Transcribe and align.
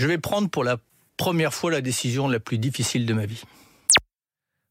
Je 0.00 0.06
vais 0.06 0.16
prendre 0.16 0.48
pour 0.48 0.64
la 0.64 0.78
première 1.18 1.52
fois 1.52 1.70
la 1.70 1.82
décision 1.82 2.26
la 2.26 2.40
plus 2.40 2.56
difficile 2.56 3.04
de 3.04 3.12
ma 3.12 3.26
vie. 3.26 3.42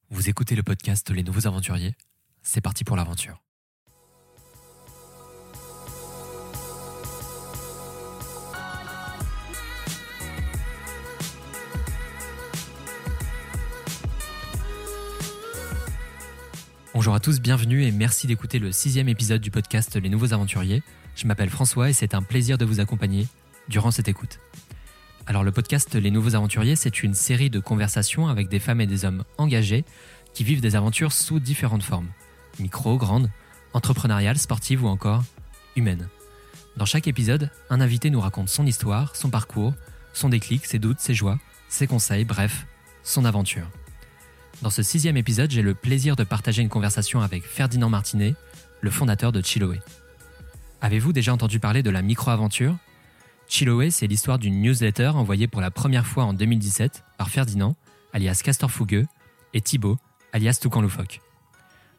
Vous 0.09 0.28
écoutez 0.28 0.55
le 0.55 0.63
podcast 0.63 1.12
Les 1.12 1.21
Nouveaux 1.21 1.46
Aventuriers 1.46 1.94
C'est 2.42 2.62
parti 2.62 2.83
pour 2.83 2.96
l'aventure. 2.96 3.40
Bonjour 16.96 17.14
à 17.14 17.20
tous, 17.20 17.39
bienvenue 17.39 17.84
et 17.84 17.91
merci 17.91 18.25
d'écouter 18.25 18.57
le 18.57 18.71
sixième 18.71 19.09
épisode 19.09 19.41
du 19.41 19.52
podcast 19.52 19.96
Les 19.96 20.09
Nouveaux 20.09 20.34
Aventuriers. 20.34 20.82
Je 21.16 21.27
m'appelle 21.27 21.52
François 21.52 21.91
et 21.91 21.93
c'est 21.93 22.16
un 22.16 22.23
plaisir 22.23 22.57
de 22.57 22.66
vous 22.66 22.80
accompagner 22.80 23.27
durant 23.68 23.91
cette 23.91 24.07
écoute. 24.07 24.39
Alors 25.30 25.43
le 25.43 25.52
podcast 25.52 25.93
Les 25.93 26.09
Nouveaux 26.09 26.34
Aventuriers, 26.34 26.76
c'est 26.76 27.03
une 27.03 27.13
série 27.13 27.52
de 27.52 27.59
conversations 27.59 28.27
avec 28.27 28.49
des 28.49 28.58
femmes 28.58 28.81
et 28.81 28.88
des 28.88 29.05
hommes 29.05 29.23
engagés 29.38 29.86
qui 30.34 30.44
vivent 30.44 30.59
des 30.59 30.76
aventures 30.76 31.12
sous 31.12 31.40
différentes 31.40 31.84
formes. 31.84 32.08
Micro, 32.58 32.98
grandes, 32.98 33.30
entrepreneuriales, 33.73 34.39
sportives 34.39 34.84
ou 34.84 34.88
encore 34.88 35.23
humaines. 35.76 36.09
Dans 36.77 36.86
chaque 36.86 37.08
épisode, 37.08 37.52
un 37.70 37.80
invité 37.80 38.09
nous 38.09 38.20
raconte 38.20 38.50
son 38.50 38.66
histoire, 38.66 39.16
son 39.16 39.30
parcours, 39.30 39.76
son 40.13 40.30
déclic, 40.30 40.66
ses 40.66 40.80
doutes, 40.80 41.00
ses 41.00 41.13
joies, 41.13 41.38
ses 41.67 41.86
conseils, 41.86 42.25
bref, 42.25 42.66
son 43.03 43.23
aventure. 43.23 43.70
Dans 44.64 44.72
ce 44.72 44.81
sixième 44.81 45.16
épisode, 45.16 45.52
j'ai 45.52 45.61
le 45.61 45.75
plaisir 45.75 46.16
de 46.16 46.23
partager 46.23 46.64
une 46.64 46.70
conversation 46.70 47.22
avec 47.22 47.45
Ferdinand 47.45 47.89
Martinet, 47.89 48.34
le 48.81 48.89
fondateur 48.89 49.31
de 49.31 49.44
Chiloé. 49.44 49.80
Avez-vous 50.81 51.14
déjà 51.14 51.31
entendu 51.31 51.59
parler 51.59 51.84
de 51.84 51.91
la 51.91 52.02
micro-aventure? 52.02 52.77
Chiloé, 53.49 53.89
c'est 53.89 54.05
l'histoire 54.05 54.38
d'une 54.38 54.62
newsletter 54.62 55.08
envoyée 55.08 55.48
pour 55.48 55.59
la 55.59 55.71
première 55.71 56.05
fois 56.05 56.23
en 56.23 56.34
2017 56.34 57.03
par 57.17 57.30
Ferdinand, 57.30 57.75
alias 58.13 58.41
Castor 58.44 58.69
Fougueux, 58.69 59.08
et 59.55 59.61
Thibaut, 59.61 59.97
alias 60.33 60.59
Toucan 60.61 60.81
Loufoque. 60.81 61.19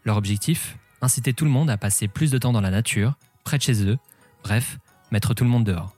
Leur 0.04 0.16
objectif 0.16 0.78
Inciter 1.02 1.32
tout 1.32 1.44
le 1.44 1.50
monde 1.50 1.68
à 1.68 1.76
passer 1.76 2.06
plus 2.06 2.30
de 2.30 2.38
temps 2.38 2.52
dans 2.52 2.60
la 2.60 2.70
nature, 2.70 3.14
près 3.42 3.58
de 3.58 3.62
chez 3.62 3.84
eux, 3.84 3.98
bref, 4.44 4.78
mettre 5.10 5.34
tout 5.34 5.42
le 5.42 5.50
monde 5.50 5.64
dehors. 5.64 5.96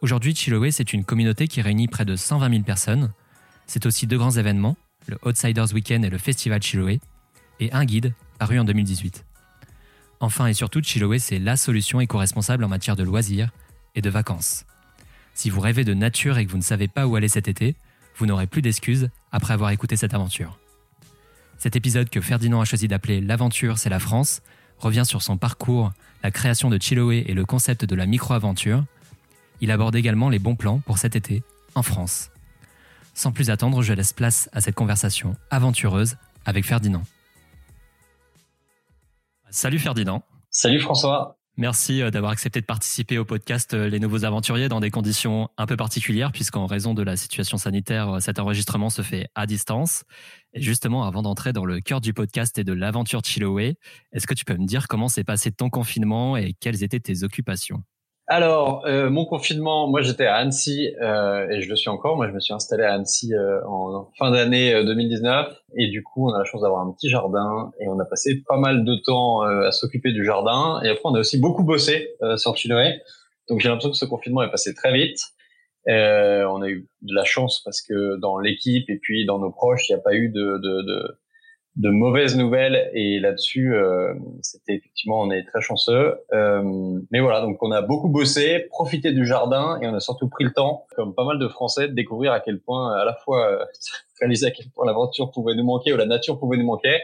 Aujourd'hui, 0.00 0.34
Chiloé, 0.34 0.70
c'est 0.70 0.94
une 0.94 1.04
communauté 1.04 1.46
qui 1.46 1.60
réunit 1.60 1.88
près 1.88 2.06
de 2.06 2.16
120 2.16 2.48
000 2.48 2.62
personnes. 2.62 3.12
C'est 3.66 3.84
aussi 3.84 4.06
deux 4.06 4.18
grands 4.18 4.30
événements, 4.30 4.76
le 5.08 5.18
Outsiders 5.26 5.74
Weekend 5.74 6.04
et 6.04 6.10
le 6.10 6.18
Festival 6.18 6.62
Chiloé, 6.62 7.00
et 7.60 7.70
un 7.72 7.84
guide 7.84 8.14
paru 8.38 8.58
en 8.58 8.64
2018. 8.64 9.26
Enfin 10.20 10.46
et 10.46 10.54
surtout, 10.54 10.80
Chiloé, 10.80 11.18
c'est 11.18 11.38
la 11.38 11.56
solution 11.56 12.00
éco-responsable 12.00 12.64
en 12.64 12.68
matière 12.68 12.96
de 12.96 13.02
loisirs 13.02 13.50
et 13.94 14.02
de 14.02 14.10
vacances. 14.10 14.64
Si 15.34 15.50
vous 15.50 15.60
rêvez 15.60 15.84
de 15.84 15.94
nature 15.94 16.38
et 16.38 16.46
que 16.46 16.50
vous 16.50 16.58
ne 16.58 16.62
savez 16.62 16.88
pas 16.88 17.06
où 17.06 17.16
aller 17.16 17.28
cet 17.28 17.48
été, 17.48 17.74
vous 18.16 18.26
n'aurez 18.26 18.46
plus 18.46 18.62
d'excuses 18.62 19.10
après 19.32 19.54
avoir 19.54 19.70
écouté 19.70 19.96
cette 19.96 20.14
aventure. 20.14 20.58
Cet 21.58 21.76
épisode 21.76 22.10
que 22.10 22.20
Ferdinand 22.20 22.60
a 22.60 22.64
choisi 22.64 22.88
d'appeler 22.88 23.20
L'aventure, 23.20 23.78
c'est 23.78 23.90
la 23.90 24.00
France 24.00 24.42
revient 24.78 25.04
sur 25.04 25.22
son 25.22 25.36
parcours, 25.36 25.92
la 26.22 26.30
création 26.30 26.70
de 26.70 26.78
Chiloé 26.80 27.24
et 27.26 27.34
le 27.34 27.44
concept 27.44 27.84
de 27.84 27.94
la 27.94 28.06
micro-aventure. 28.06 28.84
Il 29.60 29.70
aborde 29.70 29.96
également 29.96 30.28
les 30.28 30.38
bons 30.38 30.56
plans 30.56 30.80
pour 30.80 30.98
cet 30.98 31.16
été 31.16 31.42
en 31.74 31.82
France. 31.82 32.30
Sans 33.14 33.32
plus 33.32 33.50
attendre, 33.50 33.82
je 33.82 33.92
laisse 33.92 34.12
place 34.12 34.48
à 34.52 34.60
cette 34.60 34.74
conversation 34.74 35.36
aventureuse 35.50 36.16
avec 36.44 36.64
Ferdinand. 36.64 37.04
Salut 39.50 39.78
Ferdinand. 39.78 40.24
Salut 40.50 40.80
François. 40.80 41.38
Merci 41.56 42.02
euh, 42.02 42.10
d'avoir 42.10 42.32
accepté 42.32 42.60
de 42.60 42.66
participer 42.66 43.16
au 43.16 43.24
podcast 43.24 43.74
euh, 43.74 43.88
Les 43.88 44.00
Nouveaux 44.00 44.24
Aventuriers 44.24 44.68
dans 44.68 44.80
des 44.80 44.90
conditions 44.90 45.48
un 45.56 45.66
peu 45.66 45.76
particulières 45.76 46.32
puisqu'en 46.32 46.66
raison 46.66 46.94
de 46.94 47.02
la 47.04 47.16
situation 47.16 47.58
sanitaire, 47.58 48.16
euh, 48.16 48.18
cet 48.18 48.40
enregistrement 48.40 48.90
se 48.90 49.02
fait 49.02 49.28
à 49.36 49.46
distance. 49.46 50.02
Et 50.52 50.60
justement, 50.60 51.04
avant 51.04 51.22
d'entrer 51.22 51.52
dans 51.52 51.64
le 51.64 51.80
cœur 51.80 52.00
du 52.00 52.12
podcast 52.12 52.58
et 52.58 52.64
de 52.64 52.72
l'aventure 52.72 53.22
Chiloé, 53.22 53.76
est-ce 54.12 54.26
que 54.26 54.34
tu 54.34 54.44
peux 54.44 54.56
me 54.56 54.66
dire 54.66 54.88
comment 54.88 55.06
s'est 55.06 55.22
passé 55.22 55.52
ton 55.52 55.70
confinement 55.70 56.36
et 56.36 56.54
quelles 56.54 56.82
étaient 56.82 56.98
tes 56.98 57.22
occupations? 57.22 57.84
Alors, 58.26 58.86
euh, 58.86 59.10
mon 59.10 59.26
confinement, 59.26 59.86
moi 59.86 60.00
j'étais 60.00 60.24
à 60.24 60.36
Annecy 60.36 60.94
euh, 61.02 61.46
et 61.50 61.60
je 61.60 61.68
le 61.68 61.76
suis 61.76 61.90
encore. 61.90 62.16
Moi, 62.16 62.26
je 62.28 62.32
me 62.32 62.40
suis 62.40 62.54
installé 62.54 62.82
à 62.82 62.94
Annecy 62.94 63.34
euh, 63.34 63.60
en 63.66 64.10
fin 64.18 64.30
d'année 64.30 64.72
2019 64.82 65.54
et 65.76 65.88
du 65.88 66.02
coup, 66.02 66.30
on 66.30 66.32
a 66.32 66.38
la 66.38 66.44
chance 66.44 66.62
d'avoir 66.62 66.86
un 66.86 66.90
petit 66.92 67.10
jardin 67.10 67.70
et 67.80 67.88
on 67.88 67.98
a 68.00 68.04
passé 68.06 68.42
pas 68.48 68.56
mal 68.56 68.84
de 68.84 68.96
temps 68.96 69.42
à 69.42 69.70
s'occuper 69.72 70.12
du 70.12 70.24
jardin. 70.24 70.80
Et 70.84 70.88
après, 70.88 71.02
on 71.04 71.14
a 71.14 71.20
aussi 71.20 71.38
beaucoup 71.38 71.64
bossé 71.64 72.14
sur 72.36 72.56
Chiloé. 72.56 73.02
Donc, 73.50 73.60
j'ai 73.60 73.68
l'impression 73.68 73.90
que 73.90 73.96
ce 73.96 74.06
confinement 74.06 74.42
est 74.42 74.50
passé 74.50 74.72
très 74.72 74.94
vite. 74.94 75.18
on 75.86 76.62
a 76.62 76.68
eu 76.68 76.88
de 77.02 77.14
la 77.14 77.24
chance 77.24 77.60
parce 77.62 77.82
que 77.82 78.18
dans 78.20 78.38
l'équipe 78.38 78.88
et 78.88 78.98
puis 79.02 79.26
dans 79.26 79.38
nos 79.38 79.50
proches, 79.50 79.90
il 79.90 79.92
n'y 79.92 80.00
a 80.00 80.02
pas 80.02 80.14
eu 80.14 80.30
de, 80.30 80.58
de, 80.62 80.82
de 80.82 81.18
de 81.76 81.90
mauvaises 81.90 82.36
nouvelles 82.36 82.90
et 82.94 83.18
là-dessus 83.18 83.74
euh, 83.74 84.14
c'était 84.42 84.74
effectivement 84.74 85.20
on 85.20 85.30
est 85.30 85.42
très 85.44 85.60
chanceux. 85.60 86.14
Euh, 86.32 86.62
mais 87.10 87.20
voilà 87.20 87.40
donc 87.40 87.60
on 87.62 87.72
a 87.72 87.82
beaucoup 87.82 88.08
bossé 88.08 88.60
profité 88.70 89.10
du 89.10 89.26
jardin 89.26 89.80
et 89.82 89.88
on 89.88 89.94
a 89.94 90.00
surtout 90.00 90.28
pris 90.28 90.44
le 90.44 90.52
temps 90.52 90.86
comme 90.94 91.14
pas 91.14 91.24
mal 91.24 91.38
de 91.38 91.48
Français 91.48 91.88
de 91.88 91.94
découvrir 91.94 92.32
à 92.32 92.38
quel 92.38 92.60
point 92.60 92.92
à 92.94 93.04
la 93.04 93.14
fois 93.14 93.50
euh, 93.50 93.64
réaliser 94.20 94.46
à 94.46 94.50
quel 94.52 94.70
point 94.70 94.86
l'aventure 94.86 95.32
pouvait 95.32 95.54
nous 95.56 95.64
manquer 95.64 95.92
ou 95.92 95.96
la 95.96 96.06
nature 96.06 96.38
pouvait 96.38 96.56
nous 96.56 96.66
manquer 96.66 97.00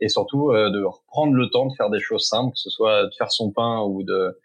et 0.00 0.08
surtout 0.08 0.50
euh, 0.50 0.70
de 0.70 0.82
reprendre 0.82 1.34
le 1.34 1.50
temps 1.50 1.66
de 1.66 1.74
faire 1.74 1.90
des 1.90 2.00
choses 2.00 2.26
simples 2.26 2.52
que 2.52 2.60
ce 2.60 2.70
soit 2.70 3.04
de 3.04 3.10
faire 3.18 3.30
son 3.30 3.50
pain 3.50 3.82
ou 3.82 4.02
de 4.04 4.40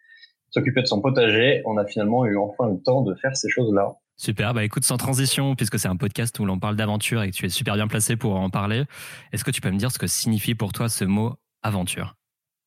s'occuper 0.51 0.81
de 0.81 0.87
son 0.87 0.99
potager. 0.99 1.61
On 1.65 1.77
a 1.77 1.85
finalement 1.85 2.25
eu 2.25 2.37
enfin 2.37 2.67
le 2.67 2.81
temps 2.81 3.01
de 3.01 3.13
faire 3.15 3.35
ces 3.37 3.49
choses 3.49 3.73
là 3.73 3.95
Super, 4.19 4.53
bah 4.53 4.65
écoute, 4.65 4.83
sans 4.83 4.97
transition, 4.97 5.55
puisque 5.55 5.79
c'est 5.79 5.87
un 5.87 5.95
podcast 5.95 6.37
où 6.39 6.45
l'on 6.45 6.59
parle 6.59 6.75
d'aventure 6.75 7.23
et 7.23 7.31
que 7.31 7.35
tu 7.35 7.45
es 7.45 7.49
super 7.49 7.75
bien 7.75 7.87
placé 7.87 8.17
pour 8.17 8.35
en 8.35 8.49
parler, 8.49 8.83
est-ce 9.31 9.45
que 9.45 9.49
tu 9.49 9.61
peux 9.61 9.71
me 9.71 9.77
dire 9.77 9.93
ce 9.93 9.97
que 9.97 10.07
signifie 10.07 10.55
pour 10.55 10.73
toi 10.73 10.89
ce 10.89 11.05
mot 11.05 11.35
aventure? 11.63 12.17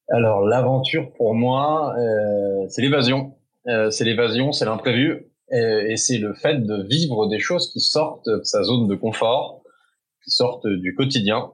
Alors 0.08 0.46
l'aventure 0.46 1.12
pour 1.12 1.34
moi, 1.34 1.94
euh, 1.98 2.66
c'est 2.70 2.80
l'évasion. 2.80 3.34
Euh, 3.68 3.90
c'est 3.90 4.06
l'évasion, 4.06 4.52
c'est 4.52 4.64
l'imprévu, 4.64 5.26
et, 5.50 5.92
et 5.92 5.96
c'est 5.98 6.16
le 6.16 6.32
fait 6.32 6.56
de 6.64 6.86
vivre 6.88 7.28
des 7.28 7.38
choses 7.38 7.70
qui 7.70 7.80
sortent 7.80 8.24
de 8.26 8.40
sa 8.44 8.62
zone 8.62 8.88
de 8.88 8.94
confort, 8.94 9.62
qui 10.24 10.30
sortent 10.30 10.66
du 10.66 10.94
quotidien, 10.94 11.50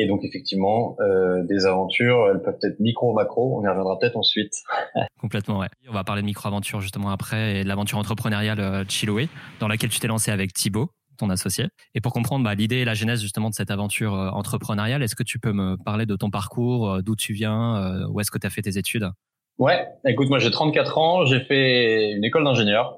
et 0.00 0.06
donc 0.06 0.24
effectivement, 0.24 0.96
euh, 1.00 1.42
des 1.44 1.66
aventures, 1.66 2.28
elles 2.30 2.40
peuvent 2.40 2.58
être 2.62 2.80
micro, 2.80 3.12
macro. 3.12 3.60
On 3.60 3.64
y 3.64 3.68
reviendra 3.68 3.98
peut-être 3.98 4.16
ensuite. 4.16 4.54
Complètement, 5.20 5.58
ouais. 5.58 5.68
On 5.88 5.92
va 5.92 6.04
parler 6.04 6.22
de 6.22 6.26
micro-aventure 6.26 6.80
justement 6.80 7.10
après 7.10 7.58
et 7.58 7.64
de 7.64 7.68
l'aventure 7.68 7.98
entrepreneuriale 7.98 8.60
euh, 8.60 8.84
Chiloé, 8.88 9.28
dans 9.60 9.68
laquelle 9.68 9.90
tu 9.90 10.00
t'es 10.00 10.08
lancé 10.08 10.30
avec 10.30 10.54
Thibaut, 10.54 10.88
ton 11.18 11.28
associé. 11.28 11.66
Et 11.94 12.00
pour 12.00 12.14
comprendre 12.14 12.44
bah, 12.44 12.54
l'idée 12.54 12.76
et 12.76 12.86
la 12.86 12.94
genèse 12.94 13.20
justement 13.20 13.50
de 13.50 13.54
cette 13.54 13.70
aventure 13.70 14.14
euh, 14.14 14.30
entrepreneuriale, 14.30 15.02
est-ce 15.02 15.14
que 15.14 15.22
tu 15.22 15.38
peux 15.38 15.52
me 15.52 15.76
parler 15.84 16.06
de 16.06 16.16
ton 16.16 16.30
parcours, 16.30 17.02
d'où 17.02 17.14
tu 17.14 17.34
viens, 17.34 18.06
où 18.08 18.20
est-ce 18.20 18.30
que 18.30 18.38
tu 18.38 18.46
as 18.46 18.50
fait 18.50 18.62
tes 18.62 18.78
études? 18.78 19.10
Ouais, 19.58 19.86
écoute, 20.06 20.30
moi 20.30 20.38
j'ai 20.38 20.50
34 20.50 20.96
ans, 20.96 21.26
j'ai 21.26 21.40
fait 21.40 22.12
une 22.12 22.24
école 22.24 22.44
d'ingénieur 22.44 22.96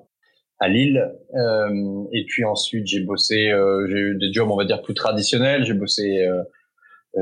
à 0.61 0.69
Lille, 0.69 1.11
euh, 1.35 2.05
et 2.13 2.25
puis 2.27 2.45
ensuite 2.45 2.87
j'ai 2.87 3.01
bossé, 3.01 3.51
j'ai 3.89 3.99
eu 3.99 4.17
des 4.17 4.33
jobs 4.33 4.49
on 4.49 4.57
va 4.57 4.65
dire 4.65 4.81
plus 4.83 4.95
traditionnels, 4.95 5.65
j'ai 5.65 5.75
bossé 5.75 6.25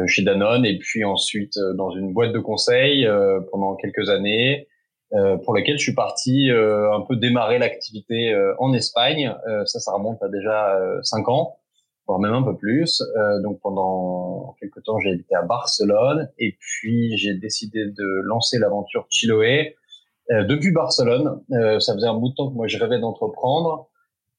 chez 0.06 0.22
Danone 0.22 0.64
et 0.64 0.78
puis 0.78 1.04
ensuite 1.04 1.56
euh, 1.56 1.74
dans 1.74 1.90
une 1.90 2.12
boîte 2.12 2.32
de 2.32 2.38
conseil 2.38 3.06
euh, 3.06 3.40
pendant 3.50 3.76
quelques 3.76 4.08
années 4.08 4.66
pour 5.44 5.56
laquelle 5.56 5.76
je 5.76 5.82
suis 5.82 5.94
parti 5.96 6.50
un 6.52 7.00
peu 7.00 7.16
démarrer 7.16 7.58
l'activité 7.58 8.32
en 8.60 8.72
Espagne. 8.72 9.34
ça, 9.64 9.80
ça 9.80 9.90
remonte 9.90 10.22
à 10.22 10.28
déjà 10.28 10.78
cinq 11.02 11.28
ans 11.28 11.56
voire 12.06 12.20
même 12.20 12.32
un 12.32 12.44
peu 12.44 12.56
plus. 12.56 13.02
donc 13.42 13.58
pendant 13.60 14.54
quelques 14.60 14.84
temps, 14.84 15.00
j'ai 15.00 15.10
habité 15.10 15.34
à 15.34 15.42
Barcelone 15.42 16.30
et 16.38 16.56
puis 16.60 17.16
j'ai 17.16 17.34
décidé 17.34 17.86
de 17.86 18.20
lancer 18.22 18.60
l'aventure 18.60 19.08
Chiloé 19.10 19.74
depuis 20.30 20.70
Barcelone. 20.70 21.40
ça 21.80 21.92
faisait 21.94 22.06
un 22.06 22.14
bout 22.14 22.28
de 22.28 22.34
temps 22.36 22.48
que 22.48 22.54
moi 22.54 22.68
je 22.68 22.78
rêvais 22.78 23.00
d'entreprendre 23.00 23.89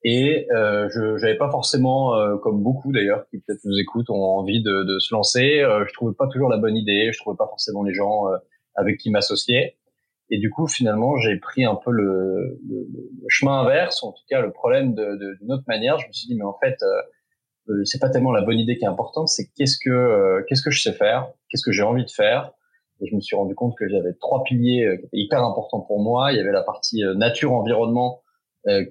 et 0.04 0.48
euh, 0.52 0.90
je 0.90 1.22
n'avais 1.22 1.38
pas 1.38 1.52
forcément, 1.52 2.16
euh, 2.16 2.38
comme 2.38 2.64
beaucoup 2.64 2.92
d'ailleurs 2.92 3.28
qui 3.30 3.40
peut-être 3.40 3.64
nous 3.66 3.78
écoutent, 3.80 4.10
ont 4.10 4.24
envie 4.24 4.64
de, 4.64 4.84
de 4.84 5.00
se 5.00 5.14
lancer. 5.14 5.62
Euh, 5.62 5.86
je 5.88 5.94
trouvais 5.94 6.16
pas 6.16 6.28
toujours 6.28 6.50
la 6.50 6.58
bonne 6.58 6.76
idée. 6.76 7.12
Je 7.14 7.20
trouvais 7.20 7.38
pas 7.38 7.48
forcément 7.48 7.84
les 7.84 7.94
gens 7.94 8.28
euh, 8.28 8.38
avec 8.76 8.98
qui 8.98 9.12
m'associer. 9.12 9.78
Et 10.32 10.40
du 10.40 10.50
coup, 10.50 10.66
finalement, 10.66 11.18
j'ai 11.18 11.38
pris 11.38 11.66
un 11.66 11.76
peu 11.76 11.92
le, 11.92 12.60
le, 12.68 12.88
le, 12.94 13.26
chemin 13.28 13.60
inverse, 13.62 14.02
en 14.02 14.12
tout 14.14 14.24
cas 14.30 14.42
le 14.42 14.52
problème 14.52 14.96
d'une 14.96 15.52
autre 15.52 15.66
manière. 15.68 16.00
Je 16.00 16.08
me 16.08 16.14
suis 16.14 16.28
dit, 16.28 16.36
mais 16.36 16.46
en 16.46 16.58
fait, 16.58 16.78
euh, 17.70 17.84
c'est 17.84 18.00
pas 18.00 18.10
tellement 18.10 18.32
la 18.32 18.42
bonne 18.42 18.58
idée 18.58 18.78
qui 18.78 18.86
est 18.86 18.88
importante, 18.88 19.28
c'est 19.28 19.50
qu'est-ce 19.56 19.78
que 19.78 20.44
qu'est-ce 20.48 20.64
que 20.64 20.72
je 20.72 20.82
sais 20.82 20.94
faire, 20.94 21.28
qu'est-ce 21.50 21.64
que 21.64 21.72
j'ai 21.72 21.84
envie 21.84 22.06
de 22.06 22.10
faire. 22.10 22.52
Et 23.02 23.08
je 23.08 23.16
me 23.16 23.22
suis 23.22 23.36
rendu 23.36 23.56
compte 23.56 23.76
que 23.78 23.88
j'avais 23.88 24.14
trois 24.20 24.44
piliers 24.44 24.98
qui 25.00 25.06
étaient 25.06 25.18
hyper 25.18 25.44
importants 25.44 25.82
pour 25.82 26.02
moi. 26.02 26.32
Il 26.32 26.38
y 26.38 26.40
avait 26.40 26.52
la 26.52 26.64
partie 26.64 27.04
nature 27.16 27.52
environnement 27.52 28.22
euh, 28.22 28.26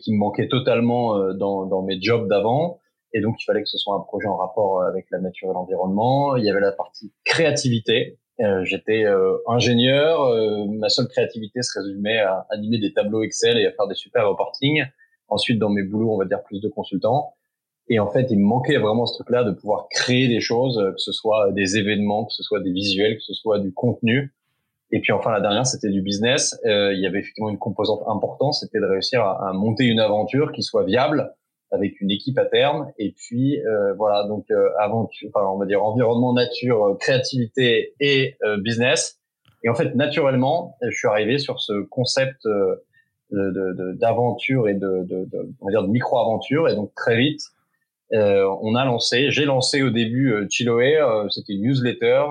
qui 0.01 0.13
me 0.13 0.19
manquait 0.19 0.49
totalement 0.49 1.17
euh, 1.17 1.33
dans, 1.35 1.67
dans 1.67 1.83
mes 1.83 2.01
jobs 2.01 2.29
d'avant. 2.29 2.81
Et 3.13 3.21
donc, 3.21 3.37
il 3.41 3.45
fallait 3.45 3.63
que 3.63 3.69
ce 3.69 3.79
soit 3.79 3.95
un 3.95 4.01
projet 4.01 4.29
en 4.29 4.37
rapport 4.37 4.83
avec 4.83 5.07
la 5.11 5.19
nature 5.19 5.51
et 5.51 5.55
l'environnement. 5.55 6.37
Il 6.37 6.45
y 6.45 6.51
avait 6.51 6.61
la 6.61 6.73
partie 6.73 7.13
créativité. 7.25 8.19
Euh, 8.41 8.65
J'étais 8.65 9.05
euh, 9.05 9.37
ingénieur. 9.47 10.21
ma 10.69 10.89
seule 10.89 11.09
créativité 11.09 11.63
se 11.63 11.79
résumait 11.79 12.19
à 12.19 12.47
animer 12.51 12.79
des 12.79 12.93
tableaux 12.93 13.23
Excel 13.23 13.59
et 13.59 13.67
à 13.67 13.73
faire 13.73 13.89
des 13.89 13.95
super 13.95 14.29
reporting. 14.29 14.85
ensuite 15.29 15.59
dans 15.59 15.71
mes 15.71 15.83
boulots, 15.83 16.13
on 16.13 16.19
va 16.19 16.25
dire 16.25 16.43
plus 16.45 16.61
de 16.61 16.69
consultants. 16.69 17.35
Et 17.89 17.99
en 17.99 18.09
fait, 18.09 18.29
il 18.31 18.39
me 18.39 18.45
manquait 18.45 18.79
vraiment 18.79 19.07
ce 19.07 19.15
truc-là 19.15 19.43
de 19.43 19.51
pouvoir 19.51 19.89
créer 19.91 20.29
des 20.29 20.41
choses, 20.41 20.77
que 20.77 20.99
ce 20.99 21.11
soit 21.11 21.51
des 21.51 21.77
événements, 21.77 22.25
que 22.25 22.33
ce 22.33 22.45
soit 22.45 22.61
des 22.61 22.71
visuels, 22.71 23.17
que 23.17 23.23
ce 23.25 23.35
soit 23.35 23.59
du 23.59 23.73
contenu. 23.73 24.33
Et 24.93 25.01
puis 25.01 25.13
enfin, 25.13 25.31
la 25.31 25.41
dernière, 25.41 25.67
c'était 25.67 25.91
du 25.91 26.03
business. 26.03 26.59
Euh, 26.65 26.93
il 26.93 27.01
y 27.01 27.07
avait 27.07 27.21
effectivement 27.21 27.51
une 27.51 27.59
composante 27.59 28.03
importante, 28.09 28.55
c'était 28.55 28.81
de 28.81 28.87
réussir 28.87 29.23
à, 29.23 29.49
à, 29.49 29.53
monter 29.53 29.85
une 29.85 30.01
aventure 30.01 30.53
qui 30.53 30.63
soit 30.63 30.85
viable 30.85 31.33
avec 31.71 32.01
une 32.01 32.11
équipe 32.11 32.39
à 32.39 32.47
terme. 32.47 32.91
Et 32.99 33.13
puis 33.13 33.61
euh, 33.61 33.95
voilà, 33.95 34.27
donc 34.27 34.47
euh, 34.51 34.69
aventure, 34.79 35.31
enfin, 35.33 35.47
on 35.47 35.59
va 35.59 35.67
dire 35.67 35.85
environnement, 35.85 36.33
nature, 36.33 36.85
euh, 36.85 36.95
créativité 36.97 37.95
et 38.01 38.37
euh, 38.43 38.59
business. 38.61 39.19
Et 39.63 39.69
en 39.69 39.75
fait, 39.75 39.95
naturellement, 39.95 40.77
je 40.83 40.97
suis 40.97 41.09
arrivé 41.09 41.39
sur 41.39 41.61
ce 41.61 41.83
concept 41.83 42.49
d'aventure 43.31 44.69
et 44.69 44.75
de, 44.75 45.05
de, 45.05 45.27
de, 45.27 45.55
on 45.61 45.67
va 45.67 45.71
dire 45.71 45.83
de 45.83 45.89
micro-aventure. 45.89 46.67
Et 46.69 46.75
donc 46.75 46.95
très 46.95 47.19
vite, 47.19 47.43
euh, 48.15 48.49
on 48.63 48.75
a 48.75 48.87
lancé, 48.87 49.31
j'ai 49.31 49.45
lancé 49.45 49.83
au 49.83 49.91
début 49.91 50.47
Chiloé, 50.49 50.99
c'était 51.29 51.53
une 51.53 51.65
newsletter 51.65 52.25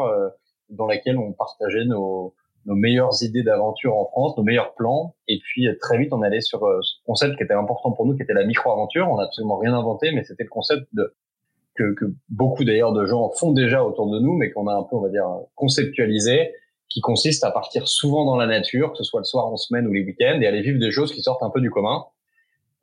dans 0.70 0.88
laquelle 0.88 1.20
on 1.20 1.32
partageait 1.34 1.86
nos, 1.86 2.34
nos 2.66 2.76
meilleures 2.76 3.24
idées 3.24 3.44
d'aventure 3.44 3.96
en 3.96 4.06
France, 4.06 4.38
nos 4.38 4.44
meilleurs 4.44 4.74
plans. 4.76 5.16
Et 5.28 5.40
puis 5.40 5.68
très 5.80 5.98
vite, 5.98 6.14
on 6.14 6.22
allait 6.22 6.42
sur 6.42 6.60
ce 6.82 6.96
concept 7.06 7.38
qui 7.38 7.44
était 7.44 7.54
important 7.54 7.92
pour 7.92 8.06
nous, 8.06 8.16
qui 8.16 8.24
était 8.24 8.34
la 8.34 8.46
micro-aventure. 8.46 9.08
On 9.10 9.18
n'a 9.18 9.24
absolument 9.24 9.58
rien 9.58 9.74
inventé, 9.74 10.12
mais 10.12 10.24
c'était 10.24 10.44
le 10.44 10.50
concept 10.50 10.88
de, 10.94 11.16
que, 11.76 11.94
que 11.96 12.06
beaucoup 12.30 12.64
d'ailleurs 12.64 12.94
de 12.94 13.06
gens 13.06 13.30
font 13.32 13.54
déjà 13.54 13.84
autour 13.84 14.10
de 14.12 14.20
nous, 14.20 14.34
mais 14.34 14.52
qu'on 14.52 14.68
a 14.68 14.74
un 14.74 14.84
peu, 14.84 14.96
on 14.96 15.02
va 15.02 15.10
dire, 15.10 15.28
conceptualisé, 15.56 16.54
qui 16.90 17.02
consiste 17.02 17.44
à 17.44 17.52
partir 17.52 17.88
souvent 17.88 18.26
dans 18.26 18.36
la 18.36 18.48
nature, 18.48 18.92
que 18.92 18.98
ce 18.98 19.04
soit 19.04 19.20
le 19.20 19.26
soir 19.26 19.46
en 19.46 19.58
semaine 19.58 19.88
ou 19.88 19.92
les 19.92 20.04
week-ends, 20.04 20.40
et 20.42 20.48
aller 20.48 20.62
vivre 20.62 20.80
des 20.80 20.92
choses 20.92 21.14
qui 21.14 21.22
sortent 21.22 21.44
un 21.44 21.52
peu 21.52 21.62
du 21.62 21.70
commun. 21.70 22.04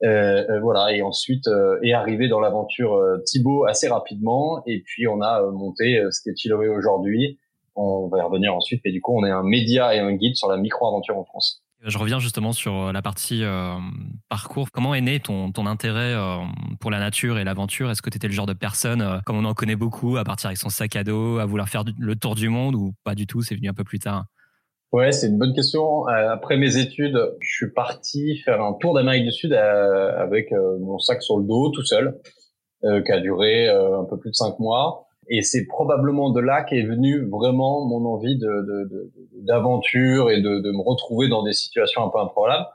Euh, 0.05 0.45
euh, 0.51 0.61
voilà, 0.61 0.93
et 0.93 1.03
ensuite 1.03 1.49
euh, 1.49 1.79
est 1.83 1.95
arrivé 1.95 2.29
dans 2.29 2.39
l'aventure 2.39 2.95
euh, 2.95 3.19
Thibaut 3.25 3.65
assez 3.65 3.89
rapidement, 3.89 4.63
et 4.67 4.81
puis 4.81 5.09
on 5.09 5.23
a 5.23 5.43
monté 5.51 6.03
ce 6.11 6.21
qu'est 6.23 6.37
Chiloé 6.37 6.69
aujourd'hui. 6.69 7.39
On 7.77 8.09
va 8.09 8.19
y 8.19 8.23
revenir 8.23 8.55
ensuite, 8.55 8.81
et 8.85 8.93
du 8.93 9.01
coup 9.01 9.17
on 9.17 9.25
est 9.25 9.31
un 9.31 9.43
média 9.43 9.95
et 9.95 9.99
un 9.99 10.13
guide 10.13 10.37
sur 10.37 10.49
la 10.49 10.57
micro-aventure 10.57 11.17
en 11.17 11.25
France. 11.25 11.63
Je 11.85 11.99
reviens 11.99 12.19
justement 12.19 12.53
sur 12.53 12.93
la 12.93 13.03
partie 13.03 13.45
euh, 13.45 13.75
parcours. 14.29 14.69
Comment 14.73 14.95
est 14.95 15.03
né 15.03 15.21
ton, 15.21 15.53
ton 15.53 15.67
intérêt 15.67 16.15
euh, 16.15 16.39
pour 16.81 16.91
la 16.91 16.99
nature 16.99 17.39
et 17.39 17.45
l'aventure? 17.45 17.91
Est-ce 17.91 18.01
que 18.01 18.09
tu 18.09 18.17
étais 18.17 18.29
le 18.29 18.33
genre 18.33 18.47
de 18.47 18.55
personne, 18.55 19.03
euh, 19.03 19.19
comme 19.27 19.37
on 19.37 19.45
en 19.45 19.55
connaît 19.55 19.77
beaucoup, 19.77 20.17
à 20.17 20.25
partir 20.25 20.49
avec 20.49 20.57
son 20.57 20.71
sac 20.71 20.97
à 20.97 21.05
dos, 21.05 21.39
à 21.39 21.45
vouloir 21.45 21.69
faire 21.69 21.85
le 21.99 22.17
tour 22.17 22.35
du 22.35 22.49
monde 22.49 22.75
ou 22.75 22.95
pas 23.05 23.15
du 23.15 23.27
tout? 23.27 23.43
C'est 23.43 23.55
venu 23.55 23.69
un 23.69 23.75
peu 23.75 23.85
plus 23.85 23.99
tard 23.99 24.25
Ouais, 24.93 25.13
c'est 25.13 25.27
une 25.27 25.39
bonne 25.39 25.53
question. 25.53 26.09
Euh, 26.09 26.31
après 26.31 26.57
mes 26.57 26.79
études, 26.79 27.19
je 27.41 27.55
suis 27.55 27.71
parti 27.73 28.39
faire 28.39 28.63
un 28.63 28.73
tour 28.75 28.95
d'Amérique 28.95 29.25
du 29.25 29.33
Sud 29.33 29.53
euh, 29.53 30.17
avec 30.17 30.53
euh, 30.53 30.79
mon 30.79 30.99
sac 30.99 31.23
sur 31.23 31.39
le 31.39 31.45
dos, 31.45 31.71
tout 31.71 31.85
seul, 31.85 32.19
qui 32.83 33.11
a 33.11 33.19
duré 33.19 33.69
un 33.69 34.05
peu 34.05 34.17
plus 34.17 34.31
de 34.31 34.37
cinq 34.37 34.61
mois. 34.61 35.06
Et 35.29 35.43
c'est 35.43 35.67
probablement 35.67 36.31
de 36.31 36.41
là 36.41 36.63
qu'est 36.63 36.83
venue 36.83 37.29
vraiment 37.29 37.85
mon 37.85 38.05
envie 38.07 38.39
de, 38.39 39.11
d'aventure 39.41 40.31
et 40.31 40.41
de, 40.41 40.61
de, 40.61 40.71
me 40.71 40.83
retrouver 40.83 41.29
dans 41.29 41.43
des 41.43 41.53
situations 41.53 42.05
un 42.05 42.09
peu 42.09 42.19
improbables. 42.19 42.67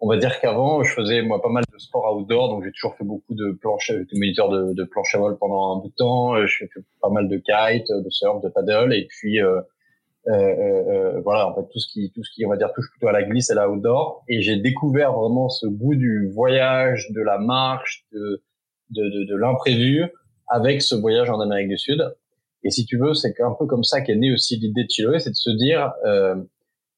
On 0.00 0.08
va 0.08 0.18
dire 0.18 0.40
qu'avant, 0.40 0.82
je 0.82 0.92
faisais 0.92 1.22
moi 1.22 1.40
pas 1.40 1.48
mal 1.48 1.64
de 1.72 1.78
sport 1.78 2.14
outdoor, 2.14 2.50
donc 2.50 2.64
j'ai 2.64 2.72
toujours 2.72 2.94
fait 2.96 3.04
beaucoup 3.04 3.34
de 3.34 3.52
planches, 3.52 3.92
j'étais 3.96 4.18
moniteur 4.18 4.50
de, 4.50 4.74
de 4.74 4.84
planche 4.84 5.14
à 5.14 5.18
vol 5.18 5.38
pendant 5.38 5.74
un 5.74 5.80
bout 5.80 5.88
de 5.88 5.94
temps. 5.94 6.46
Je 6.46 6.58
fais 6.58 6.68
pas 7.00 7.08
mal 7.08 7.28
de 7.28 7.36
kite, 7.36 7.86
de 7.88 8.10
surf, 8.10 8.42
de 8.42 8.48
paddle, 8.50 8.92
et 8.92 9.06
puis 9.06 9.40
euh, 9.40 9.60
euh, 10.28 10.32
euh, 10.32 11.20
voilà, 11.20 11.48
en 11.48 11.54
fait, 11.54 11.66
tout 11.72 11.78
ce 11.78 11.86
qui, 11.90 12.10
tout 12.12 12.24
ce 12.24 12.30
qui, 12.32 12.44
on 12.44 12.50
va 12.50 12.56
dire, 12.56 12.72
touche 12.74 12.90
plutôt 12.90 13.08
à 13.08 13.12
la 13.12 13.22
glisse 13.22 13.48
et 13.50 13.56
à 13.56 13.66
l'outdoor. 13.66 14.24
Et 14.28 14.42
j'ai 14.42 14.56
découvert 14.56 15.12
vraiment 15.12 15.48
ce 15.48 15.66
goût 15.66 15.94
du 15.94 16.28
voyage, 16.34 17.10
de 17.12 17.22
la 17.22 17.38
marche, 17.38 18.04
de, 18.12 18.42
de, 18.90 19.02
de, 19.02 19.24
de 19.24 19.36
l'imprévu 19.36 20.10
avec 20.48 20.82
ce 20.82 20.94
voyage 20.94 21.30
en 21.30 21.40
Amérique 21.40 21.68
du 21.68 21.78
Sud. 21.78 22.14
Et 22.64 22.70
si 22.70 22.84
tu 22.84 22.98
veux, 22.98 23.14
c'est 23.14 23.40
un 23.40 23.54
peu 23.58 23.66
comme 23.66 23.84
ça 23.84 24.00
qu'est 24.00 24.16
née 24.16 24.32
aussi 24.32 24.56
l'idée 24.56 24.84
de 24.84 24.90
Chiloé, 24.90 25.18
c'est 25.18 25.30
de 25.30 25.36
se 25.36 25.50
dire, 25.50 25.92
euh, 26.04 26.34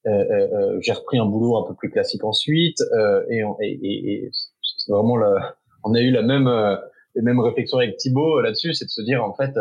euh, 0.07 0.09
euh, 0.09 0.77
j'ai 0.81 0.93
repris 0.93 1.19
un 1.19 1.25
boulot 1.25 1.57
un 1.57 1.67
peu 1.67 1.75
plus 1.75 1.89
classique 1.89 2.23
ensuite, 2.23 2.81
et, 3.29 3.43
et, 3.61 4.23
et 4.23 4.29
c'est 4.77 4.91
vraiment 4.91 5.17
la, 5.17 5.55
on 5.83 5.93
a 5.93 5.99
eu 5.99 6.11
la 6.11 6.21
même, 6.21 6.49
les 7.15 7.21
mêmes 7.21 7.39
réflexions 7.39 7.77
avec 7.77 7.97
Thibaut 7.97 8.41
là-dessus, 8.41 8.73
c'est 8.73 8.85
de 8.85 8.89
se 8.89 9.01
dire 9.01 9.23
en 9.23 9.33
fait 9.33 9.51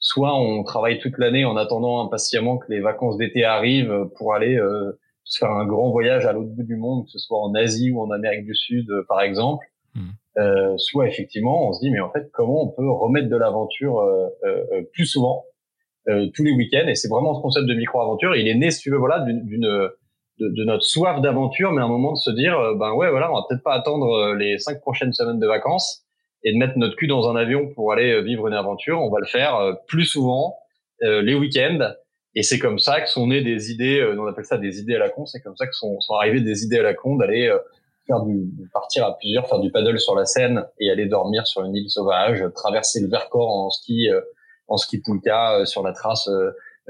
soit 0.00 0.34
on 0.34 0.64
travaille 0.64 0.98
toute 0.98 1.18
l'année 1.18 1.44
en 1.44 1.56
attendant 1.56 2.04
impatiemment 2.04 2.58
que 2.58 2.66
les 2.72 2.80
vacances 2.80 3.18
d'été 3.18 3.44
arrivent 3.44 4.08
pour 4.16 4.34
aller 4.34 4.56
euh, 4.56 4.98
se 5.24 5.38
faire 5.38 5.50
un 5.50 5.66
grand 5.66 5.90
voyage 5.90 6.26
à 6.26 6.32
l'autre 6.32 6.48
bout 6.48 6.64
du 6.64 6.76
monde, 6.76 7.04
que 7.04 7.10
ce 7.10 7.18
soit 7.18 7.38
en 7.38 7.54
Asie 7.54 7.92
ou 7.92 8.00
en 8.00 8.10
Amérique 8.10 8.46
du 8.46 8.54
Sud, 8.54 8.90
euh, 8.90 9.04
par 9.06 9.20
exemple. 9.20 9.66
Hmm. 9.94 10.10
Euh, 10.40 10.74
soit 10.78 11.06
effectivement, 11.06 11.68
on 11.68 11.72
se 11.72 11.80
dit 11.80 11.90
mais 11.90 12.00
en 12.00 12.10
fait 12.10 12.30
comment 12.32 12.64
on 12.64 12.68
peut 12.68 12.90
remettre 12.90 13.28
de 13.28 13.36
l'aventure 13.36 14.00
euh, 14.00 14.28
euh 14.44 14.82
plus 14.92 15.06
souvent, 15.06 15.44
tous 16.34 16.42
les 16.42 16.52
week-ends? 16.52 16.88
Et 16.88 16.96
c'est 16.96 17.08
vraiment 17.08 17.34
ce 17.34 17.42
concept 17.42 17.66
de 17.66 17.74
micro-aventure. 17.74 18.34
Il 18.34 18.48
est 18.48 18.54
né, 18.54 18.70
si 18.70 18.80
tu 18.80 18.90
veux, 18.90 18.96
voilà, 18.96 19.20
d'une 19.20 19.60
de, 19.60 20.48
de, 20.48 20.64
notre 20.64 20.82
soif 20.82 21.20
d'aventure, 21.20 21.70
mais 21.72 21.82
à 21.82 21.84
un 21.84 21.88
moment 21.88 22.12
de 22.12 22.18
se 22.18 22.30
dire 22.30 22.56
ben 22.78 22.94
ouais 22.94 23.10
voilà, 23.10 23.30
on 23.30 23.34
va 23.34 23.42
peut-être 23.48 23.62
pas 23.62 23.74
attendre 23.74 24.34
les 24.34 24.58
cinq 24.58 24.80
prochaines 24.80 25.12
semaines 25.12 25.38
de 25.38 25.46
vacances 25.46 26.04
et 26.42 26.52
de 26.52 26.58
mettre 26.58 26.78
notre 26.78 26.96
cul 26.96 27.06
dans 27.06 27.28
un 27.28 27.36
avion 27.36 27.68
pour 27.74 27.92
aller 27.92 28.12
euh, 28.12 28.20
vivre 28.20 28.48
une 28.48 28.54
aventure, 28.54 29.00
on 29.00 29.10
va 29.10 29.20
le 29.20 29.26
faire 29.26 29.56
euh, 29.56 29.74
plus 29.86 30.04
souvent 30.04 30.56
euh, 31.02 31.22
les 31.22 31.34
week-ends. 31.34 31.92
Et 32.34 32.42
c'est 32.42 32.58
comme 32.58 32.78
ça 32.78 33.00
que 33.00 33.08
sont 33.08 33.26
nées 33.26 33.42
des 33.42 33.72
idées, 33.72 34.08
on 34.16 34.26
appelle 34.26 34.44
ça 34.44 34.56
des 34.56 34.78
idées 34.78 34.94
à 34.94 35.00
la 35.00 35.10
con, 35.10 35.26
c'est 35.26 35.40
comme 35.40 35.56
ça 35.56 35.66
que 35.66 35.74
sont, 35.74 35.98
sont 36.00 36.14
arrivées 36.14 36.40
des 36.40 36.62
idées 36.62 36.78
à 36.78 36.82
la 36.82 36.94
con 36.94 37.16
d'aller 37.16 37.52
faire 38.10 38.24
du, 38.24 38.50
partir 38.72 39.06
à 39.06 39.16
plusieurs, 39.16 39.48
faire 39.48 39.60
du 39.60 39.70
paddle 39.70 39.98
sur 40.00 40.14
la 40.14 40.24
Seine 40.24 40.64
et 40.78 40.90
aller 40.90 41.06
dormir 41.06 41.46
sur 41.46 41.64
une 41.64 41.76
île 41.76 41.88
sauvage, 41.88 42.44
traverser 42.54 43.00
le 43.00 43.08
Vercors 43.08 43.48
en 43.48 43.70
ski, 43.70 44.08
en 44.68 44.76
ski 44.76 44.98
poulka 44.98 45.64
sur 45.64 45.82
la 45.82 45.92
trace 45.92 46.28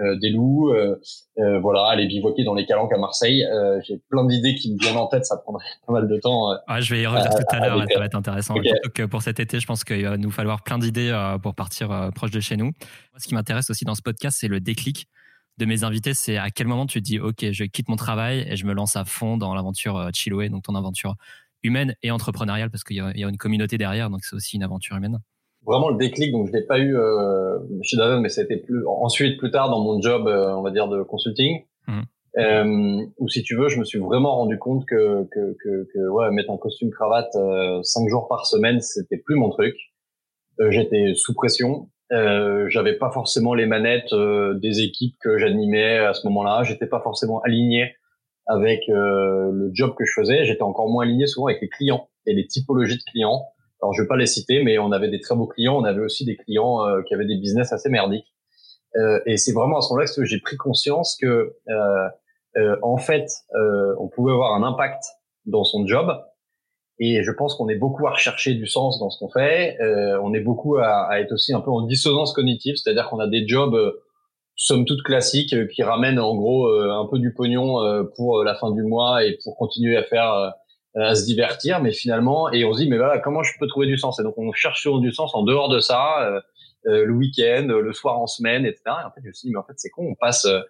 euh, 0.01 0.17
des 0.19 0.31
loups, 0.31 0.71
euh, 0.71 0.99
euh, 1.39 1.59
voilà, 1.61 1.87
aller 1.87 2.07
bivouaquer 2.07 2.45
dans 2.45 2.55
les 2.55 2.65
calanques 2.65 2.93
à 2.93 2.97
Marseille. 2.97 3.45
J'ai 3.87 4.01
plein 4.09 4.25
d'idées 4.25 4.55
qui 4.55 4.73
me 4.73 4.79
viennent 4.79 4.97
en 4.97 5.07
tête, 5.07 5.27
ça 5.27 5.37
prendrait 5.37 5.65
pas 5.87 5.93
mal 5.93 6.09
de 6.09 6.17
temps. 6.19 6.57
Ah, 6.67 6.81
je 6.81 6.95
vais 6.95 7.03
y 7.03 7.07
revenir 7.07 7.29
tout 7.31 7.45
à 7.49 7.59
l'heure, 7.59 7.85
ça 7.91 7.99
va 7.99 8.07
être 8.07 8.15
intéressant. 8.15 8.55
Donc, 8.55 9.07
pour 9.09 9.23
cet 9.23 9.41
été, 9.41 9.61
je 9.61 9.67
pense 9.67 9.85
qu'il 9.85 10.07
va 10.07 10.17
nous 10.17 10.31
falloir 10.31 10.63
plein 10.63 10.79
d'idées 10.79 11.13
pour 11.43 11.55
partir 11.55 12.11
proche 12.15 12.31
de 12.31 12.41
chez 12.41 12.57
nous. 12.57 12.71
Ce 13.19 13.27
qui 13.27 13.35
m'intéresse 13.35 13.69
aussi 13.69 13.85
dans 13.85 13.95
ce 13.95 14.03
podcast, 14.03 14.39
c'est 14.41 14.49
le 14.49 14.61
déclic 14.61 15.07
de 15.59 15.67
mes 15.67 15.85
invités, 15.85 16.15
c'est 16.15 16.37
à 16.37 16.51
quel 16.51 16.67
moment 16.67 16.87
tu 16.87 17.01
te 17.01 17.05
dis, 17.05 17.19
OK, 17.19 17.45
je 17.51 17.65
quitte 17.65 17.89
mon 17.89 17.97
travail 17.97 18.47
et 18.49 18.57
je 18.57 18.65
me 18.67 18.73
lance 18.73 18.97
à 18.97 19.05
fond 19.05 19.37
dans 19.37 19.55
l'aventure 19.55 20.09
Chiloé, 20.15 20.49
donc 20.49 20.63
ton 20.65 20.75
aventure 20.75 21.17
humaine 21.63 21.95
et 22.03 22.11
entrepreneuriale, 22.11 22.71
parce 22.71 22.85
qu'il 22.85 22.97
y, 22.97 23.01
a 23.01 23.29
une 23.29 23.37
communauté 23.37 23.77
derrière, 23.77 24.09
donc 24.09 24.25
c'est 24.25 24.35
aussi 24.35 24.57
une 24.57 24.63
aventure 24.63 24.97
humaine 24.97 25.19
vraiment 25.67 25.91
le 25.91 25.97
déclic. 25.97 26.33
Donc 26.33 26.49
je 26.49 26.53
l'ai 26.53 26.63
pas 26.63 26.79
eu 26.79 26.97
euh, 26.97 27.59
chez 27.83 27.97
Danone, 27.97 28.23
mais 28.23 28.29
c'était 28.29 28.57
plus 28.57 28.87
ensuite 28.87 29.39
plus 29.39 29.51
tard 29.51 29.71
dans 29.71 29.81
mon 29.81 30.01
job, 30.01 30.27
euh, 30.27 30.55
on 30.55 30.63
va 30.63 30.71
dire 30.71 30.89
de 30.89 31.03
consulting. 31.03 31.65
Mmh. 31.87 32.01
Euh, 32.39 33.05
ou 33.19 33.29
si 33.29 33.43
tu 33.43 33.57
veux, 33.57 33.69
je 33.69 33.79
me 33.79 33.85
suis 33.85 33.99
vraiment 33.99 34.37
rendu 34.37 34.59
compte 34.59 34.87
que 34.87 35.25
que 35.31 35.57
que, 35.63 35.89
que 35.93 36.09
ouais, 36.09 36.31
mettre 36.31 36.51
un 36.51 36.59
costume 36.59 36.91
cravate 36.91 37.35
euh, 37.35 37.83
cinq 37.83 38.09
jours 38.09 38.29
par 38.29 38.47
semaine, 38.47 38.81
c'était 38.81 39.17
plus 39.17 39.37
mon 39.37 39.51
truc. 39.51 39.75
Euh, 40.61 40.71
J'étais 40.71 41.13
sous 41.15 41.35
pression. 41.35 41.89
Euh, 42.13 42.67
J'avais 42.69 42.95
pas 42.95 43.11
forcément 43.11 43.55
les 43.55 43.67
manettes 43.67 44.13
euh, 44.13 44.55
des 44.55 44.81
équipes 44.81 45.17
que 45.21 45.39
j'animais 45.39 45.99
à 45.99 46.15
ce 46.15 46.27
moment-là. 46.27 46.63
J'étais 46.65 46.87
pas 46.87 47.01
forcément 47.01 47.41
aligné 47.43 47.95
avec 48.47 48.81
le 48.89 49.71
job 49.73 49.95
que 49.97 50.05
je 50.05 50.13
faisais. 50.13 50.45
J'étais 50.45 50.63
encore 50.63 50.89
moins 50.89 51.05
aligné 51.05 51.27
souvent 51.27 51.47
avec 51.47 51.63
les 51.63 51.69
clients 51.69 52.09
et 52.27 52.35
les 52.35 52.47
typologies 52.47 52.99
de 52.99 53.03
clients. 53.11 53.45
Alors, 53.83 53.95
je 53.95 54.03
vais 54.03 54.09
pas 54.09 54.17
les 54.17 54.27
citer, 54.27 54.63
mais 54.63 54.79
on 54.79 54.93
avait 54.93 55.09
des 55.09 55.21
très 55.21 55.35
beaux 55.35 55.47
clients. 55.47 55.77
On 55.77 55.85
avait 55.85 56.01
aussi 56.01 56.25
des 56.25 56.37
clients 56.37 56.87
euh, 56.87 57.03
qui 57.03 57.15
avaient 57.15 57.27
des 57.27 57.37
business 57.37 57.73
assez 57.73 57.89
merdiques. 57.89 58.27
Euh, 58.97 59.21
et 59.27 59.37
c'est 59.37 59.53
vraiment 59.53 59.79
à 59.79 59.81
ce 59.81 59.93
moment-là 59.93 60.11
que 60.15 60.25
j'ai 60.25 60.41
pris 60.41 60.57
conscience 60.57 61.17
que, 61.21 61.55
euh, 61.69 62.09
euh 62.57 62.77
en 62.83 62.99
fait, 62.99 63.27
euh, 63.55 63.95
on 63.99 64.09
pouvait 64.09 64.33
avoir 64.33 64.55
un 64.55 64.63
impact 64.63 65.03
dans 65.47 65.65
son 65.65 65.87
job. 65.87 66.11
Et 67.01 67.23
je 67.23 67.31
pense 67.33 67.55
qu'on 67.55 67.69
est 67.69 67.77
beaucoup 67.77 68.07
à 68.07 68.13
rechercher 68.13 68.55
du 68.55 68.67
sens 68.67 69.01
dans 69.01 69.11
ce 69.11 69.19
qu'on 69.19 69.31
fait. 69.31 69.79
on 70.23 70.35
est 70.35 70.41
beaucoup 70.41 70.77
à, 70.77 71.09
à, 71.09 71.21
être 71.21 71.33
aussi 71.33 71.53
un 71.55 71.61
peu 71.61 71.71
en 71.71 71.83
dissonance 71.83 72.33
cognitive, 72.33 72.77
c'est-à-dire 72.77 73.09
qu'on 73.09 73.19
a 73.21 73.27
des 73.27 73.49
jobs 73.49 73.75
somme 74.55 74.85
toute 74.85 75.03
classiques 75.03 75.69
qui 75.69 75.83
ramènent 75.83 76.19
en 76.19 76.37
gros 76.37 76.69
un 76.69 77.07
peu 77.11 77.19
du 77.19 77.33
pognon 77.33 78.07
pour 78.17 78.45
la 78.45 78.55
fin 78.55 78.71
du 78.71 78.83
mois 78.83 79.25
et 79.25 79.39
pour 79.43 79.57
continuer 79.57 79.97
à 79.97 80.05
faire 80.05 80.53
euh, 80.97 81.03
à 81.03 81.15
se 81.15 81.25
divertir, 81.25 81.81
mais 81.81 81.93
finalement, 81.93 82.51
et 82.51 82.65
on 82.65 82.73
se 82.73 82.81
dit, 82.81 82.89
mais 82.89 82.97
voilà, 82.97 83.21
comment 83.21 83.45
je 83.45 83.53
peux 83.61 83.69
trouver 83.69 83.87
du 83.87 83.97
sens? 83.97 84.19
Et 84.19 84.25
donc, 84.25 84.35
on 84.37 84.51
cherche 84.53 84.81
sur 84.81 84.99
du 84.99 85.13
sens 85.13 85.37
en 85.37 85.45
dehors 85.45 85.69
de 85.69 85.79
ça, 85.79 86.25
euh, 86.25 86.41
euh 86.87 87.05
le 87.05 87.13
week-end, 87.13 87.69
le 87.69 87.93
soir 87.93 88.19
en 88.19 88.27
semaine, 88.27 88.67
etc. 88.67 88.83
Et 88.87 89.07
en 89.07 89.11
fait, 89.13 89.21
je 89.23 89.29
me 89.29 89.33
suis 89.33 89.47
dit, 89.47 89.53
mais 89.53 89.61
en 89.61 89.63
fait, 89.63 89.75
c'est 89.77 89.91
con, 89.91 90.09
on 90.11 90.17
passe, 90.17 90.47
euh, 90.47 90.61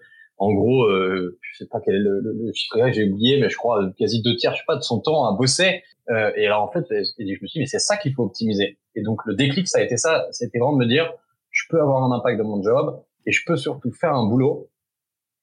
en 0.40 0.54
gros, 0.54 0.84
euh, 0.84 1.38
je 1.42 1.58
sais 1.58 1.68
pas 1.68 1.80
quel 1.84 1.96
est 1.96 1.98
le, 1.98 2.20
le, 2.22 2.52
chiffre 2.54 2.90
j'ai 2.92 3.04
oublié, 3.04 3.38
mais 3.38 3.50
je 3.50 3.56
crois 3.58 3.92
quasi 3.98 4.22
deux 4.22 4.36
tiers, 4.36 4.54
je 4.54 4.60
sais 4.60 4.64
pas, 4.66 4.76
de 4.76 4.80
son 4.80 4.98
temps 4.98 5.26
à 5.26 5.36
bosser. 5.36 5.82
et 6.08 6.46
alors, 6.46 6.62
en 6.62 6.72
fait, 6.72 6.84
je 6.90 6.96
me 6.96 7.46
suis 7.46 7.46
dit, 7.52 7.58
mais 7.58 7.66
c'est 7.66 7.78
ça 7.78 7.98
qu'il 7.98 8.14
faut 8.14 8.24
optimiser. 8.24 8.78
Et 8.94 9.02
donc, 9.02 9.20
le 9.26 9.34
déclic, 9.34 9.68
ça 9.68 9.78
a 9.78 9.82
été 9.82 9.98
ça, 9.98 10.26
c'était 10.32 10.58
vraiment 10.58 10.72
de 10.72 10.78
me 10.78 10.86
dire, 10.86 11.12
je 11.50 11.64
peux 11.68 11.78
avoir 11.78 12.02
un 12.02 12.10
impact 12.16 12.38
dans 12.38 12.48
mon 12.48 12.62
job, 12.62 13.02
et 13.26 13.32
je 13.32 13.44
peux 13.46 13.56
surtout 13.56 13.92
faire 13.92 14.14
un 14.14 14.26
boulot 14.26 14.70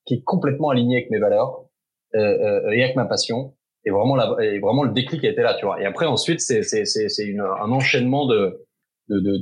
qui 0.06 0.16
est 0.16 0.24
complètement 0.24 0.70
aligné 0.70 0.98
avec 0.98 1.12
mes 1.12 1.20
valeurs 1.20 1.63
et 2.16 2.84
avec 2.84 2.96
ma 2.96 3.06
passion 3.06 3.54
Et 3.86 3.92
vraiment, 3.92 4.18
et 4.39 4.58
vraiment 4.58 4.84
le 4.84 4.94
déclic 4.94 5.24
a 5.25 5.30
été 5.30 5.44
là, 5.44 5.54
tu 5.54 5.66
vois. 5.66 5.80
Et 5.80 5.86
après, 5.86 6.08
ensuite, 6.08 6.42
c'est 6.42 6.63
c'est 6.63 6.86
c'est 6.86 7.38
un 7.38 7.72
enchaînement 7.72 8.25
de 8.25 8.66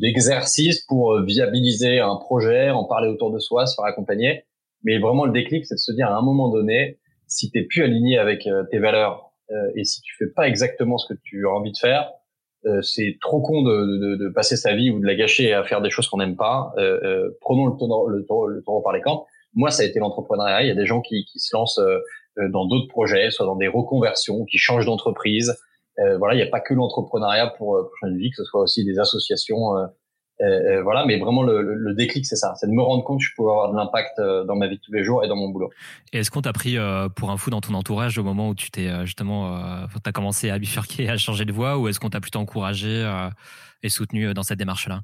d'exercices 0.01 0.81
de, 0.81 0.85
pour 0.89 1.21
viabiliser 1.21 2.01
un 2.01 2.17
projet, 2.17 2.71
en 2.71 2.83
parler 2.83 3.07
autour 3.07 3.31
de 3.31 3.39
soi, 3.39 3.65
se 3.65 3.75
faire 3.75 3.85
accompagner. 3.85 4.43
Mais 4.85 4.99
vraiment, 4.99 5.25
le 5.25 5.33
déclic, 5.33 5.65
c'est 5.65 5.75
de 5.75 5.79
se 5.79 5.91
dire 5.91 6.07
à 6.07 6.15
un 6.15 6.21
moment 6.21 6.49
donné, 6.49 6.99
si 7.27 7.51
t'es 7.51 7.63
plus 7.63 7.83
aligné 7.83 8.17
avec 8.17 8.47
tes 8.71 8.79
valeurs 8.79 9.31
et 9.75 9.83
si 9.83 10.01
tu 10.01 10.15
fais 10.17 10.27
pas 10.27 10.47
exactement 10.47 10.97
ce 10.97 11.13
que 11.13 11.19
tu 11.23 11.47
as 11.47 11.49
envie 11.49 11.71
de 11.71 11.77
faire, 11.77 12.11
euh, 12.67 12.81
c'est 12.81 13.17
trop 13.21 13.41
con 13.41 13.61
de, 13.61 13.97
de, 13.97 14.15
de, 14.15 14.29
passer 14.29 14.55
sa 14.55 14.73
vie 14.73 14.89
ou 14.89 14.99
de 14.99 15.05
la 15.05 15.13
gâcher 15.13 15.53
à 15.53 15.63
faire 15.63 15.81
des 15.81 15.91
choses 15.91 16.07
qu'on 16.07 16.17
n'aime 16.17 16.35
pas. 16.35 16.73
Euh, 16.77 16.99
euh, 17.03 17.37
prenons 17.41 17.67
le 17.67 17.77
taureau, 17.77 18.07
le, 18.09 18.17
le 18.17 18.63
taureau 18.63 18.81
par 18.81 18.93
les 18.93 19.01
camps. 19.01 19.27
Moi, 19.53 19.69
ça 19.69 19.83
a 19.83 19.85
été 19.85 19.99
l'entrepreneuriat. 19.99 20.63
Il 20.63 20.67
y 20.67 20.71
a 20.71 20.75
des 20.75 20.87
gens 20.87 21.01
qui, 21.01 21.25
qui 21.25 21.39
se 21.39 21.55
lancent 21.55 21.79
dans 22.51 22.65
d'autres 22.65 22.89
projets, 22.89 23.29
soit 23.29 23.45
dans 23.45 23.55
des 23.55 23.67
reconversions, 23.67 24.43
qui 24.45 24.57
changent 24.57 24.85
d'entreprise. 24.85 25.55
voilà, 26.17 26.33
il 26.33 26.37
n'y 26.37 26.43
a 26.43 26.47
pas 26.47 26.59
que 26.59 26.73
l'entrepreneuriat 26.73 27.53
pour, 27.57 27.77
pour 27.77 27.97
changer 28.01 28.17
vie, 28.17 28.29
que 28.31 28.35
ce 28.35 28.43
soit 28.43 28.61
aussi 28.61 28.83
des 28.83 28.99
associations 28.99 29.75
euh, 30.41 30.45
euh, 30.45 30.83
voilà, 30.83 31.05
mais 31.05 31.17
vraiment 31.17 31.43
le, 31.43 31.61
le 31.61 31.93
déclic, 31.93 32.25
c'est 32.25 32.35
ça, 32.35 32.53
c'est 32.55 32.67
de 32.67 32.73
me 32.73 32.81
rendre 32.81 33.03
compte 33.03 33.19
que 33.19 33.25
je 33.25 33.31
peux 33.37 33.43
avoir 33.43 33.71
de 33.71 33.77
l'impact 33.77 34.19
euh, 34.19 34.43
dans 34.43 34.55
ma 34.55 34.67
vie 34.67 34.75
de 34.75 34.81
tous 34.81 34.91
les 34.91 35.03
jours 35.03 35.23
et 35.23 35.29
dans 35.29 35.37
mon 35.37 35.49
boulot. 35.49 35.69
Et 36.11 36.19
est-ce 36.19 36.29
qu'on 36.29 36.41
t'a 36.41 36.51
pris 36.51 36.77
pour 37.15 37.31
un 37.31 37.37
fou 37.37 37.49
dans 37.49 37.61
ton 37.61 37.73
entourage 37.73 38.17
au 38.17 38.23
moment 38.23 38.49
où 38.49 38.55
tu 38.55 38.69
t'es 38.69 38.89
justement, 39.05 39.55
euh, 39.55 39.85
t'as 40.03 40.11
commencé 40.11 40.49
à 40.49 40.59
bifurquer, 40.59 41.09
à 41.09 41.17
changer 41.17 41.45
de 41.45 41.53
voie, 41.53 41.77
ou 41.77 41.87
est-ce 41.87 41.99
qu'on 41.99 42.09
t'a 42.09 42.19
plutôt 42.19 42.39
encouragé 42.39 43.09
et 43.81 43.89
soutenu 43.89 44.33
dans 44.33 44.43
cette 44.43 44.59
démarche-là? 44.59 45.01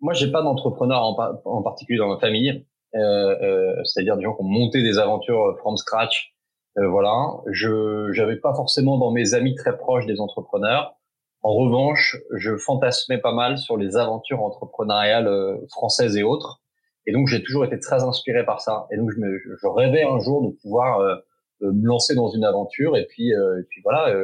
Moi, 0.00 0.14
j'ai 0.14 0.30
pas 0.32 0.42
d'entrepreneur 0.42 1.02
en, 1.02 1.16
en, 1.44 1.62
particulier 1.62 1.98
dans 1.98 2.08
ma 2.08 2.18
famille, 2.18 2.64
c'est-à-dire 2.92 4.16
des 4.16 4.22
gens 4.22 4.34
qui 4.34 4.42
ont 4.42 4.48
monté 4.48 4.82
des 4.82 4.98
aventures 4.98 5.58
from 5.58 5.76
scratch. 5.76 6.34
voilà, 6.76 7.14
je 7.50 8.10
j'avais 8.12 8.36
pas 8.36 8.54
forcément 8.54 8.96
dans 8.96 9.10
mes 9.10 9.34
amis 9.34 9.54
très 9.54 9.76
proches 9.76 10.06
des 10.06 10.18
entrepreneurs. 10.18 10.96
En 11.42 11.54
revanche, 11.54 12.18
je 12.36 12.56
fantasmais 12.56 13.18
pas 13.18 13.32
mal 13.32 13.56
sur 13.56 13.78
les 13.78 13.96
aventures 13.96 14.42
entrepreneuriales 14.42 15.26
euh, 15.26 15.56
françaises 15.70 16.16
et 16.16 16.22
autres. 16.22 16.60
Et 17.06 17.12
donc, 17.12 17.28
j'ai 17.28 17.42
toujours 17.42 17.64
été 17.64 17.78
très 17.78 18.02
inspiré 18.04 18.44
par 18.44 18.60
ça. 18.60 18.86
Et 18.92 18.98
donc, 18.98 19.10
je, 19.10 19.18
me, 19.18 19.38
je 19.38 19.66
rêvais 19.66 20.02
un 20.02 20.18
jour 20.18 20.46
de 20.46 20.54
pouvoir 20.60 21.00
euh, 21.00 21.14
euh, 21.62 21.72
me 21.72 21.86
lancer 21.86 22.14
dans 22.14 22.28
une 22.28 22.44
aventure 22.44 22.96
et 22.96 23.06
puis, 23.06 23.30
et 23.30 23.62
puis 23.68 23.80
voilà, 23.82 24.14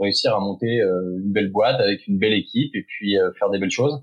réussir 0.00 0.34
à 0.34 0.40
monter 0.40 0.78
une 0.78 1.32
belle 1.32 1.50
boîte 1.50 1.80
avec 1.80 2.06
une 2.06 2.18
belle 2.18 2.34
équipe 2.34 2.74
et 2.74 2.84
puis 2.86 3.16
faire 3.38 3.48
des 3.48 3.58
belles 3.58 3.70
choses. 3.70 4.02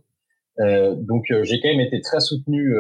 donc, 0.58 1.26
j'ai 1.44 1.62
quand 1.62 1.70
même 1.70 1.82
été 1.82 2.02
très 2.02 2.20
soutenu 2.20 2.76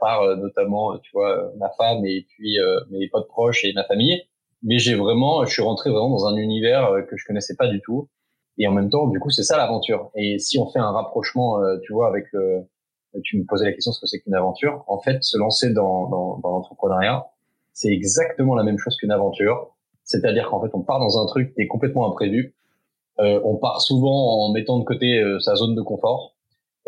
par 0.00 0.36
notamment, 0.38 0.98
tu 0.98 1.10
vois, 1.12 1.52
ma 1.58 1.68
femme 1.76 2.06
et 2.06 2.26
puis 2.26 2.56
mes 2.90 3.08
potes 3.10 3.28
proches 3.28 3.66
et 3.66 3.72
ma 3.74 3.84
famille. 3.84 4.22
Mais 4.62 4.78
j'ai 4.78 4.94
vraiment, 4.94 5.44
je 5.44 5.52
suis 5.52 5.62
rentré 5.62 5.90
vraiment 5.90 6.08
dans 6.08 6.26
un 6.26 6.36
univers 6.36 6.90
que 7.10 7.18
je 7.18 7.26
connaissais 7.26 7.54
pas 7.54 7.68
du 7.68 7.82
tout 7.82 8.08
et 8.58 8.66
en 8.66 8.72
même 8.72 8.90
temps, 8.90 9.06
du 9.06 9.20
coup, 9.20 9.30
c'est 9.30 9.42
ça 9.42 9.56
l'aventure. 9.56 10.10
Et 10.14 10.38
si 10.38 10.58
on 10.58 10.66
fait 10.66 10.78
un 10.78 10.90
rapprochement, 10.90 11.60
euh, 11.60 11.76
tu 11.82 11.92
vois, 11.92 12.08
avec 12.08 12.26
le, 12.32 12.64
tu 13.22 13.38
me 13.38 13.44
posais 13.44 13.64
la 13.64 13.72
question 13.72 13.92
ce 13.92 14.00
que 14.00 14.06
c'est 14.06 14.20
qu'une 14.20 14.34
aventure. 14.34 14.84
En 14.86 14.98
fait, 14.98 15.22
se 15.22 15.38
lancer 15.38 15.72
dans, 15.72 16.08
dans, 16.08 16.38
dans 16.38 16.50
l'entrepreneuriat, 16.50 17.26
c'est 17.72 17.90
exactement 17.90 18.54
la 18.54 18.62
même 18.62 18.78
chose 18.78 18.96
qu'une 18.96 19.10
aventure. 19.10 19.74
C'est-à-dire 20.04 20.48
qu'en 20.48 20.62
fait, 20.62 20.70
on 20.72 20.82
part 20.82 21.00
dans 21.00 21.20
un 21.22 21.26
truc 21.26 21.54
qui 21.54 21.62
est 21.62 21.66
complètement 21.66 22.06
imprévu. 22.08 22.54
Euh, 23.18 23.40
on 23.44 23.56
part 23.56 23.80
souvent 23.80 24.44
en 24.44 24.52
mettant 24.52 24.78
de 24.78 24.84
côté 24.84 25.18
euh, 25.18 25.38
sa 25.40 25.54
zone 25.54 25.74
de 25.74 25.82
confort. 25.82 26.34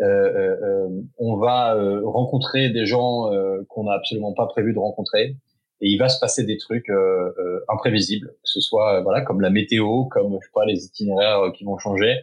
Euh, 0.01 0.87
on 1.17 1.35
va 1.35 1.75
rencontrer 2.05 2.69
des 2.69 2.85
gens 2.85 3.29
qu'on 3.67 3.83
n'a 3.83 3.93
absolument 3.93 4.31
pas 4.31 4.45
prévu 4.47 4.73
de 4.73 4.79
rencontrer 4.79 5.35
et 5.81 5.87
il 5.87 5.97
va 5.97 6.09
se 6.09 6.19
passer 6.19 6.43
des 6.43 6.57
trucs 6.57 6.89
euh, 6.89 7.31
euh, 7.37 7.63
imprévisibles, 7.69 8.27
que 8.27 8.49
ce 8.49 8.59
soit 8.59 8.97
euh, 8.97 9.01
voilà 9.01 9.21
comme 9.21 9.39
la 9.39 9.49
météo, 9.49 10.05
comme 10.05 10.37
je 10.41 10.45
sais 10.45 10.51
pas 10.53 10.65
les 10.65 10.85
itinéraires 10.85 11.51
qui 11.53 11.63
vont 11.63 11.77
changer. 11.77 12.15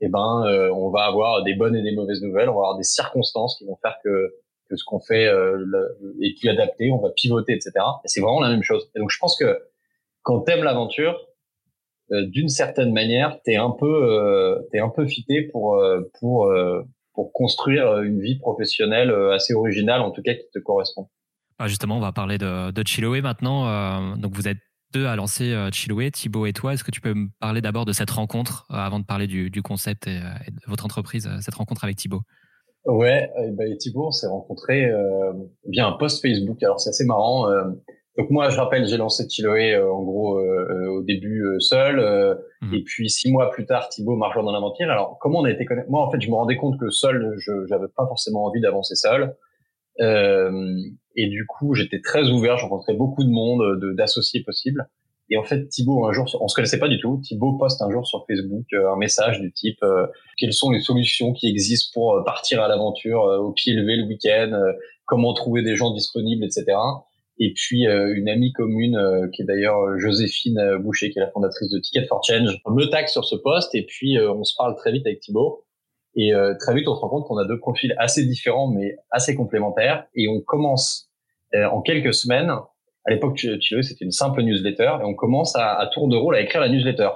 Et 0.00 0.06
eh 0.06 0.08
ben, 0.10 0.70
on 0.74 0.90
va 0.90 1.04
avoir 1.04 1.42
des 1.42 1.54
bonnes 1.54 1.74
et 1.74 1.80
des 1.80 1.92
mauvaises 1.92 2.20
nouvelles. 2.20 2.50
On 2.50 2.52
va 2.52 2.58
avoir 2.58 2.76
des 2.76 2.82
circonstances 2.82 3.56
qui 3.56 3.64
vont 3.64 3.76
faire 3.76 3.96
que 4.04 4.34
que 4.68 4.76
ce 4.76 4.84
qu'on 4.84 5.00
fait 5.00 5.24
est 5.24 6.38
plus 6.38 6.50
adapté. 6.50 6.90
On 6.92 6.98
va 6.98 7.08
pivoter, 7.16 7.54
etc. 7.54 7.72
Et 8.04 8.08
c'est 8.08 8.20
vraiment 8.20 8.40
la 8.40 8.50
même 8.50 8.62
chose. 8.62 8.90
Et 8.94 8.98
donc, 8.98 9.10
je 9.10 9.18
pense 9.18 9.38
que 9.38 9.58
quand 10.20 10.40
t'aimes 10.40 10.64
l'aventure, 10.64 11.18
d'une 12.10 12.50
certaine 12.50 12.92
manière, 12.92 13.40
t'es 13.42 13.56
un 13.56 13.70
peu 13.70 14.68
t'es 14.70 14.80
un 14.80 14.90
peu 14.90 15.06
fité 15.06 15.48
pour 15.50 15.82
pour 16.20 16.52
pour 17.14 17.32
construire 17.32 18.02
une 18.02 18.20
vie 18.20 18.38
professionnelle 18.38 19.10
assez 19.32 19.54
originale, 19.54 20.02
en 20.02 20.10
tout 20.10 20.20
cas 20.20 20.34
qui 20.34 20.46
te 20.52 20.58
correspond. 20.58 21.08
Ah, 21.58 21.68
justement, 21.68 21.96
on 21.96 22.00
va 22.00 22.12
parler 22.12 22.36
de, 22.36 22.70
de 22.70 22.86
Chiloé 22.86 23.22
maintenant. 23.22 23.66
Euh, 23.66 24.16
donc, 24.16 24.34
vous 24.34 24.46
êtes 24.46 24.58
deux 24.92 25.06
à 25.06 25.16
lancer 25.16 25.52
euh, 25.52 25.70
Chiloé, 25.70 26.10
Thibaut 26.10 26.44
et 26.44 26.52
toi. 26.52 26.74
Est-ce 26.74 26.84
que 26.84 26.90
tu 26.90 27.00
peux 27.00 27.14
me 27.14 27.28
parler 27.40 27.62
d'abord 27.62 27.86
de 27.86 27.92
cette 27.92 28.10
rencontre 28.10 28.66
euh, 28.70 28.74
avant 28.74 29.00
de 29.00 29.04
parler 29.06 29.26
du, 29.26 29.48
du 29.48 29.62
concept 29.62 30.06
et, 30.06 30.20
de 30.20 30.60
votre 30.66 30.84
entreprise, 30.84 31.30
cette 31.40 31.54
rencontre 31.54 31.84
avec 31.84 31.96
Thibaut? 31.96 32.20
Ouais, 32.84 33.30
bah, 33.52 33.64
Thibaut, 33.78 34.08
on 34.08 34.10
s'est 34.12 34.28
rencontré 34.28 34.88
via 35.66 35.88
un 35.88 35.92
post 35.92 36.22
Facebook. 36.22 36.62
Alors, 36.62 36.78
c'est 36.78 36.90
assez 36.90 37.04
marrant. 37.04 37.48
donc, 38.16 38.30
moi, 38.30 38.48
je 38.50 38.56
rappelle, 38.58 38.86
j'ai 38.86 38.96
lancé 38.96 39.26
Chiloé 39.28 39.76
en 39.76 40.02
gros 40.04 40.38
au 40.38 41.02
début 41.02 41.42
seul. 41.58 42.38
Mmh. 42.60 42.74
Et 42.74 42.82
puis, 42.84 43.10
six 43.10 43.32
mois 43.32 43.50
plus 43.50 43.66
tard, 43.66 43.88
Thibaut 43.88 44.14
m'a 44.14 44.28
rejoint 44.28 44.44
dans 44.44 44.52
l'aventure. 44.52 44.88
Alors, 44.88 45.18
comment 45.20 45.40
on 45.40 45.44
a 45.46 45.50
été 45.50 45.64
connecté 45.64 45.90
Moi, 45.90 46.06
en 46.06 46.12
fait, 46.12 46.20
je 46.20 46.28
me 46.28 46.34
rendais 46.34 46.56
compte 46.56 46.78
que 46.78 46.90
seul, 46.90 47.34
je 47.38 47.52
n'avais 47.70 47.88
pas 47.96 48.06
forcément 48.06 48.44
envie 48.44 48.60
d'avancer 48.60 48.94
seul. 48.94 49.34
Euh, 50.00 50.50
et 51.16 51.28
du 51.28 51.46
coup, 51.46 51.74
j'étais 51.74 52.00
très 52.00 52.28
ouvert, 52.30 52.58
je 52.58 52.64
rencontrais 52.64 52.94
beaucoup 52.94 53.24
de 53.24 53.30
monde, 53.30 53.80
d'associés 53.96 54.42
possibles. 54.42 54.86
Et 55.28 55.36
en 55.36 55.44
fait, 55.44 55.68
Thibaut, 55.68 56.06
un 56.06 56.12
jour, 56.12 56.26
on 56.40 56.46
se 56.46 56.54
connaissait 56.54 56.78
pas 56.78 56.88
du 56.88 57.00
tout. 57.00 57.20
Thibaut 57.24 57.54
poste 57.54 57.82
un 57.82 57.90
jour 57.90 58.06
sur 58.06 58.24
Facebook 58.26 58.66
euh, 58.72 58.92
un 58.92 58.96
message 58.96 59.40
du 59.40 59.52
type 59.52 59.82
euh, 59.82 60.06
quelles 60.36 60.52
sont 60.52 60.70
les 60.70 60.80
solutions 60.80 61.32
qui 61.32 61.48
existent 61.48 61.90
pour 61.94 62.14
euh, 62.14 62.24
partir 62.24 62.62
à 62.62 62.68
l'aventure 62.68 63.22
au 63.22 63.52
pied 63.52 63.72
levé 63.72 63.96
le 63.96 64.06
week-end, 64.06 64.52
comment 65.04 65.34
trouver 65.34 65.62
des 65.62 65.74
gens 65.74 65.90
disponibles, 65.92 66.44
etc. 66.44 66.76
Et 67.38 67.52
puis 67.54 67.84
une 67.84 68.28
amie 68.28 68.52
commune 68.52 68.98
qui 69.34 69.42
est 69.42 69.44
d'ailleurs 69.44 69.98
Joséphine 69.98 70.78
Boucher, 70.78 71.10
qui 71.10 71.18
est 71.18 71.22
la 71.22 71.30
fondatrice 71.30 71.70
de 71.70 71.78
Ticket 71.78 72.06
for 72.06 72.22
Change, 72.24 72.58
me 72.66 72.84
tag 72.86 73.08
sur 73.08 73.24
ce 73.24 73.36
poste 73.36 73.74
et 73.74 73.84
puis 73.84 74.18
on 74.18 74.42
se 74.44 74.54
parle 74.56 74.74
très 74.76 74.92
vite 74.92 75.06
avec 75.06 75.20
Thibaut. 75.20 75.64
Et 76.14 76.32
très 76.58 76.74
vite, 76.74 76.88
on 76.88 76.94
se 76.94 77.00
rend 77.00 77.10
compte 77.10 77.26
qu'on 77.26 77.36
a 77.36 77.46
deux 77.46 77.58
profils 77.58 77.94
assez 77.98 78.24
différents 78.24 78.68
mais 78.68 78.96
assez 79.10 79.34
complémentaires. 79.34 80.06
Et 80.14 80.28
on 80.28 80.40
commence 80.40 81.05
euh, 81.05 81.05
en 81.64 81.80
quelques 81.80 82.14
semaines. 82.14 82.50
À 83.04 83.10
l'époque, 83.10 83.36
tu, 83.36 83.58
tu 83.58 83.82
c'était 83.82 84.04
une 84.04 84.10
simple 84.10 84.42
newsletter 84.42 84.98
et 85.00 85.04
on 85.04 85.14
commence 85.14 85.54
à, 85.56 85.78
à, 85.78 85.86
tour 85.86 86.08
de 86.08 86.16
rôle 86.16 86.34
à 86.34 86.40
écrire 86.40 86.60
la 86.60 86.68
newsletter. 86.68 87.10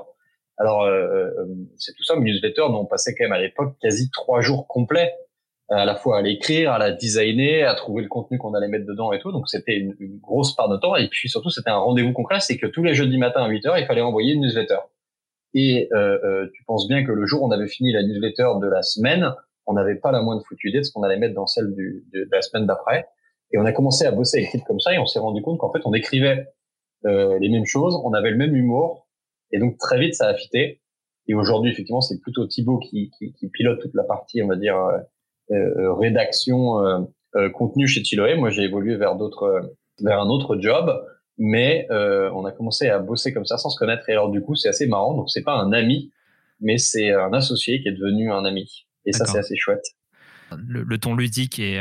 Alors, 0.57 0.83
euh, 0.83 0.91
euh, 0.91 1.47
c'est 1.77 1.95
tout 1.97 2.05
ça, 2.05 2.15
une 2.15 2.25
newsletter 2.25 2.63
dont 2.69 2.81
on 2.81 2.87
passait 2.87 3.15
quand 3.15 3.25
même 3.25 3.33
à 3.33 3.41
l'époque 3.41 3.77
quasi 3.81 4.11
trois 4.11 4.41
jours 4.41 4.69
complets 4.69 5.15
à 5.71 5.85
la 5.85 5.95
fois 5.95 6.19
à 6.19 6.23
l'écrire, 6.23 6.73
à 6.73 6.79
la 6.79 6.91
designer, 6.91 7.65
à 7.65 7.75
trouver 7.75 8.03
le 8.03 8.09
contenu 8.09 8.39
qu'on 8.39 8.55
allait 8.55 8.69
mettre 8.69 8.87
dedans 8.87 9.13
et 9.13 9.21
tout. 9.21 9.31
Donc 9.31 9.49
c'était 9.49 9.77
une, 9.77 10.19
grosse 10.21 10.55
part 10.55 10.69
de 10.69 10.77
temps. 10.77 10.97
Et 10.97 11.09
puis 11.09 11.29
surtout, 11.29 11.51
c'était 11.51 11.71
un 11.71 11.79
rendez-vous 11.79 12.13
concret, 12.13 12.41
c'est 12.41 12.59
que 12.59 12.67
tous 12.67 12.83
les 12.83 12.95
jeudis 12.95 13.19
matin 13.19 13.45
à 13.45 13.49
8 13.49 13.67
heures, 13.67 13.79
il 13.79 13.87
fallait 13.87 14.01
envoyer 14.01 14.35
une 14.35 14.43
newsletter. 14.43 14.79
Et 15.55 15.89
euh, 15.93 16.19
euh, 16.25 16.51
tu 16.53 16.65
penses 16.65 16.89
bien 16.89 17.05
que 17.05 17.13
le 17.13 17.25
jour 17.25 17.43
où 17.43 17.47
on 17.47 17.51
avait 17.53 17.69
fini 17.69 17.93
la 17.93 18.03
newsletter 18.03 18.49
de 18.61 18.69
la 18.69 18.83
semaine, 18.83 19.33
on 19.67 19.75
n'avait 19.75 19.97
pas 19.97 20.11
la 20.11 20.23
moindre 20.23 20.43
foutue 20.47 20.71
idée 20.71 20.79
de 20.79 20.83
ce 20.85 20.93
qu'on 20.93 21.05
allait 21.05 21.19
mettre 21.19 21.35
dans 21.35 21.47
celle 21.47 21.73
du, 21.75 22.05
de, 22.13 22.29
la 22.33 22.43
semaine 22.43 22.67
d'après. 22.67 23.07
Et 23.53 23.59
on 23.59 23.65
a 23.65 23.73
commencé 23.73 24.05
à 24.07 24.13
bosser 24.13 24.39
avec 24.39 24.51
types 24.51 24.65
comme 24.67 24.81
ça 24.81 24.95
et 24.95 24.99
on 24.99 25.07
s'est 25.07 25.19
rendu 25.19 25.43
compte 25.43 25.59
qu'en 25.59 25.73
fait, 25.73 25.81
on 25.85 25.93
écrivait 25.93 26.47
euh, 27.07 27.39
les 27.41 27.49
mêmes 27.49 27.67
choses, 27.67 28.01
on 28.05 28.13
avait 28.13 28.31
le 28.31 28.37
même 28.37 28.55
humour. 28.55 29.09
Et 29.53 29.59
donc, 29.59 29.79
très 29.79 29.99
vite, 29.99 30.15
ça 30.15 30.29
a 30.29 30.35
fité. 30.35 30.81
Et 31.27 31.35
aujourd'hui, 31.35 31.71
effectivement, 31.71 32.01
c'est 32.01 32.21
plutôt 32.21 32.47
Thibaut 32.47 32.79
qui, 32.79 33.11
qui, 33.17 33.33
qui, 33.33 33.49
pilote 33.49 33.81
toute 33.81 33.95
la 33.95 34.05
partie, 34.05 34.43
on 34.43 34.49
va 34.49 34.57
dire, 34.57 34.77
euh, 34.77 34.99
euh 35.53 35.95
rédaction, 35.95 36.85
euh, 36.85 37.01
euh, 37.37 37.51
contenu 37.51 37.87
chez 37.87 38.03
Chiloé. 38.03 38.35
Moi, 38.37 38.51
j'ai 38.51 38.63
évolué 38.63 38.97
vers 38.97 39.17
d'autres, 39.17 39.71
vers 40.01 40.21
un 40.21 40.29
autre 40.29 40.59
job. 40.61 40.91
Mais 41.43 41.87
on 41.91 42.45
a 42.45 42.53
commencé 42.53 42.91
à 42.91 42.99
bosser 42.99 43.33
comme 43.33 43.47
ça 43.47 43.57
sans 43.57 43.71
se 43.71 43.79
connaître. 43.79 44.07
Et 44.11 44.13
alors, 44.13 44.31
du 44.31 44.43
coup, 44.43 44.57
c'est 44.57 44.69
assez 44.69 44.87
marrant. 44.87 45.15
Donc, 45.15 45.31
c'est 45.31 45.43
pas 45.43 45.55
un 45.55 45.73
ami, 45.73 46.13
mais 46.61 46.77
c'est 46.77 47.13
un 47.13 47.33
associé 47.33 47.81
qui 47.81 47.89
est 47.89 47.93
devenu 47.93 48.31
un 48.31 48.45
ami. 48.45 48.87
Et 49.07 49.13
ça, 49.13 49.25
c'est 49.25 49.39
assez 49.39 49.57
chouette. 49.57 49.85
Le, 50.57 50.83
le, 50.83 50.99
ton 50.99 51.15
ludique 51.15 51.59
et, 51.59 51.81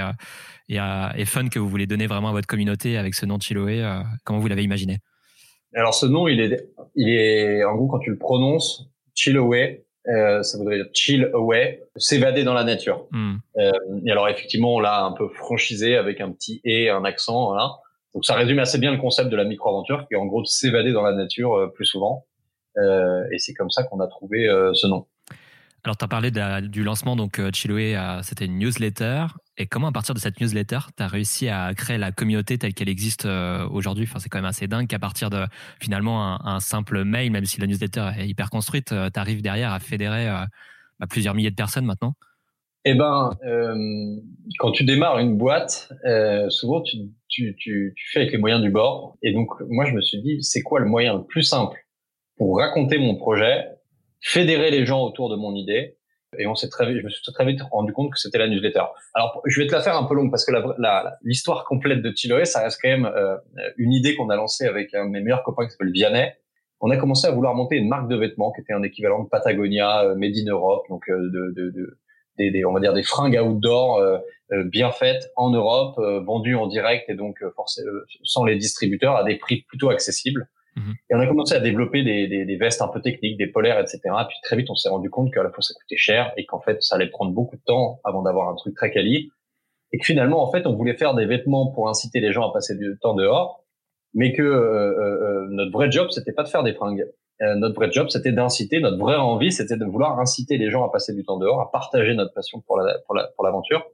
et, 0.69 1.25
fun 1.25 1.49
que 1.49 1.59
vous 1.59 1.67
voulez 1.67 1.87
donner 1.87 2.07
vraiment 2.07 2.29
à 2.29 2.31
votre 2.31 2.47
communauté 2.47 2.97
avec 2.97 3.15
ce 3.15 3.25
nom 3.25 3.37
de 3.37 3.43
Chiloé 3.43 3.83
euh, 3.83 4.01
Comment 4.23 4.39
vous 4.39 4.47
l'avez 4.47 4.63
imaginé? 4.63 4.97
Alors 5.73 5.93
ce 5.93 6.05
nom, 6.05 6.27
il 6.27 6.39
est, 6.39 6.69
il 6.95 7.09
est 7.09 7.63
en 7.63 7.75
gros 7.75 7.87
quand 7.87 7.99
tu 7.99 8.09
le 8.09 8.17
prononces, 8.17 8.89
Chiloé, 9.15 9.85
euh, 10.07 10.41
ça 10.43 10.57
voudrait 10.57 10.77
dire 10.77 10.87
chill 10.93 11.29
away, 11.33 11.83
s'évader 11.95 12.43
dans 12.43 12.53
la 12.53 12.63
nature. 12.63 13.07
Hmm. 13.11 13.35
Euh, 13.57 13.71
et 14.05 14.11
alors 14.11 14.27
effectivement, 14.29 14.75
on 14.75 14.79
l'a 14.79 15.03
un 15.03 15.11
peu 15.11 15.27
franchisé 15.29 15.95
avec 15.95 16.21
un 16.21 16.31
petit 16.31 16.61
et, 16.63 16.89
un 16.89 17.03
accent, 17.03 17.47
voilà. 17.47 17.71
Donc 18.15 18.25
ça 18.25 18.33
résume 18.33 18.57
assez 18.57 18.79
bien 18.79 18.91
le 18.91 18.97
concept 18.97 19.29
de 19.29 19.35
la 19.35 19.43
micro-aventure, 19.43 20.07
qui 20.07 20.15
est 20.15 20.17
en 20.17 20.25
gros 20.25 20.41
de 20.41 20.47
s'évader 20.47 20.91
dans 20.91 21.03
la 21.03 21.13
nature 21.13 21.71
plus 21.75 21.85
souvent. 21.85 22.25
et 22.77 23.37
c'est 23.37 23.53
comme 23.53 23.69
ça 23.69 23.83
qu'on 23.83 23.99
a 23.99 24.07
trouvé 24.07 24.47
ce 24.73 24.87
nom. 24.87 25.05
Alors, 25.83 25.97
tu 25.97 26.05
as 26.05 26.07
parlé 26.07 26.31
du 26.61 26.83
lancement, 26.83 27.15
donc 27.15 27.41
Chiloé, 27.53 27.97
c'était 28.23 28.45
une 28.45 28.57
newsletter. 28.57 29.27
Et 29.57 29.67
comment, 29.67 29.87
à 29.87 29.91
partir 29.91 30.13
de 30.13 30.19
cette 30.19 30.39
newsletter, 30.39 30.79
tu 30.95 31.03
as 31.03 31.07
réussi 31.07 31.47
à 31.47 31.73
créer 31.73 31.97
la 31.97 32.11
communauté 32.11 32.57
telle 32.57 32.73
qu'elle 32.73 32.89
existe 32.89 33.25
aujourd'hui? 33.25 34.05
Enfin, 34.07 34.19
C'est 34.19 34.29
quand 34.29 34.39
même 34.39 34.45
assez 34.45 34.67
dingue 34.67 34.87
qu'à 34.87 34.99
partir 34.99 35.29
de 35.29 35.45
finalement 35.81 36.45
un, 36.45 36.59
simple 36.59 37.03
mail, 37.05 37.31
même 37.31 37.45
si 37.45 37.61
la 37.61 37.67
newsletter 37.67 38.11
est 38.17 38.27
hyper 38.27 38.49
construite, 38.49 38.87
tu 38.87 39.19
arrives 39.19 39.41
derrière 39.41 39.71
à 39.71 39.79
fédérer 39.79 40.27
bah, 40.99 41.07
plusieurs 41.09 41.33
milliers 41.33 41.51
de 41.51 41.55
personnes 41.55 41.85
maintenant? 41.85 42.13
Eh 42.85 42.93
ben, 42.93 43.37
euh, 43.45 44.15
quand 44.57 44.71
tu 44.71 44.83
démarres 44.83 45.19
une 45.19 45.37
boîte, 45.37 45.91
euh, 46.05 46.49
souvent 46.49 46.81
tu, 46.81 47.95
fais 48.11 48.21
avec 48.21 48.31
les 48.31 48.37
moyens 48.37 48.61
du 48.61 48.71
bord. 48.71 49.17
Et 49.21 49.33
donc, 49.33 49.49
moi, 49.67 49.85
je 49.85 49.93
me 49.93 50.01
suis 50.01 50.21
dit, 50.21 50.41
c'est 50.41 50.61
quoi 50.61 50.79
le 50.79 50.85
moyen 50.85 51.15
le 51.15 51.23
plus 51.23 51.43
simple 51.43 51.77
pour 52.37 52.57
raconter 52.57 52.97
mon 52.97 53.15
projet, 53.15 53.65
fédérer 54.21 54.71
les 54.71 54.85
gens 54.85 55.01
autour 55.01 55.29
de 55.29 55.35
mon 55.35 55.55
idée 55.55 55.97
Et 56.37 56.47
on 56.47 56.55
s'est 56.55 56.69
très 56.69 56.85
je 56.85 57.03
me 57.03 57.09
suis 57.09 57.21
très 57.33 57.45
vite 57.45 57.61
rendu 57.71 57.93
compte 57.93 58.11
que 58.11 58.19
c'était 58.19 58.37
la 58.37 58.47
newsletter. 58.47 58.83
Alors, 59.13 59.41
je 59.45 59.61
vais 59.61 59.67
te 59.67 59.73
la 59.73 59.81
faire 59.81 59.95
un 59.95 60.03
peu 60.03 60.15
longue 60.15 60.31
parce 60.31 60.45
que 60.45 60.51
l'histoire 61.23 61.65
complète 61.65 62.01
de 62.01 62.11
Chiloé, 62.15 62.45
ça 62.45 62.61
reste 62.61 62.79
quand 62.81 62.89
même 62.89 63.05
euh, 63.05 63.37
une 63.77 63.93
idée 63.93 64.15
qu'on 64.15 64.29
a 64.29 64.35
lancée 64.35 64.65
avec 64.65 64.93
un 64.93 65.05
de 65.05 65.11
mes 65.11 65.21
meilleurs 65.21 65.43
copains 65.43 65.65
qui 65.65 65.71
s'appelle 65.71 65.91
Vianney. 65.91 66.31
On 66.81 66.89
a 66.91 66.97
commencé 66.97 67.27
à 67.27 67.31
vouloir 67.31 67.55
monter 67.55 67.75
une 67.75 67.89
marque 67.89 68.09
de 68.09 68.15
vêtements 68.15 68.51
qui 68.51 68.61
était 68.61 68.73
un 68.73 68.83
équivalent 68.83 69.23
de 69.23 69.29
Patagonia, 69.29 70.03
euh, 70.03 70.15
Made 70.15 70.37
in 70.37 70.49
Europe, 70.49 70.85
donc 70.89 71.09
euh, 71.09 71.17
de, 71.17 71.53
de, 71.55 71.69
de 71.71 71.97
des, 72.49 72.65
on 72.65 72.73
va 72.73 72.79
dire 72.79 72.93
des 72.93 73.03
fringues 73.03 73.39
outdoor 73.41 73.97
euh, 73.97 74.17
euh, 74.51 74.63
bien 74.63 74.91
faites 74.91 75.29
en 75.35 75.51
Europe, 75.51 75.97
euh, 75.99 76.21
vendues 76.21 76.55
en 76.55 76.67
direct 76.67 77.09
et 77.09 77.15
donc 77.15 77.43
sans 78.23 78.45
les 78.45 78.55
distributeurs 78.55 79.15
à 79.15 79.23
des 79.23 79.35
prix 79.35 79.63
plutôt 79.67 79.89
accessibles. 79.89 80.47
Mhm. 80.79 80.93
Et 81.09 81.15
on 81.15 81.19
a 81.19 81.27
commencé 81.27 81.55
à 81.55 81.59
développer 81.59 82.03
des, 82.03 82.27
des, 82.27 82.45
des, 82.45 82.55
vestes 82.55 82.81
un 82.81 82.87
peu 82.87 83.01
techniques, 83.01 83.37
des 83.37 83.47
polaires, 83.47 83.79
etc. 83.79 83.99
Et 84.05 84.25
puis 84.27 84.37
très 84.43 84.55
vite, 84.55 84.69
on 84.69 84.75
s'est 84.75 84.89
rendu 84.89 85.09
compte 85.09 85.33
qu'à 85.33 85.43
la 85.43 85.49
fois 85.49 85.61
ça 85.61 85.73
coûtait 85.73 85.97
cher 85.97 86.31
et 86.37 86.45
qu'en 86.45 86.61
fait, 86.61 86.81
ça 86.81 86.95
allait 86.95 87.09
prendre 87.09 87.31
beaucoup 87.31 87.57
de 87.57 87.61
temps 87.65 87.99
avant 88.03 88.21
d'avoir 88.21 88.49
un 88.49 88.55
truc 88.55 88.75
très 88.75 88.91
quali. 88.91 89.31
Et 89.91 89.97
que 89.97 90.05
finalement, 90.05 90.43
en 90.43 90.51
fait, 90.51 90.67
on 90.67 90.75
voulait 90.75 90.95
faire 90.95 91.15
des 91.15 91.25
vêtements 91.25 91.71
pour 91.71 91.89
inciter 91.89 92.19
les 92.19 92.31
gens 92.31 92.47
à 92.47 92.53
passer 92.53 92.75
du 92.77 92.97
temps 93.01 93.15
dehors, 93.15 93.63
mais 94.13 94.33
que 94.33 94.43
euh, 94.43 95.47
notre 95.49 95.71
vrai 95.71 95.91
job, 95.91 96.09
c'était 96.11 96.31
pas 96.31 96.43
de 96.43 96.49
faire 96.49 96.63
des 96.63 96.73
fringues. 96.73 97.05
Euh, 97.41 97.55
notre 97.55 97.75
vrai 97.75 97.91
job, 97.91 98.07
c'était 98.09 98.31
d'inciter, 98.31 98.79
notre 98.79 98.97
vraie 98.97 99.15
envie, 99.15 99.51
c'était 99.51 99.77
de 99.77 99.85
vouloir 99.85 100.19
inciter 100.19 100.57
les 100.57 100.69
gens 100.69 100.85
à 100.85 100.91
passer 100.91 101.13
du 101.13 101.23
temps 101.23 101.37
dehors, 101.37 101.61
à 101.61 101.71
partager 101.71 102.13
notre 102.13 102.33
passion 102.33 102.61
pour 102.61 102.77
la, 102.77 102.99
pour 103.05 103.15
la, 103.15 103.29
pour 103.35 103.45
l'aventure. 103.45 103.85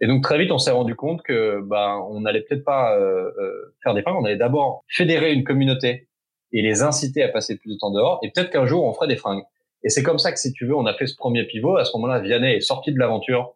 Et 0.00 0.06
donc 0.06 0.22
très 0.22 0.38
vite, 0.38 0.50
on 0.50 0.58
s'est 0.58 0.70
rendu 0.70 0.94
compte 0.94 1.22
que 1.22 1.60
ben 1.62 2.02
on 2.10 2.20
n'allait 2.22 2.40
peut-être 2.40 2.64
pas 2.64 2.96
euh, 2.96 3.30
euh, 3.38 3.74
faire 3.82 3.92
des 3.92 4.02
fringues, 4.02 4.16
on 4.18 4.24
allait 4.24 4.36
d'abord 4.36 4.82
fédérer 4.88 5.32
une 5.32 5.44
communauté 5.44 6.08
et 6.52 6.62
les 6.62 6.82
inciter 6.82 7.22
à 7.22 7.28
passer 7.28 7.56
plus 7.56 7.74
de 7.74 7.78
temps 7.78 7.90
dehors, 7.90 8.20
et 8.22 8.30
peut-être 8.30 8.50
qu'un 8.50 8.66
jour 8.66 8.84
on 8.84 8.92
ferait 8.92 9.08
des 9.08 9.16
fringues. 9.16 9.42
Et 9.82 9.88
c'est 9.88 10.02
comme 10.02 10.18
ça 10.18 10.32
que 10.32 10.38
si 10.38 10.52
tu 10.52 10.66
veux, 10.66 10.76
on 10.76 10.86
a 10.86 10.94
fait 10.94 11.06
ce 11.06 11.16
premier 11.16 11.44
pivot. 11.44 11.76
À 11.76 11.84
ce 11.84 11.96
moment-là, 11.96 12.20
Vianney 12.20 12.56
est 12.56 12.60
sorti 12.60 12.92
de 12.92 12.98
l'aventure. 12.98 13.54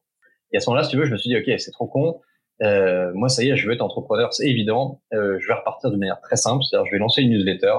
Et 0.53 0.57
à 0.57 0.61
ce 0.61 0.71
moment-là, 0.71 0.85
si 0.85 0.91
tu 0.91 0.97
veux, 0.97 1.05
je 1.05 1.13
me 1.13 1.19
suis 1.19 1.29
dit 1.29 1.37
ok, 1.37 1.59
c'est 1.61 1.71
trop 1.71 1.87
con. 1.87 2.21
Euh, 2.63 3.11
moi, 3.15 3.29
ça 3.29 3.43
y 3.45 3.51
est, 3.51 3.57
je 3.57 3.67
veux 3.67 3.75
être 3.75 3.83
entrepreneur, 3.83 4.33
c'est 4.33 4.47
évident. 4.47 5.03
Euh, 5.13 5.39
je 5.39 5.49
vais 5.49 5.55
repartir 5.55 5.91
de 5.91 5.97
manière 5.97 6.21
très 6.21 6.37
simple, 6.37 6.63
c'est-à-dire 6.65 6.87
je 6.87 6.93
vais 6.93 6.99
lancer 6.99 7.21
une 7.21 7.31
newsletter 7.31 7.75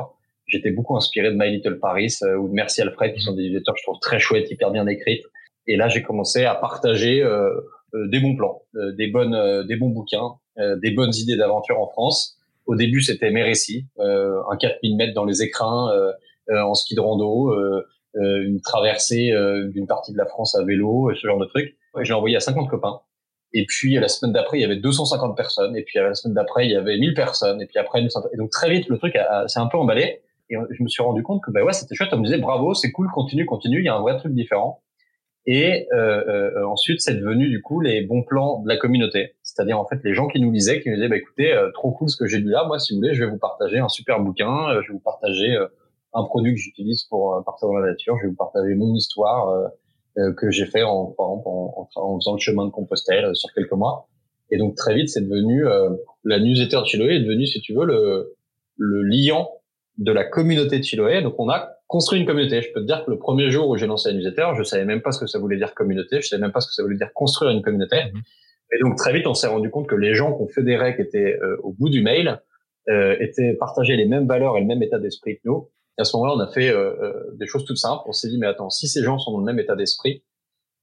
j'étais 0.47 0.71
beaucoup 0.71 0.95
inspiré 0.95 1.31
de 1.31 1.35
My 1.37 1.51
Little 1.51 1.79
Paris 1.79 2.13
euh, 2.23 2.37
ou 2.37 2.47
de 2.47 2.53
Merci 2.53 2.81
Alfred, 2.81 3.13
qui 3.13 3.21
sont 3.21 3.33
des 3.33 3.43
éditeurs 3.43 3.73
que 3.73 3.79
je 3.79 3.85
trouve 3.85 3.99
très 3.99 4.19
chouettes, 4.19 4.49
hyper 4.51 4.71
bien 4.71 4.87
écrites. 4.87 5.25
Et 5.67 5.77
là, 5.77 5.87
j'ai 5.87 6.01
commencé 6.01 6.45
à 6.45 6.55
partager 6.55 7.21
euh, 7.21 7.49
euh 7.93 8.07
des 8.07 8.19
bons 8.19 8.35
plans, 8.35 8.61
euh, 8.75 8.91
des 8.93 9.07
bonnes, 9.07 9.65
des 9.67 9.75
bons 9.75 9.89
bouquins, 9.89 10.35
des 10.57 10.91
bonnes 10.91 11.13
idées 11.13 11.35
d'aventure 11.35 11.81
en 11.81 11.87
France. 11.87 12.34
Au 12.65 12.75
début, 12.75 13.01
c'était 13.01 13.31
mes 13.31 13.43
récits, 13.43 13.87
un 13.99 14.57
4000 14.57 14.95
mètres 14.97 15.13
dans 15.13 15.25
les 15.25 15.43
écrins, 15.43 15.91
en 16.49 16.73
ski 16.73 16.95
de 16.95 16.99
rando, 16.99 17.53
une 18.15 18.61
traversée 18.61 19.31
d'une 19.71 19.87
partie 19.87 20.13
de 20.13 20.17
la 20.17 20.25
France 20.25 20.55
à 20.55 20.63
vélo, 20.63 21.11
ce 21.13 21.27
genre 21.27 21.39
de 21.39 21.45
trucs. 21.45 21.77
J'ai 22.01 22.13
envoyé 22.13 22.35
à 22.35 22.39
50 22.39 22.69
copains. 22.69 23.01
Et 23.53 23.65
puis 23.65 23.93
la 23.95 24.07
semaine 24.07 24.33
d'après, 24.33 24.57
il 24.57 24.61
y 24.61 24.65
avait 24.65 24.77
250 24.77 25.37
personnes. 25.37 25.75
Et 25.77 25.83
puis 25.83 25.99
la 25.99 26.13
semaine 26.13 26.33
d'après, 26.33 26.65
il 26.65 26.71
y 26.71 26.75
avait 26.75 26.97
1000 26.97 27.13
personnes. 27.13 27.61
Et 27.61 27.67
puis 27.67 27.77
après, 27.77 28.01
et 28.01 28.37
donc 28.37 28.49
très 28.49 28.69
vite, 28.69 28.89
le 28.89 28.97
truc 28.97 29.17
s'est 29.47 29.59
un 29.59 29.67
peu 29.67 29.77
emballé. 29.77 30.21
Et 30.49 30.55
je 30.71 30.83
me 30.83 30.87
suis 30.87 31.01
rendu 31.01 31.23
compte 31.23 31.41
que 31.43 31.51
bah 31.51 31.63
ouais, 31.63 31.73
c'était 31.73 31.95
chouette. 31.95 32.09
On 32.13 32.17
me 32.17 32.25
disait 32.25 32.37
bravo, 32.37 32.73
c'est 32.73 32.91
cool, 32.91 33.09
continue, 33.11 33.45
continue. 33.45 33.79
Il 33.79 33.85
y 33.85 33.89
a 33.89 33.95
un 33.95 34.01
vrai 34.01 34.17
truc 34.17 34.33
différent. 34.33 34.81
Et 35.47 35.87
euh, 35.93 36.23
euh, 36.27 36.67
ensuite, 36.67 37.01
c'est 37.01 37.15
devenu 37.15 37.49
du 37.49 37.61
coup 37.61 37.79
les 37.79 38.01
bons 38.01 38.23
plans 38.23 38.61
de 38.61 38.67
la 38.67 38.77
communauté, 38.77 39.34
c'est-à-dire 39.55 39.79
en 39.79 39.87
fait 39.87 40.01
les 40.03 40.13
gens 40.13 40.27
qui 40.27 40.41
nous 40.41 40.51
lisaient, 40.51 40.81
qui 40.81 40.89
nous 40.89 40.95
disaient 40.95 41.07
bah 41.07 41.15
écoutez, 41.15 41.53
euh, 41.53 41.71
trop 41.71 41.91
cool 41.91 42.09
ce 42.09 42.17
que 42.17 42.27
j'ai 42.27 42.39
lu 42.39 42.49
là. 42.49 42.65
Moi, 42.67 42.77
si 42.77 42.93
vous 42.93 42.99
voulez, 42.99 43.13
je 43.13 43.23
vais 43.23 43.29
vous 43.29 43.37
partager 43.37 43.79
un 43.79 43.87
super 43.87 44.19
bouquin. 44.19 44.69
Euh, 44.69 44.81
je 44.81 44.89
vais 44.89 44.93
vous 44.93 44.99
partager 44.99 45.55
euh, 45.55 45.67
un 46.13 46.23
produit 46.25 46.53
que 46.53 46.59
j'utilise 46.59 47.03
pour 47.03 47.41
partir 47.45 47.69
dans 47.69 47.77
la 47.77 47.87
nature. 47.91 48.17
Je 48.17 48.23
vais 48.23 48.29
vous 48.29 48.35
partager 48.35 48.75
mon 48.75 48.93
histoire 48.93 49.69
que 50.37 50.49
j'ai 50.49 50.65
fait 50.65 50.83
en, 50.83 51.13
en, 51.17 51.87
en, 51.95 52.19
faisant 52.19 52.33
le 52.33 52.39
chemin 52.39 52.65
de 52.65 52.71
Compostelle 52.71 53.35
sur 53.35 53.51
quelques 53.53 53.73
mois. 53.73 54.07
Et 54.49 54.57
donc 54.57 54.75
très 54.75 54.95
vite, 54.95 55.09
c'est 55.09 55.27
devenu 55.27 55.65
la 56.23 56.39
newsletter 56.39 56.77
de 56.77 56.85
Chiloé 56.85 57.15
est 57.15 57.19
devenu, 57.19 57.45
si 57.45 57.59
tu 57.59 57.73
veux, 57.73 57.83
le, 57.83 58.33
le 58.77 59.03
liant 59.03 59.49
de 59.97 60.11
la 60.13 60.23
communauté 60.23 60.79
de 60.79 60.83
Chiloé. 60.83 61.21
Donc, 61.21 61.35
on 61.37 61.49
a 61.49 61.69
construit 61.87 62.19
une 62.19 62.25
communauté. 62.25 62.61
Je 62.61 62.71
peux 62.73 62.81
te 62.81 62.85
dire 62.85 63.03
que 63.05 63.11
le 63.11 63.17
premier 63.17 63.49
jour 63.49 63.69
où 63.69 63.77
j'ai 63.77 63.87
lancé 63.87 64.09
la 64.09 64.15
newsletter, 64.15 64.51
je 64.57 64.63
savais 64.63 64.85
même 64.85 65.01
pas 65.01 65.11
ce 65.11 65.19
que 65.19 65.27
ça 65.27 65.39
voulait 65.39 65.57
dire 65.57 65.73
communauté. 65.73 66.21
Je 66.21 66.27
savais 66.27 66.41
même 66.41 66.51
pas 66.51 66.61
ce 66.61 66.67
que 66.67 66.73
ça 66.73 66.83
voulait 66.83 66.97
dire 66.97 67.11
construire 67.13 67.51
une 67.51 67.61
communauté. 67.61 68.05
Mhm. 68.13 68.21
Et 68.75 68.83
donc, 68.83 68.97
très 68.97 69.13
vite, 69.13 69.25
on 69.27 69.33
s'est 69.33 69.47
rendu 69.47 69.69
compte 69.69 69.87
que 69.87 69.95
les 69.95 70.13
gens 70.13 70.33
qu'on 70.33 70.47
fédérait, 70.47 70.95
qui 70.95 71.01
étaient 71.01 71.37
euh, 71.41 71.57
au 71.63 71.71
bout 71.71 71.89
du 71.89 72.01
mail, 72.01 72.41
euh, 72.89 73.15
étaient 73.19 73.53
partageaient 73.53 73.95
les 73.95 74.05
mêmes 74.05 74.27
valeurs 74.27 74.57
et 74.57 74.61
le 74.61 74.67
même 74.67 74.83
état 74.83 74.99
d'esprit 74.99 75.37
que 75.37 75.41
nous. 75.45 75.69
Et 75.97 76.01
à 76.01 76.03
ce 76.03 76.15
moment-là, 76.17 76.33
on 76.35 76.39
a 76.39 76.51
fait 76.51 76.69
euh, 76.69 76.93
euh, 77.01 77.13
des 77.39 77.47
choses 77.47 77.65
toutes 77.65 77.77
simples. 77.77 78.03
On 78.05 78.11
s'est 78.11 78.27
dit, 78.29 78.37
mais 78.37 78.47
attends, 78.47 78.69
si 78.69 78.87
ces 78.87 79.01
gens 79.01 79.17
sont 79.17 79.31
dans 79.31 79.39
le 79.39 79.45
même 79.45 79.59
état 79.59 79.75
d'esprit, 79.75 80.23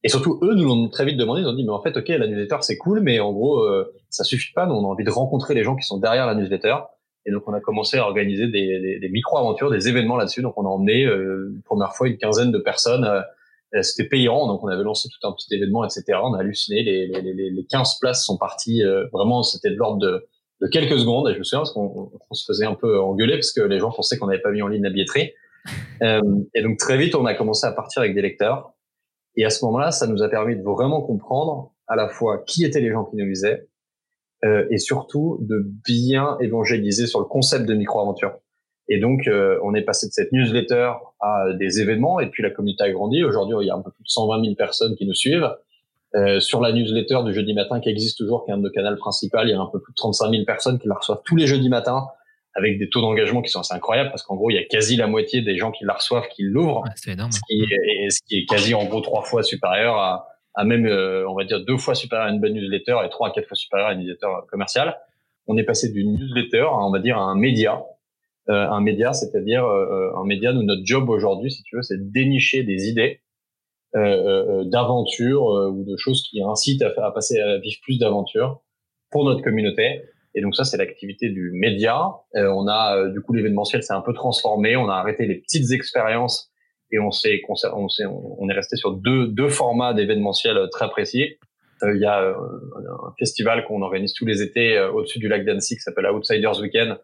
et 0.04 0.08
surtout, 0.08 0.40
eux 0.42 0.54
nous 0.54 0.64
l'ont 0.64 0.88
très 0.88 1.04
vite 1.04 1.16
demandé. 1.16 1.42
Ils 1.42 1.46
ont 1.46 1.54
dit, 1.54 1.64
mais 1.64 1.70
en 1.70 1.80
fait, 1.80 1.96
ok, 1.96 2.08
la 2.08 2.26
newsletter 2.26 2.56
c'est 2.62 2.76
cool, 2.76 3.00
mais 3.00 3.20
en 3.20 3.32
gros, 3.32 3.64
ça 4.10 4.24
suffit 4.24 4.52
pas. 4.52 4.66
Nous, 4.66 4.74
on 4.74 4.84
a 4.84 4.88
envie 4.88 5.04
de 5.04 5.10
rencontrer 5.10 5.54
les 5.54 5.62
gens 5.62 5.76
qui 5.76 5.86
sont 5.86 5.98
derrière 5.98 6.26
la 6.26 6.34
newsletter. 6.34 6.74
Et 7.24 7.30
donc, 7.30 7.44
on 7.46 7.52
a 7.52 7.60
commencé 7.60 7.98
à 7.98 8.04
organiser 8.04 8.48
des, 8.48 8.80
des, 8.80 8.98
des 8.98 9.08
micro-aventures, 9.08 9.70
des 9.70 9.88
événements 9.88 10.16
là-dessus. 10.16 10.42
Donc, 10.42 10.54
on 10.56 10.66
a 10.66 10.68
emmené 10.68 11.04
euh, 11.04 11.52
une 11.54 11.62
première 11.62 11.94
fois 11.94 12.08
une 12.08 12.16
quinzaine 12.16 12.50
de 12.50 12.58
personnes. 12.58 13.08
Euh, 13.74 13.82
c'était 13.82 14.08
payant, 14.08 14.46
donc 14.46 14.62
on 14.62 14.68
avait 14.68 14.82
lancé 14.82 15.08
tout 15.08 15.26
un 15.26 15.32
petit 15.32 15.54
événement, 15.54 15.84
etc. 15.84 16.18
On 16.22 16.34
a 16.34 16.40
halluciné. 16.40 16.82
Les, 16.82 17.06
les, 17.06 17.22
les, 17.22 17.50
les 17.50 17.64
15 17.64 17.98
places 18.00 18.24
sont 18.24 18.36
parties. 18.36 18.82
Euh, 18.82 19.06
vraiment, 19.12 19.42
c'était 19.42 19.70
de 19.70 19.76
l'ordre 19.76 19.98
de, 19.98 20.26
de, 20.60 20.66
quelques 20.68 20.98
secondes. 20.98 21.28
Et 21.28 21.34
je 21.34 21.38
me 21.38 21.44
souviens 21.44 21.60
parce 21.60 21.72
qu'on 21.72 22.12
on 22.30 22.34
se 22.34 22.44
faisait 22.44 22.66
un 22.66 22.74
peu 22.74 23.00
engueuler 23.00 23.34
parce 23.34 23.52
que 23.52 23.62
les 23.62 23.78
gens 23.78 23.90
pensaient 23.90 24.18
qu'on 24.18 24.26
n'avait 24.26 24.42
pas 24.42 24.50
mis 24.50 24.62
en 24.62 24.68
ligne 24.68 24.82
la 24.82 24.90
billetterie. 24.90 25.32
Euh, 26.02 26.20
et 26.52 26.62
donc, 26.62 26.78
très 26.78 26.96
vite, 26.96 27.14
on 27.14 27.24
a 27.26 27.34
commencé 27.34 27.64
à 27.64 27.70
partir 27.70 28.02
avec 28.02 28.16
des 28.16 28.22
lecteurs. 28.22 28.74
Et 29.36 29.44
à 29.44 29.50
ce 29.50 29.64
moment-là, 29.64 29.92
ça 29.92 30.08
nous 30.08 30.24
a 30.24 30.28
permis 30.28 30.56
de 30.56 30.62
vraiment 30.62 31.00
comprendre 31.00 31.72
à 31.86 31.94
la 31.94 32.08
fois 32.08 32.42
qui 32.44 32.64
étaient 32.64 32.80
les 32.80 32.90
gens 32.90 33.04
qui 33.04 33.14
nous 33.14 33.26
lisaient, 33.26 33.68
euh, 34.44 34.66
et 34.70 34.78
surtout 34.78 35.38
de 35.42 35.64
bien 35.84 36.36
évangéliser 36.40 37.06
sur 37.06 37.20
le 37.20 37.26
concept 37.26 37.66
de 37.66 37.74
micro-aventure. 37.74 38.32
Et 38.92 39.00
donc, 39.00 39.26
euh, 39.26 39.58
on 39.64 39.74
est 39.74 39.80
passé 39.80 40.06
de 40.06 40.12
cette 40.12 40.32
newsletter 40.32 40.92
à 41.20 41.46
des 41.54 41.80
événements, 41.80 42.20
et 42.20 42.26
puis 42.26 42.42
la 42.42 42.50
communauté 42.50 42.84
a 42.84 42.90
grandi. 42.90 43.24
Aujourd'hui, 43.24 43.56
il 43.62 43.66
y 43.66 43.70
a 43.70 43.74
un 43.74 43.80
peu 43.80 43.90
plus 43.90 44.02
de 44.02 44.08
120 44.08 44.42
000 44.42 44.54
personnes 44.54 44.96
qui 44.96 45.06
nous 45.06 45.14
suivent. 45.14 45.50
Euh, 46.14 46.40
sur 46.40 46.60
la 46.60 46.72
newsletter 46.72 47.20
du 47.24 47.32
jeudi 47.32 47.54
matin 47.54 47.80
qui 47.80 47.88
existe 47.88 48.18
toujours, 48.18 48.44
qui 48.44 48.50
est 48.50 48.54
un 48.54 48.58
de 48.58 48.64
nos 48.64 48.70
canaux 48.70 48.94
principaux, 48.96 49.38
il 49.44 49.48
y 49.48 49.54
a 49.54 49.58
un 49.58 49.70
peu 49.72 49.80
plus 49.80 49.92
de 49.92 49.96
35 49.96 50.30
000 50.30 50.44
personnes 50.44 50.78
qui 50.78 50.86
la 50.86 50.96
reçoivent 50.96 51.22
tous 51.24 51.36
les 51.36 51.46
jeudis 51.46 51.70
matins 51.70 52.06
avec 52.54 52.78
des 52.78 52.90
taux 52.90 53.00
d'engagement 53.00 53.40
qui 53.40 53.48
sont 53.50 53.60
assez 53.60 53.72
incroyables 53.72 54.10
parce 54.10 54.22
qu'en 54.22 54.36
gros, 54.36 54.50
il 54.50 54.56
y 54.56 54.58
a 54.58 54.64
quasi 54.64 54.96
la 54.96 55.06
moitié 55.06 55.40
des 55.40 55.56
gens 55.56 55.70
qui 55.70 55.86
la 55.86 55.94
reçoivent 55.94 56.28
qui 56.28 56.42
l'ouvrent. 56.42 56.84
c'est 56.96 57.12
énorme. 57.12 57.32
Ce 57.32 57.40
qui, 57.48 57.62
est, 57.62 58.10
ce 58.10 58.20
qui 58.28 58.40
est 58.40 58.44
quasi 58.44 58.74
en 58.74 58.84
gros 58.84 59.00
trois 59.00 59.22
fois 59.22 59.42
supérieur 59.42 59.96
à, 59.96 60.28
à 60.54 60.64
même, 60.64 60.84
euh, 60.84 61.26
on 61.30 61.34
va 61.34 61.44
dire, 61.44 61.64
deux 61.64 61.78
fois 61.78 61.94
supérieur 61.94 62.28
à 62.28 62.30
une 62.30 62.40
bonne 62.40 62.52
newsletter 62.52 62.96
et 63.06 63.08
trois 63.08 63.28
à 63.28 63.30
quatre 63.30 63.48
fois 63.48 63.56
supérieur 63.56 63.88
à 63.88 63.92
une 63.94 64.00
newsletter 64.00 64.26
commerciale. 64.50 64.98
On 65.46 65.56
est 65.56 65.64
passé 65.64 65.90
d'une 65.90 66.12
newsletter, 66.12 66.60
à, 66.60 66.84
on 66.84 66.90
va 66.90 66.98
dire, 66.98 67.16
à 67.16 67.22
un 67.22 67.36
média. 67.36 67.82
Euh, 68.48 68.68
un 68.68 68.80
média, 68.80 69.12
c'est-à-dire 69.12 69.64
euh, 69.64 70.10
un 70.16 70.24
média, 70.24 70.52
nous, 70.52 70.62
notre 70.62 70.82
job 70.84 71.08
aujourd'hui, 71.08 71.50
si 71.50 71.62
tu 71.62 71.76
veux, 71.76 71.82
c'est 71.82 71.98
de 71.98 72.10
dénicher 72.10 72.64
des 72.64 72.88
idées 72.88 73.20
euh, 73.94 74.64
d'aventures 74.64 75.44
ou 75.44 75.84
de 75.84 75.96
choses 75.96 76.22
qui 76.28 76.42
incitent 76.42 76.82
à, 76.82 77.10
passer 77.12 77.38
à 77.40 77.58
vivre 77.58 77.76
plus 77.82 77.98
d'aventures 77.98 78.62
pour 79.10 79.24
notre 79.24 79.42
communauté. 79.42 80.02
Et 80.34 80.40
donc 80.40 80.56
ça, 80.56 80.64
c'est 80.64 80.78
l'activité 80.78 81.28
du 81.28 81.52
média. 81.52 82.08
on 82.34 82.66
a, 82.66 83.08
du 83.10 83.20
coup, 83.20 83.34
l'événementiel 83.34 83.82
s'est 83.82 83.92
un 83.92 84.00
peu 84.00 84.14
transformé. 84.14 84.76
On 84.76 84.88
a 84.88 84.94
arrêté 84.94 85.26
les 85.26 85.36
petites 85.36 85.70
expériences 85.72 86.50
et 86.90 86.98
on 86.98 87.10
s'est 87.10 87.42
on, 87.48 87.86
on 88.38 88.48
est 88.48 88.54
resté 88.54 88.76
sur 88.76 88.92
deux, 88.92 89.28
deux 89.28 89.50
formats 89.50 89.92
d'événementiel 89.92 90.68
très 90.72 90.88
précis. 90.88 91.36
Euh, 91.82 91.94
il 91.94 92.00
y 92.00 92.06
a 92.06 92.22
euh, 92.22 92.34
un 92.34 93.12
festival 93.18 93.64
qu'on 93.66 93.82
organise 93.82 94.14
tous 94.14 94.26
les 94.26 94.42
étés 94.42 94.76
euh, 94.76 94.92
au-dessus 94.92 95.18
du 95.18 95.28
lac 95.28 95.44
d'Annecy 95.44 95.76
qui 95.76 95.80
s'appelle 95.80 96.06
Outsiders 96.06 96.60
Weekend, 96.60 96.90
est 96.92 96.98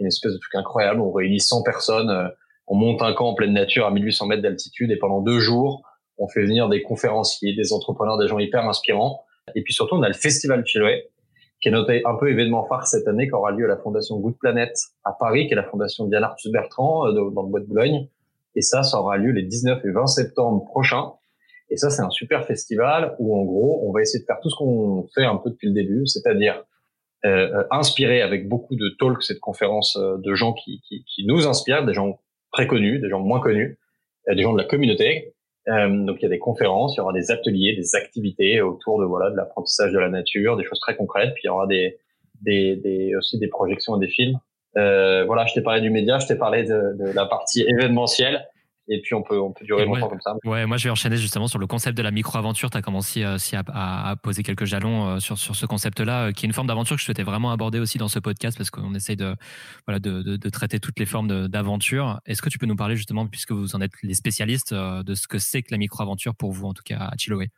une 0.00 0.06
espèce 0.06 0.32
de 0.32 0.38
truc 0.38 0.54
incroyable. 0.54 1.00
On 1.00 1.12
réunit 1.12 1.40
100 1.40 1.62
personnes, 1.62 2.30
on 2.66 2.74
monte 2.74 3.02
un 3.02 3.12
camp 3.12 3.28
en 3.28 3.34
pleine 3.34 3.52
nature 3.52 3.86
à 3.86 3.90
1800 3.90 4.26
mètres 4.26 4.42
d'altitude 4.42 4.90
et 4.90 4.96
pendant 4.96 5.20
deux 5.20 5.38
jours, 5.38 5.82
on 6.18 6.28
fait 6.28 6.42
venir 6.42 6.68
des 6.68 6.82
conférenciers, 6.82 7.54
des 7.54 7.72
entrepreneurs, 7.72 8.18
des 8.18 8.28
gens 8.28 8.38
hyper 8.38 8.68
inspirants. 8.68 9.24
Et 9.54 9.62
puis 9.62 9.72
surtout, 9.72 9.96
on 9.96 10.02
a 10.02 10.08
le 10.08 10.14
festival 10.14 10.64
Chiloé, 10.64 11.08
qui 11.60 11.68
est 11.68 11.72
noté 11.72 12.02
un 12.04 12.14
peu 12.14 12.30
événement 12.30 12.66
phare 12.66 12.86
cette 12.86 13.08
année, 13.08 13.26
qui 13.26 13.32
aura 13.32 13.50
lieu 13.52 13.64
à 13.64 13.68
la 13.68 13.76
fondation 13.76 14.18
Good 14.18 14.38
Planet 14.38 14.72
à 15.04 15.12
Paris, 15.12 15.46
qui 15.46 15.52
est 15.52 15.56
la 15.56 15.64
fondation 15.64 16.06
Diane 16.06 16.24
Arthus 16.24 16.50
Bertrand 16.50 17.12
dans 17.12 17.42
le 17.42 17.48
bois 17.48 17.60
de 17.60 17.66
Boulogne. 17.66 18.08
Et 18.54 18.62
ça, 18.62 18.82
ça 18.82 19.00
aura 19.00 19.16
lieu 19.16 19.30
les 19.30 19.42
19 19.42 19.84
et 19.84 19.90
20 19.90 20.06
septembre 20.06 20.64
prochains. 20.64 21.12
Et 21.70 21.76
ça, 21.76 21.88
c'est 21.88 22.02
un 22.02 22.10
super 22.10 22.44
festival 22.46 23.14
où, 23.18 23.36
en 23.36 23.44
gros, 23.44 23.88
on 23.88 23.92
va 23.92 24.00
essayer 24.00 24.20
de 24.20 24.26
faire 24.26 24.40
tout 24.42 24.50
ce 24.50 24.56
qu'on 24.56 25.06
fait 25.14 25.24
un 25.24 25.36
peu 25.36 25.50
depuis 25.50 25.68
le 25.68 25.74
début, 25.74 26.06
c'est-à-dire 26.06 26.64
euh, 27.24 27.64
inspirer 27.70 28.22
avec 28.22 28.48
beaucoup 28.48 28.76
de 28.76 28.88
talks 28.98 29.30
et 29.30 29.34
de 29.34 29.38
conférences 29.38 29.98
de 29.98 30.34
gens 30.34 30.52
qui, 30.52 30.80
qui, 30.88 31.04
qui, 31.04 31.26
nous 31.26 31.46
inspirent, 31.46 31.84
des 31.84 31.94
gens 31.94 32.18
très 32.52 32.66
connus, 32.66 32.98
des 32.98 33.08
gens 33.08 33.20
moins 33.20 33.40
connus, 33.40 33.78
des 34.28 34.42
gens 34.42 34.52
de 34.52 34.58
la 34.58 34.64
communauté. 34.64 35.34
donc, 35.66 36.16
il 36.18 36.22
y 36.22 36.26
a 36.26 36.30
des 36.30 36.38
conférences, 36.38 36.94
il 36.94 36.98
y 36.98 37.00
aura 37.00 37.12
des 37.12 37.30
ateliers, 37.30 37.76
des 37.76 37.94
activités 37.94 38.60
autour 38.60 39.00
de 39.00 39.04
voilà 39.04 39.30
de 39.30 39.36
l'apprentissage 39.36 39.92
de 39.92 39.98
la 39.98 40.08
nature, 40.08 40.56
des 40.56 40.64
choses 40.64 40.80
très 40.80 40.96
concrètes. 40.96 41.32
Puis 41.34 41.42
il 41.44 41.46
y 41.48 41.50
aura 41.50 41.66
des, 41.66 41.98
des, 42.42 42.76
des 42.76 43.14
aussi 43.16 43.38
des 43.38 43.48
projections 43.48 43.96
et 43.96 44.00
des 44.00 44.12
films. 44.12 44.38
Euh, 44.76 45.24
voilà, 45.24 45.46
je 45.46 45.54
t'ai 45.54 45.62
parlé 45.62 45.80
du 45.80 45.90
média, 45.90 46.18
je 46.18 46.26
t'ai 46.26 46.36
parlé 46.36 46.62
de, 46.62 46.96
de, 46.96 47.12
la 47.12 47.26
partie 47.26 47.62
événementielle. 47.62 48.46
Et 48.88 49.00
puis 49.02 49.14
on 49.14 49.22
peut 49.22 49.40
on 49.40 49.52
peut 49.52 49.64
durer 49.64 49.84
longtemps 49.84 50.08
comme 50.08 50.20
ça. 50.20 50.34
Ouais, 50.44 50.66
moi 50.66 50.76
je 50.76 50.84
vais 50.84 50.90
enchaîner 50.90 51.16
justement 51.16 51.46
sur 51.46 51.58
le 51.58 51.66
concept 51.66 51.96
de 51.96 52.02
la 52.02 52.10
micro-aventure. 52.10 52.70
Tu 52.70 52.76
as 52.76 52.82
commencé 52.82 53.22
euh, 53.22 53.36
aussi 53.36 53.54
à, 53.54 53.62
à, 53.68 54.16
poser 54.16 54.42
quelques 54.42 54.64
jalons 54.64 55.06
euh, 55.06 55.18
sur, 55.20 55.38
sur 55.38 55.54
ce 55.54 55.66
concept-là, 55.66 56.26
euh, 56.26 56.32
qui 56.32 56.44
est 56.44 56.48
une 56.48 56.52
forme 56.52 56.66
d'aventure 56.66 56.96
que 56.96 57.00
je 57.00 57.04
souhaitais 57.04 57.22
vraiment 57.22 57.52
aborder 57.52 57.78
aussi 57.78 57.98
dans 57.98 58.08
ce 58.08 58.18
podcast 58.18 58.56
parce 58.56 58.70
qu'on 58.70 58.94
essaye 58.94 59.16
de, 59.16 59.36
voilà, 59.86 60.00
de, 60.00 60.22
de, 60.22 60.36
de, 60.36 60.48
traiter 60.48 60.80
toutes 60.80 60.98
les 60.98 61.06
formes 61.06 61.48
d'aventure. 61.48 62.20
Est-ce 62.26 62.42
que 62.42 62.48
tu 62.48 62.58
peux 62.58 62.66
nous 62.66 62.76
parler 62.76 62.96
justement, 62.96 63.26
puisque 63.26 63.52
vous 63.52 63.76
en 63.76 63.80
êtes 63.80 63.92
les 64.02 64.14
spécialistes, 64.14 64.74
de 64.74 65.14
ce 65.14 65.28
que 65.28 65.38
c'est 65.38 65.62
que 65.62 65.68
la 65.70 65.78
micro-aventure 65.78 66.34
pour 66.34 66.50
vous, 66.50 66.66
en 66.66 66.74
tout 66.74 66.82
cas 66.84 66.98
à 66.98 67.16
Chiloé? 67.16 67.48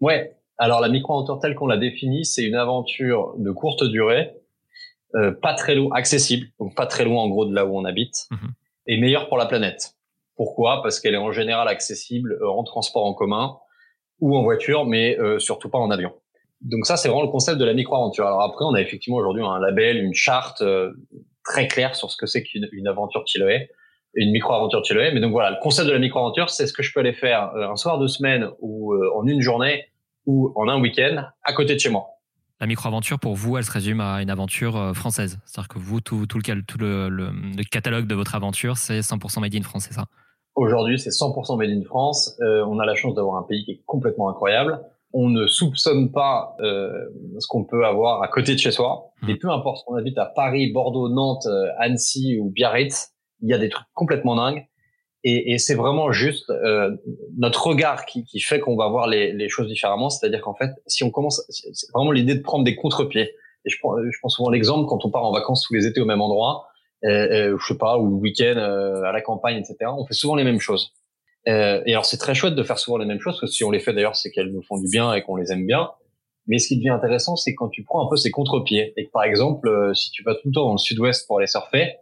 Ouais, 0.00 0.36
alors 0.58 0.80
la 0.80 0.88
micro-aventure 0.88 1.38
telle 1.40 1.54
qu'on 1.54 1.66
l'a 1.66 1.76
définie, 1.76 2.24
c'est 2.24 2.44
une 2.44 2.54
aventure 2.54 3.34
de 3.38 3.50
courte 3.50 3.84
durée 3.84 4.32
euh, 5.14 5.30
pas 5.30 5.52
très 5.52 5.74
loin, 5.74 5.94
accessible, 5.94 6.46
donc 6.58 6.74
pas 6.74 6.86
très 6.86 7.04
loin 7.04 7.22
en 7.22 7.28
gros 7.28 7.44
de 7.44 7.54
là 7.54 7.66
où 7.66 7.76
on 7.76 7.84
habite, 7.84 8.26
mhm. 8.30 8.52
et 8.86 8.98
meilleure 8.98 9.28
pour 9.28 9.36
la 9.36 9.44
planète. 9.44 9.94
Pourquoi? 10.36 10.82
Parce 10.82 11.00
qu'elle 11.00 11.14
est 11.14 11.18
en 11.18 11.32
général 11.32 11.68
accessible 11.68 12.38
euh, 12.40 12.48
en 12.48 12.64
transport 12.64 13.04
en 13.04 13.14
commun 13.14 13.56
ou 14.20 14.36
en 14.36 14.42
voiture, 14.42 14.86
mais 14.86 15.18
euh, 15.18 15.38
surtout 15.38 15.68
pas 15.68 15.78
en 15.78 15.90
avion. 15.90 16.12
Donc 16.60 16.86
ça, 16.86 16.96
c'est 16.96 17.08
vraiment 17.08 17.24
le 17.24 17.30
concept 17.30 17.58
de 17.58 17.64
la 17.64 17.74
micro-aventure. 17.74 18.26
Alors 18.26 18.42
après, 18.42 18.64
on 18.64 18.74
a 18.74 18.80
effectivement 18.80 19.18
aujourd'hui 19.18 19.42
un 19.44 19.58
label, 19.58 19.98
une 19.98 20.14
charte 20.14 20.62
très 21.44 21.66
claire 21.66 21.96
sur 21.96 22.08
ce 22.08 22.16
que 22.16 22.26
c'est 22.26 22.44
qu'une 22.44 22.68
une 22.70 22.86
aventure 22.86 23.24
Chiloé, 23.26 23.68
une 24.14 24.30
micro-aventure 24.30 24.84
Chiloé. 24.84 25.10
Mais 25.12 25.18
donc 25.18 25.32
voilà, 25.32 25.50
le 25.50 25.56
concept 25.60 25.88
de 25.88 25.92
la 25.92 25.98
micro-aventure, 25.98 26.50
c'est 26.50 26.68
ce 26.68 26.72
que 26.72 26.84
je 26.84 26.92
peux 26.94 27.00
aller 27.00 27.14
faire 27.14 27.50
un 27.56 27.74
soir 27.74 27.98
de 27.98 28.06
semaine 28.06 28.48
ou 28.60 28.94
en 28.94 29.26
une 29.26 29.40
journée 29.40 29.86
ou 30.24 30.52
en 30.54 30.68
un 30.68 30.80
week-end 30.80 31.24
à 31.42 31.52
côté 31.52 31.74
de 31.74 31.80
chez 31.80 31.90
moi 31.90 32.11
la 32.62 32.68
micro-aventure, 32.68 33.18
pour 33.18 33.34
vous, 33.34 33.58
elle 33.58 33.64
se 33.64 33.72
résume 33.72 34.00
à 34.00 34.22
une 34.22 34.30
aventure 34.30 34.76
euh, 34.76 34.92
française. 34.94 35.40
C'est-à-dire 35.44 35.68
que 35.68 35.80
vous, 35.80 36.00
tout, 36.00 36.26
tout, 36.26 36.38
le, 36.38 36.62
tout 36.62 36.78
le, 36.78 37.08
le, 37.08 37.64
catalogue 37.64 38.06
de 38.06 38.14
votre 38.14 38.36
aventure, 38.36 38.76
c'est 38.76 39.00
100% 39.00 39.40
made 39.40 39.54
in 39.56 39.62
France, 39.62 39.86
c'est 39.88 39.94
ça? 39.94 40.06
Aujourd'hui, 40.54 40.96
c'est 41.00 41.10
100% 41.10 41.58
made 41.58 41.70
in 41.70 41.82
France. 41.82 42.38
Euh, 42.40 42.64
on 42.68 42.78
a 42.78 42.86
la 42.86 42.94
chance 42.94 43.16
d'avoir 43.16 43.36
un 43.36 43.42
pays 43.42 43.64
qui 43.64 43.72
est 43.72 43.82
complètement 43.84 44.30
incroyable. 44.30 44.80
On 45.12 45.28
ne 45.28 45.48
soupçonne 45.48 46.12
pas 46.12 46.54
euh, 46.60 46.92
ce 47.40 47.48
qu'on 47.48 47.64
peut 47.64 47.84
avoir 47.84 48.22
à 48.22 48.28
côté 48.28 48.52
de 48.52 48.60
chez 48.60 48.70
soi. 48.70 49.10
Mmh. 49.22 49.30
Et 49.30 49.36
peu 49.36 49.50
importe 49.50 49.84
qu'on 49.84 49.96
habite 49.96 50.16
à 50.18 50.26
Paris, 50.26 50.70
Bordeaux, 50.72 51.08
Nantes, 51.08 51.46
euh, 51.46 51.66
Annecy 51.78 52.38
ou 52.40 52.50
Biarritz, 52.50 53.12
il 53.40 53.48
y 53.48 53.54
a 53.54 53.58
des 53.58 53.70
trucs 53.70 53.88
complètement 53.92 54.36
dingues. 54.36 54.68
Et, 55.24 55.52
et 55.52 55.58
c'est 55.58 55.74
vraiment 55.74 56.10
juste 56.10 56.50
euh, 56.50 56.90
notre 57.38 57.66
regard 57.68 58.06
qui, 58.06 58.24
qui 58.24 58.40
fait 58.40 58.58
qu'on 58.58 58.76
va 58.76 58.88
voir 58.88 59.06
les, 59.06 59.32
les 59.32 59.48
choses 59.48 59.68
différemment. 59.68 60.10
C'est-à-dire 60.10 60.40
qu'en 60.40 60.54
fait, 60.54 60.70
si 60.86 61.04
on 61.04 61.10
commence, 61.10 61.44
c'est 61.48 61.92
vraiment 61.94 62.10
l'idée 62.10 62.34
de 62.34 62.42
prendre 62.42 62.64
des 62.64 62.74
contre-pieds. 62.74 63.30
Et 63.64 63.70
je 63.70 63.78
prends, 63.80 63.96
je 63.98 64.18
prends 64.20 64.28
souvent 64.28 64.50
l'exemple 64.50 64.88
quand 64.88 65.04
on 65.04 65.10
part 65.10 65.24
en 65.24 65.32
vacances 65.32 65.64
tous 65.66 65.74
les 65.74 65.86
étés 65.86 66.00
au 66.00 66.04
même 66.04 66.20
endroit, 66.20 66.66
euh, 67.04 67.08
euh, 67.52 67.56
je 67.60 67.66
sais 67.66 67.78
pas, 67.78 67.98
ou 67.98 68.08
le 68.08 68.14
week-end 68.14 68.56
euh, 68.56 69.04
à 69.04 69.12
la 69.12 69.20
campagne, 69.20 69.58
etc. 69.58 69.90
On 69.96 70.04
fait 70.04 70.14
souvent 70.14 70.34
les 70.34 70.44
mêmes 70.44 70.60
choses. 70.60 70.92
Euh, 71.48 71.82
et 71.86 71.92
alors 71.92 72.04
c'est 72.04 72.18
très 72.18 72.34
chouette 72.34 72.54
de 72.54 72.62
faire 72.62 72.78
souvent 72.78 72.98
les 72.98 73.06
mêmes 73.06 73.20
choses, 73.20 73.38
parce 73.40 73.52
que 73.52 73.54
si 73.56 73.64
on 73.64 73.70
les 73.70 73.80
fait 73.80 73.92
d'ailleurs, 73.92 74.16
c'est 74.16 74.30
qu'elles 74.30 74.52
nous 74.52 74.62
font 74.62 74.78
du 74.78 74.88
bien 74.88 75.12
et 75.14 75.22
qu'on 75.22 75.36
les 75.36 75.52
aime 75.52 75.66
bien. 75.66 75.90
Mais 76.48 76.58
ce 76.58 76.68
qui 76.68 76.76
devient 76.76 76.90
intéressant, 76.90 77.36
c'est 77.36 77.54
quand 77.54 77.68
tu 77.68 77.84
prends 77.84 78.04
un 78.04 78.10
peu 78.10 78.16
ces 78.16 78.30
contre-pieds. 78.30 78.92
Et 78.96 79.06
que 79.06 79.10
par 79.12 79.22
exemple, 79.22 79.68
euh, 79.68 79.94
si 79.94 80.10
tu 80.10 80.24
vas 80.24 80.34
tout 80.34 80.48
le 80.48 80.52
temps 80.52 80.66
dans 80.66 80.72
le 80.72 80.78
sud-ouest 80.78 81.26
pour 81.26 81.38
aller 81.38 81.46
surfer, 81.46 81.94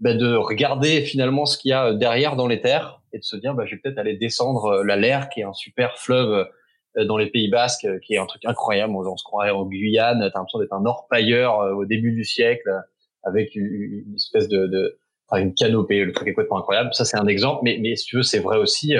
bah, 0.00 0.14
de 0.14 0.34
regarder 0.34 1.02
finalement 1.02 1.46
ce 1.46 1.58
qu'il 1.58 1.70
y 1.70 1.72
a 1.72 1.92
derrière 1.92 2.36
dans 2.36 2.46
les 2.46 2.60
terres 2.60 3.00
et 3.12 3.18
de 3.18 3.24
se 3.24 3.36
dire 3.36 3.54
bah, 3.54 3.64
je 3.66 3.74
vais 3.74 3.80
peut-être 3.82 3.98
aller 3.98 4.16
descendre 4.16 4.66
euh, 4.66 4.84
la 4.84 4.96
Lère 4.96 5.28
qui 5.28 5.40
est 5.40 5.44
un 5.44 5.54
super 5.54 5.98
fleuve 5.98 6.48
euh, 6.96 7.04
dans 7.04 7.16
les 7.16 7.26
Pays 7.26 7.50
Basques 7.50 7.84
euh, 7.84 7.98
qui 7.98 8.14
est 8.14 8.18
un 8.18 8.26
truc 8.26 8.44
incroyable. 8.44 8.94
On 8.94 9.16
se 9.16 9.24
croirait 9.24 9.50
en 9.50 9.64
Guyane 9.64 10.18
t'as 10.20 10.38
l'impression 10.38 10.58
d'être 10.60 10.72
un 10.72 10.84
orpailleur 10.84 11.58
au 11.76 11.84
début 11.84 12.12
du 12.12 12.24
siècle 12.24 12.70
avec 13.24 13.54
une 13.54 14.14
espèce 14.14 14.48
de, 14.48 14.66
de 14.66 14.98
enfin, 15.28 15.42
une 15.42 15.54
canopée. 15.54 16.04
Le 16.04 16.12
truc 16.12 16.28
est 16.28 16.32
complètement 16.32 16.58
incroyable. 16.58 16.90
Ça 16.92 17.04
c'est 17.04 17.18
un 17.18 17.26
exemple. 17.26 17.60
Mais 17.64 17.78
mais 17.80 17.96
si 17.96 18.06
tu 18.06 18.16
veux 18.16 18.22
c'est 18.22 18.40
vrai 18.40 18.58
aussi 18.58 18.94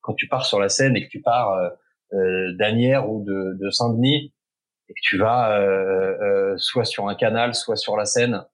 quand 0.00 0.14
tu 0.14 0.28
pars 0.28 0.46
sur 0.46 0.58
la 0.58 0.68
Seine 0.68 0.96
et 0.96 1.04
que 1.04 1.10
tu 1.10 1.20
pars 1.20 1.72
euh, 2.14 2.52
d'Anières 2.58 3.08
ou 3.08 3.24
de, 3.24 3.56
de 3.58 3.70
Saint-Denis 3.70 4.34
et 4.90 4.92
que 4.92 5.00
tu 5.02 5.16
vas 5.16 5.58
euh, 5.58 6.54
soit 6.58 6.84
sur 6.84 7.08
un 7.08 7.14
canal 7.14 7.54
soit 7.54 7.76
sur 7.76 7.96
la 7.96 8.04
Seine 8.04 8.44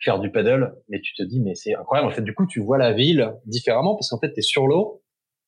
faire 0.00 0.18
du 0.18 0.30
paddle, 0.30 0.74
mais 0.88 1.00
tu 1.00 1.14
te 1.14 1.22
dis, 1.22 1.40
mais 1.40 1.54
c'est 1.54 1.74
incroyable. 1.74 2.08
En 2.08 2.14
fait, 2.14 2.22
du 2.22 2.34
coup, 2.34 2.46
tu 2.46 2.60
vois 2.60 2.78
la 2.78 2.92
ville 2.92 3.32
différemment 3.46 3.94
parce 3.94 4.10
qu'en 4.10 4.18
fait, 4.18 4.32
tu 4.32 4.40
es 4.40 4.42
sur 4.42 4.66
l'eau 4.66 5.02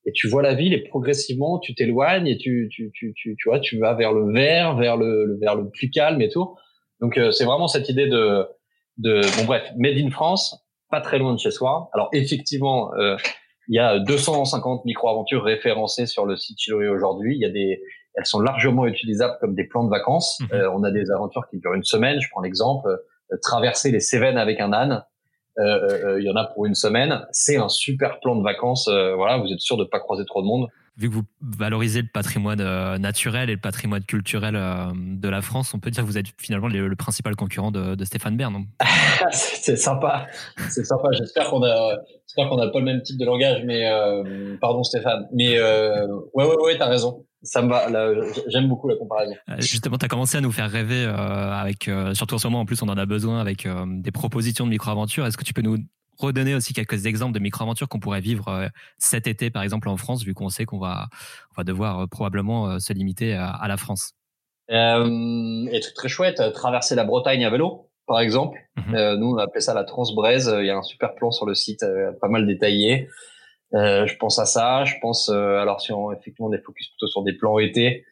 et 0.06 0.12
tu 0.12 0.28
vois 0.28 0.42
la 0.42 0.54
ville 0.54 0.72
et 0.72 0.82
progressivement, 0.82 1.58
tu 1.58 1.74
t'éloignes 1.74 2.26
et 2.26 2.38
tu, 2.38 2.68
tu, 2.70 2.90
tu, 2.94 3.12
tu, 3.14 3.37
tu, 3.37 3.48
vois, 3.48 3.61
tu 3.61 3.78
vas 3.78 3.94
vers 3.94 4.12
le 4.12 4.32
vert, 4.32 4.76
vers 4.76 4.96
le, 4.96 5.38
vers 5.40 5.54
le 5.54 5.68
plus 5.68 5.90
calme 5.90 6.22
et 6.22 6.30
tout. 6.30 6.54
Donc, 7.00 7.18
euh, 7.18 7.30
c'est 7.30 7.44
vraiment 7.44 7.68
cette 7.68 7.88
idée 7.88 8.08
de, 8.08 8.46
de, 8.96 9.20
bon, 9.38 9.44
bref, 9.44 9.70
Made 9.76 9.98
in 9.98 10.11
France, 10.11 10.64
pas 10.90 11.00
très 11.00 11.18
loin 11.18 11.34
de 11.34 11.38
chez 11.38 11.50
soi. 11.50 11.90
Alors, 11.92 12.08
effectivement, 12.12 12.94
euh, 12.94 13.16
il 13.68 13.76
y 13.76 13.78
a 13.78 13.98
250 13.98 14.87
micro-aventures 14.87 15.44
référencées 15.44 16.06
sur 16.06 16.24
le 16.24 16.37
site 16.37 16.58
Chiloé 16.58 16.88
aujourd'hui. 16.88 17.37
Il 17.37 17.42
y 17.42 17.44
a 17.44 17.50
des, 17.50 17.82
elles 18.14 18.26
sont 18.26 18.40
largement 18.40 18.87
utilisables 18.87 19.37
comme 19.40 19.54
des 19.54 19.64
plans 19.64 19.84
de 19.84 19.90
vacances. 19.90 20.40
Mmh 20.40 20.54
euh, 20.54 20.70
on 20.72 20.82
a 20.84 20.90
des 20.90 21.11
aventures 21.11 21.46
qui 21.50 21.58
durent 21.58 21.74
une 21.74 21.84
semaine. 21.84 22.20
Je 22.20 22.28
prends 22.30 22.40
l'exemple 22.40 22.88
traverser 23.42 23.90
les 23.90 24.00
Cévennes 24.00 24.38
avec 24.38 24.60
un 24.60 24.72
âne. 24.72 25.04
Euh, 25.58 25.88
euh, 26.04 26.20
il 26.20 26.26
y 26.26 26.30
en 26.30 26.36
a 26.36 26.44
pour 26.44 26.66
une 26.66 26.74
semaine. 26.74 27.26
C'est 27.32 27.56
un 27.56 27.68
super 27.68 28.20
plan 28.20 28.36
de 28.36 28.42
vacances. 28.42 28.88
Euh, 28.88 29.14
voilà, 29.16 29.38
vous 29.38 29.52
êtes 29.52 29.60
sûr 29.60 29.76
de 29.76 29.84
pas 29.84 29.98
croiser 29.98 30.24
trop 30.24 30.40
de 30.40 30.46
monde. 30.46 30.68
Vu 30.98 31.08
que 31.08 31.14
vous 31.14 31.22
valorisez 31.40 32.02
le 32.02 32.08
patrimoine 32.12 32.58
naturel 32.98 33.48
et 33.50 33.54
le 33.54 33.61
patrimoine 33.61 34.02
culturel 34.04 34.54
de 34.54 35.28
la 35.28 35.42
France, 35.42 35.72
on 35.72 35.78
peut 35.78 35.90
dire 35.90 36.02
que 36.02 36.08
vous 36.08 36.18
êtes 36.18 36.26
finalement 36.38 36.68
le, 36.68 36.96
principal 36.96 37.37
concurrent 37.37 37.70
de, 37.70 37.94
de 37.94 38.04
Stéphane 38.04 38.37
Bern. 38.37 38.66
c'est 39.32 39.76
sympa, 39.76 40.26
c'est 40.68 40.84
sympa. 40.84 41.08
J'espère 41.12 41.50
qu'on 41.50 41.62
a, 41.62 41.98
j'espère 42.26 42.48
qu'on 42.48 42.56
n'a 42.56 42.68
pas 42.68 42.80
le 42.80 42.84
même 42.84 43.02
type 43.02 43.18
de 43.18 43.24
langage, 43.24 43.62
mais 43.64 43.88
pardon 44.61 44.82
Stéphane. 44.82 45.28
Mais 45.32 45.61
ouais, 45.61 46.08
ouais, 46.34 46.56
ouais, 46.62 46.76
t'as 46.76 46.88
raison 46.88 47.24
ça 47.42 47.62
me 47.62 47.68
va. 47.68 47.88
J'aime 48.48 48.68
beaucoup 48.68 48.88
la 48.88 48.96
comparaison. 48.96 49.34
Euh, 49.48 49.56
justement, 49.58 49.98
tu 49.98 50.04
as 50.04 50.08
commencé 50.08 50.37
à 50.37 50.40
nous 50.40 50.52
faire 50.52 50.70
rêver 50.70 51.04
euh, 51.04 51.12
avec, 51.14 51.88
euh, 51.88 52.14
surtout 52.14 52.34
en 52.34 52.38
ce 52.38 52.46
moment, 52.46 52.61
en 52.61 52.66
plus, 52.66 52.82
on 52.82 52.88
en 52.88 52.98
a 52.98 53.06
besoin 53.06 53.40
avec 53.40 53.66
des 53.87 54.11
propositions 54.11 54.64
de 54.64 54.70
micro-aventures. 54.70 55.26
Est-ce 55.26 55.37
que 55.37 55.44
tu 55.44 55.54
peux 55.54 55.62
nous 55.62 55.78
redonner 56.18 56.54
aussi 56.54 56.72
quelques 56.74 57.07
exemples 57.07 57.33
de 57.33 57.38
micro-aventures 57.38 57.88
qu'on 57.88 58.00
pourrait 58.00 58.20
vivre 58.20 58.68
cet 58.98 59.26
été, 59.26 59.50
par 59.50 59.62
exemple, 59.62 59.88
en 59.88 59.96
France, 59.96 60.24
vu 60.24 60.35
qu'on 60.35 60.48
sait 60.48 60.64
qu'on 60.64 60.78
va, 60.78 61.09
on 61.52 61.54
va 61.57 61.64
devoir 61.64 62.09
probablement 62.09 62.78
se 62.78 62.92
limiter 62.92 63.35
à, 63.35 63.64
la 63.68 63.76
France 63.76 64.14
euh, 64.70 65.66
Et 65.70 65.81
truc 65.81 65.94
très 65.94 66.09
chouette, 66.09 66.42
traverser 66.52 66.94
la 66.94 67.04
Bretagne 67.04 67.44
à 67.44 67.50
vélo, 67.50 67.90
par 68.07 68.20
exemple. 68.20 68.59
Mhm. 68.76 69.16
nous, 69.16 69.35
on 69.35 69.38
a 69.38 69.44
appelé 69.44 69.61
ça 69.61 69.74
la 69.74 69.85
Transbraise. 69.85 70.52
Il 70.59 70.66
y 70.66 70.70
a 70.70 70.76
un 70.76 70.83
super 70.83 71.14
plan 71.14 71.31
sur 71.31 71.46
le 71.46 71.54
site, 71.54 71.85
pas 72.20 72.28
mal 72.28 72.46
détaillé. 72.46 73.09
Euh, 73.74 74.07
je 74.07 74.16
pense 74.16 74.38
à 74.38 74.46
ça. 74.46 74.85
Je 74.85 74.94
pense 75.00 75.28
euh, 75.28 75.59
alors 75.59 75.81
si 75.81 75.92
on 75.92 76.12
effectivement 76.12 76.48
des 76.48 76.59
focus 76.59 76.88
plutôt 76.88 77.07
sur 77.07 77.22
des 77.22 77.35
plans 77.35 77.59
été, 77.59 78.04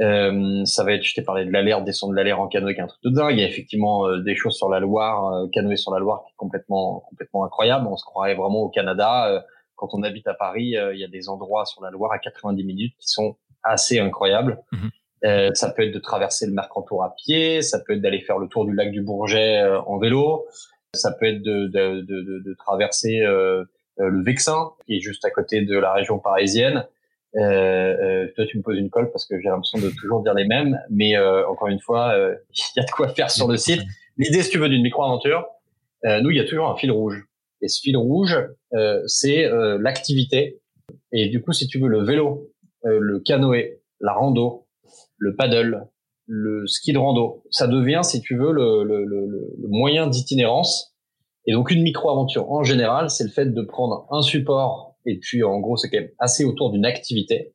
euh, 0.00 0.64
ça 0.64 0.84
va 0.84 0.92
être. 0.92 1.02
Je 1.02 1.14
t'ai 1.14 1.22
parlé 1.22 1.44
de 1.44 1.50
l'Alert, 1.50 1.82
descendre 1.82 2.12
de 2.12 2.16
l'Alert 2.16 2.40
en 2.40 2.48
canoë, 2.48 2.74
qui 2.74 2.80
est 2.80 2.82
un 2.82 2.86
truc 2.86 3.02
de 3.04 3.10
dingue. 3.10 3.34
Il 3.36 3.40
y 3.40 3.44
a 3.44 3.48
effectivement 3.48 4.06
euh, 4.06 4.18
des 4.18 4.36
choses 4.36 4.56
sur 4.56 4.68
la 4.68 4.80
Loire, 4.80 5.46
canoë 5.52 5.76
sur 5.76 5.92
la 5.92 6.00
Loire, 6.00 6.22
qui 6.24 6.32
est 6.32 6.36
complètement 6.36 7.04
complètement 7.08 7.44
incroyable. 7.44 7.86
On 7.86 7.96
se 7.96 8.04
croirait 8.04 8.34
vraiment 8.34 8.62
au 8.62 8.68
Canada. 8.68 9.44
quand 9.76 9.88
on 9.92 10.02
habite 10.02 10.26
à 10.26 10.34
Paris, 10.34 10.76
il 10.92 10.98
y 10.98 11.04
a 11.04 11.08
des 11.08 11.28
endroits 11.28 11.64
sur 11.66 11.82
la 11.82 11.90
Loire 11.90 12.12
à 12.12 12.18
90 12.18 12.64
minutes 12.64 12.94
qui 12.98 13.08
sont 13.08 13.36
assez 13.62 13.98
incroyables. 13.98 14.62
Euh, 15.24 15.50
ça 15.54 15.70
peut 15.70 15.82
être 15.82 15.94
de 15.94 15.98
traverser 15.98 16.46
le 16.46 16.52
Mercantour 16.52 17.02
à 17.02 17.14
pied, 17.14 17.62
ça 17.62 17.80
peut 17.80 17.94
être 17.94 18.02
d'aller 18.02 18.20
faire 18.20 18.38
le 18.38 18.46
tour 18.46 18.66
du 18.66 18.74
lac 18.74 18.90
du 18.90 19.00
Bourget 19.00 19.64
en 19.86 19.96
vélo, 19.96 20.46
ça 20.94 21.12
peut 21.12 21.26
être 21.26 21.42
de, 21.42 21.66
de, 21.66 22.00
de, 22.00 22.42
de 22.44 22.54
traverser 22.54 23.20
euh, 23.20 23.64
euh, 24.00 24.08
le 24.08 24.22
Vexin, 24.22 24.70
qui 24.86 24.96
est 24.96 25.00
juste 25.00 25.24
à 25.24 25.30
côté 25.30 25.62
de 25.62 25.78
la 25.78 25.92
région 25.92 26.18
parisienne. 26.18 26.86
Euh, 27.36 27.40
euh, 27.42 28.28
toi, 28.36 28.46
tu 28.46 28.58
me 28.58 28.62
poses 28.62 28.78
une 28.78 28.90
colle 28.90 29.10
parce 29.10 29.26
que 29.26 29.40
j'ai 29.40 29.48
l'impression 29.48 29.78
de 29.78 29.90
toujours 29.90 30.22
dire 30.22 30.34
les 30.34 30.46
mêmes, 30.46 30.78
mais 30.90 31.16
euh, 31.16 31.46
encore 31.48 31.68
une 31.68 31.80
fois, 31.80 32.14
il 32.50 32.76
y 32.76 32.80
a 32.80 32.84
de 32.84 32.90
quoi 32.90 33.08
faire 33.08 33.30
sur 33.30 33.48
le 33.48 33.56
site. 33.56 33.82
L'idée, 34.16 34.42
si 34.42 34.50
tu 34.50 34.58
veux, 34.58 34.68
d'une 34.68 34.82
micro-aventure, 34.82 35.46
nous, 36.04 36.30
il 36.30 36.36
y 36.36 36.40
a 36.40 36.44
toujours 36.44 36.68
un 36.68 36.76
fil 36.76 36.90
rouge. 36.90 37.24
Et 37.62 37.68
ce 37.68 37.80
fil 37.80 37.96
rouge, 37.96 38.36
c'est 39.06 39.48
l'activité. 39.80 40.60
Et 41.12 41.28
du 41.28 41.40
coup, 41.40 41.52
si 41.52 41.66
tu 41.66 41.80
veux, 41.80 41.88
le 41.88 42.04
vélo, 42.04 42.50
le 42.82 43.18
canoë, 43.20 43.80
la 44.00 44.12
rando, 44.12 44.66
le 45.16 45.34
paddle, 45.34 45.88
le 46.26 46.66
ski 46.66 46.92
de 46.92 46.98
rando, 46.98 47.42
ça 47.50 47.66
devient, 47.66 48.00
si 48.02 48.20
tu 48.20 48.36
veux, 48.36 48.52
le, 48.52 48.84
le, 48.84 49.04
le, 49.04 49.26
le 49.26 49.68
moyen 49.68 50.06
d'itinérance 50.06 50.94
et 51.46 51.52
donc 51.52 51.70
une 51.70 51.82
micro-aventure 51.82 52.50
en 52.50 52.62
général, 52.62 53.10
c'est 53.10 53.24
le 53.24 53.30
fait 53.30 53.46
de 53.46 53.62
prendre 53.62 54.06
un 54.10 54.22
support 54.22 54.93
et 55.06 55.18
puis 55.18 55.42
en 55.42 55.60
gros 55.60 55.76
c'est 55.76 55.90
quand 55.90 56.00
même 56.00 56.10
assez 56.18 56.44
autour 56.44 56.70
d'une 56.70 56.86
activité 56.86 57.54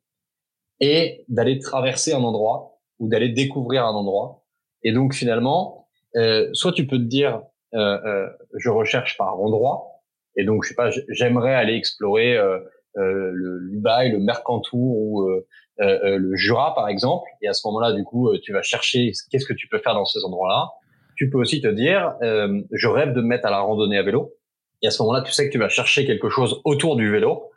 et 0.80 1.24
d'aller 1.28 1.58
traverser 1.58 2.12
un 2.12 2.22
endroit 2.22 2.78
ou 2.98 3.08
d'aller 3.08 3.28
découvrir 3.28 3.84
un 3.84 3.92
endroit. 3.92 4.44
Et 4.82 4.92
donc 4.92 5.14
finalement, 5.14 5.88
euh, 6.16 6.48
soit 6.52 6.72
tu 6.72 6.86
peux 6.86 6.98
te 6.98 7.02
dire, 7.02 7.42
euh, 7.74 7.98
euh, 8.04 8.26
je 8.56 8.70
recherche 8.70 9.16
par 9.16 9.38
endroit, 9.40 9.90
et 10.36 10.44
donc 10.44 10.64
je 10.64 10.70
sais 10.70 10.74
pas, 10.74 10.90
j'aimerais 11.08 11.54
aller 11.54 11.74
explorer 11.74 12.36
euh, 12.36 12.58
euh, 12.96 13.30
le 13.32 13.58
Lubaï, 13.58 14.10
le 14.10 14.18
Mercantour 14.18 14.96
ou 14.96 15.22
euh, 15.22 15.46
le 15.78 16.36
Jura 16.36 16.74
par 16.74 16.88
exemple. 16.88 17.28
Et 17.42 17.48
à 17.48 17.52
ce 17.52 17.66
moment-là, 17.68 17.92
du 17.92 18.04
coup, 18.04 18.30
tu 18.42 18.52
vas 18.52 18.62
chercher 18.62 19.12
qu'est-ce 19.30 19.46
que 19.46 19.54
tu 19.54 19.66
peux 19.68 19.78
faire 19.78 19.94
dans 19.94 20.04
ces 20.04 20.24
endroits-là. 20.24 20.70
Tu 21.16 21.30
peux 21.30 21.38
aussi 21.38 21.60
te 21.60 21.68
dire, 21.68 22.14
je 22.20 22.88
rêve 22.88 23.12
de 23.12 23.20
me 23.20 23.26
mettre 23.26 23.46
à 23.46 23.50
la 23.50 23.60
randonnée 23.60 23.98
à 23.98 24.02
vélo. 24.02 24.34
Et 24.82 24.86
à 24.86 24.90
ce 24.90 25.02
moment-là, 25.02 25.22
tu 25.22 25.32
sais 25.32 25.46
que 25.46 25.52
tu 25.52 25.58
vas 25.58 25.68
chercher 25.68 26.06
quelque 26.06 26.28
chose 26.28 26.60
autour 26.64 26.96
du 26.96 27.10
vélo. 27.10 27.50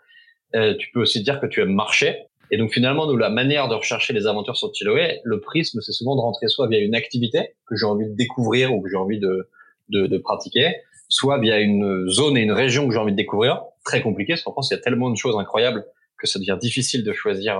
tu 0.53 0.91
peux 0.93 1.01
aussi 1.01 1.23
dire 1.23 1.39
que 1.39 1.45
tu 1.45 1.61
aimes 1.61 1.73
marcher. 1.73 2.25
Et 2.51 2.57
donc 2.57 2.71
finalement, 2.71 3.07
nous, 3.07 3.17
la 3.17 3.29
manière 3.29 3.67
de 3.67 3.75
rechercher 3.75 4.13
les 4.13 4.27
aventures 4.27 4.57
sur 4.57 4.71
Chiloé, 4.73 5.21
le 5.23 5.39
prisme, 5.39 5.79
c'est 5.81 5.91
souvent 5.91 6.15
de 6.15 6.21
rentrer 6.21 6.47
soit 6.47 6.67
via 6.67 6.79
une 6.79 6.93
activité 6.93 7.55
que 7.67 7.75
j'ai 7.75 7.85
envie 7.85 8.07
de 8.07 8.15
découvrir 8.15 8.73
ou 8.73 8.81
que 8.81 8.89
j'ai 8.89 8.97
envie 8.97 9.19
de, 9.19 9.49
de, 9.89 10.05
de, 10.05 10.17
pratiquer, 10.17 10.75
soit 11.09 11.39
via 11.39 11.59
une 11.59 12.07
zone 12.09 12.37
et 12.37 12.41
une 12.41 12.51
région 12.51 12.87
que 12.87 12.93
j'ai 12.93 12.99
envie 12.99 13.11
de 13.11 13.17
découvrir. 13.17 13.63
Très 13.85 14.01
compliqué, 14.01 14.33
parce 14.33 14.43
qu'en 14.43 14.51
France, 14.51 14.69
il 14.69 14.75
y 14.75 14.77
a 14.77 14.81
tellement 14.81 15.09
de 15.09 15.17
choses 15.17 15.35
incroyables 15.37 15.85
que 16.17 16.27
ça 16.27 16.39
devient 16.39 16.57
difficile 16.59 17.03
de 17.03 17.13
choisir 17.13 17.59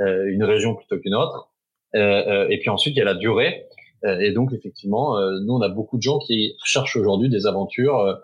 euh, 0.00 0.24
une 0.28 0.44
région 0.44 0.74
plutôt 0.74 0.98
qu'une 0.98 1.14
autre. 1.14 1.50
Euh, 1.94 1.98
euh, 2.26 2.48
et 2.50 2.58
puis 2.58 2.68
ensuite, 2.68 2.94
il 2.94 2.98
y 2.98 3.02
a 3.02 3.04
la 3.04 3.14
durée. 3.14 3.66
Euh, 4.04 4.18
et 4.20 4.32
donc, 4.32 4.52
effectivement, 4.52 5.18
euh, 5.18 5.38
nous, 5.44 5.54
on 5.54 5.62
a 5.62 5.68
beaucoup 5.68 5.96
de 5.96 6.02
gens 6.02 6.18
qui 6.18 6.54
recherchent 6.60 6.96
aujourd'hui 6.96 7.28
des 7.28 7.46
aventures 7.46 8.18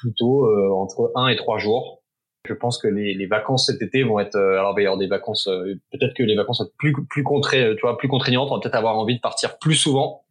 plutôt 0.00 0.46
entre 0.74 1.12
un 1.14 1.28
et 1.28 1.36
trois 1.36 1.58
jours 1.58 2.02
je 2.46 2.54
pense 2.54 2.78
que 2.78 2.88
les, 2.88 3.14
les, 3.14 3.26
vacances 3.26 3.66
cet 3.66 3.82
été 3.82 4.02
vont 4.02 4.18
être, 4.20 4.36
euh, 4.36 4.58
alors 4.58 4.74
il 4.78 4.82
y 4.82 4.86
avoir 4.86 4.98
des 4.98 5.06
vacances, 5.06 5.48
euh, 5.48 5.74
peut-être 5.92 6.14
que 6.14 6.22
les 6.22 6.36
vacances 6.36 6.60
vont 6.60 6.66
être 6.66 6.76
plus 6.76 6.94
plus 7.08 7.22
contré, 7.22 7.74
tu 7.76 7.82
vois, 7.82 7.98
plus 7.98 8.08
contraignantes. 8.08 8.50
On 8.50 8.54
va 8.54 8.60
peut-être 8.60 8.74
avoir 8.74 8.98
envie 8.98 9.16
de 9.16 9.20
partir 9.20 9.58
plus 9.58 9.74
souvent. 9.74 10.22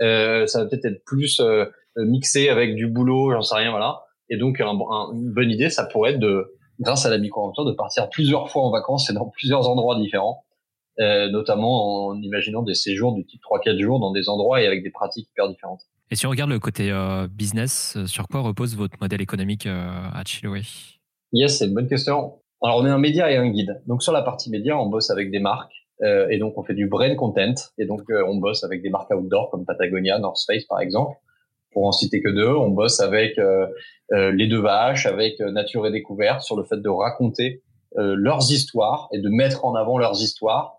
Euh, 0.00 0.46
ça 0.46 0.62
va 0.62 0.68
peut-être 0.68 0.84
être 0.84 1.04
plus 1.04 1.40
euh, 1.40 1.66
mixé 1.96 2.48
avec 2.48 2.74
du 2.74 2.86
boulot, 2.86 3.32
j'en 3.32 3.42
sais 3.42 3.56
rien, 3.56 3.70
voilà. 3.70 4.04
Et 4.28 4.36
donc 4.36 4.60
un, 4.60 4.72
une 5.12 5.32
bonne 5.32 5.50
idée, 5.50 5.70
ça 5.70 5.84
pourrait 5.84 6.12
être 6.12 6.18
de, 6.18 6.54
grâce 6.80 7.06
à 7.06 7.10
la 7.10 7.18
micro-aventure, 7.18 7.64
de 7.64 7.72
partir 7.72 8.08
plusieurs 8.10 8.50
fois 8.50 8.62
en 8.62 8.70
vacances 8.70 9.08
et 9.10 9.14
dans 9.14 9.28
plusieurs 9.28 9.68
endroits 9.68 9.98
différents, 9.98 10.44
notamment 10.98 12.08
en 12.08 12.20
imaginant 12.20 12.62
des 12.62 12.74
séjours 12.74 13.14
du 13.14 13.24
type 13.24 13.40
3-4 13.42 13.80
jours 13.80 14.00
dans 14.00 14.12
des 14.12 14.28
endroits 14.28 14.60
et 14.60 14.66
avec 14.66 14.82
des 14.82 14.90
pratiques 14.90 15.28
hyper 15.30 15.48
différentes. 15.48 15.82
Et 16.10 16.16
si 16.16 16.26
on 16.26 16.30
regarde 16.30 16.50
le 16.50 16.58
côté 16.60 16.92
business, 17.30 17.98
sur 18.06 18.28
quoi 18.28 18.40
repose 18.40 18.76
votre 18.76 18.96
modèle 19.00 19.20
économique 19.20 19.66
à 19.66 20.22
Chiloé? 20.24 20.62
Yes, 21.32 21.58
c'est 21.58 21.66
une 21.66 21.74
bonne 21.74 21.88
question. 21.88 22.34
Alors, 22.62 22.78
on 22.78 22.86
est 22.86 22.90
un 22.90 22.98
média 22.98 23.30
et 23.30 23.36
un 23.36 23.48
guide. 23.48 23.82
Donc, 23.86 24.02
sur 24.02 24.12
la 24.12 24.22
partie 24.22 24.50
média, 24.50 24.78
on 24.78 24.86
bosse 24.86 25.10
avec 25.10 25.30
des 25.30 25.40
marques. 25.40 25.74
Euh, 26.02 26.28
et 26.30 26.38
donc, 26.38 26.56
on 26.56 26.62
fait 26.62 26.74
du 26.74 26.88
brand 26.88 27.14
content. 27.16 27.54
Et 27.78 27.86
donc, 27.86 28.02
euh, 28.10 28.24
on 28.26 28.36
bosse 28.36 28.64
avec 28.64 28.82
des 28.82 28.90
marques 28.90 29.10
outdoor 29.10 29.50
comme 29.50 29.64
Patagonia, 29.64 30.18
North 30.18 30.40
Face, 30.46 30.64
par 30.64 30.80
exemple. 30.80 31.16
Pour 31.72 31.86
en 31.86 31.92
citer 31.92 32.22
que 32.22 32.30
deux, 32.30 32.48
on 32.48 32.70
bosse 32.70 33.00
avec 33.00 33.38
euh, 33.38 33.66
euh 34.12 34.32
les 34.32 34.46
deux 34.46 34.60
vaches, 34.60 35.04
avec 35.04 35.40
euh, 35.40 35.50
Nature 35.50 35.86
et 35.86 35.90
Découverte 35.90 36.40
sur 36.40 36.56
le 36.56 36.64
fait 36.64 36.78
de 36.78 36.88
raconter 36.88 37.62
leurs 37.98 38.52
histoires 38.52 39.08
et 39.10 39.20
de 39.20 39.30
mettre 39.30 39.64
en 39.64 39.74
avant 39.74 39.96
leurs 39.96 40.20
histoires 40.20 40.75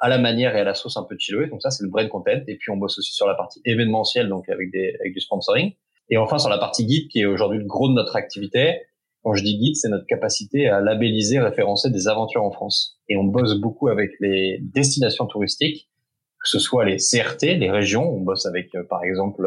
à 0.00 0.08
la 0.08 0.18
manière 0.18 0.56
et 0.56 0.60
à 0.60 0.64
la 0.64 0.74
sauce 0.74 0.96
un 0.96 1.04
peu 1.04 1.14
de 1.14 1.20
Chiloé. 1.20 1.46
Donc 1.48 1.62
ça, 1.62 1.70
c'est 1.70 1.82
le 1.82 1.90
brand 1.90 2.08
content. 2.08 2.40
Et 2.46 2.56
puis, 2.56 2.70
on 2.70 2.76
bosse 2.76 2.98
aussi 2.98 3.12
sur 3.12 3.26
la 3.26 3.34
partie 3.34 3.60
événementielle, 3.64 4.28
donc 4.28 4.48
avec, 4.48 4.70
des, 4.70 4.96
avec 5.00 5.12
du 5.12 5.20
sponsoring. 5.20 5.72
Et 6.10 6.16
enfin, 6.16 6.38
sur 6.38 6.50
la 6.50 6.58
partie 6.58 6.84
guide, 6.84 7.08
qui 7.08 7.20
est 7.20 7.26
aujourd'hui 7.26 7.58
le 7.58 7.64
gros 7.64 7.88
de 7.88 7.94
notre 7.94 8.16
activité, 8.16 8.82
quand 9.22 9.34
je 9.34 9.44
dis 9.44 9.56
guide, 9.56 9.76
c'est 9.76 9.88
notre 9.88 10.06
capacité 10.06 10.68
à 10.68 10.80
labelliser, 10.80 11.38
référencer 11.38 11.90
des 11.90 12.08
aventures 12.08 12.42
en 12.42 12.50
France. 12.50 12.98
Et 13.08 13.16
on 13.16 13.24
bosse 13.24 13.54
beaucoup 13.60 13.88
avec 13.88 14.10
les 14.20 14.58
destinations 14.60 15.26
touristiques, 15.26 15.88
que 16.42 16.48
ce 16.48 16.58
soit 16.58 16.84
les 16.84 16.96
CRT, 16.96 17.58
les 17.58 17.70
régions. 17.70 18.08
On 18.08 18.20
bosse 18.20 18.46
avec, 18.46 18.74
euh, 18.74 18.82
par 18.82 19.04
exemple, 19.04 19.46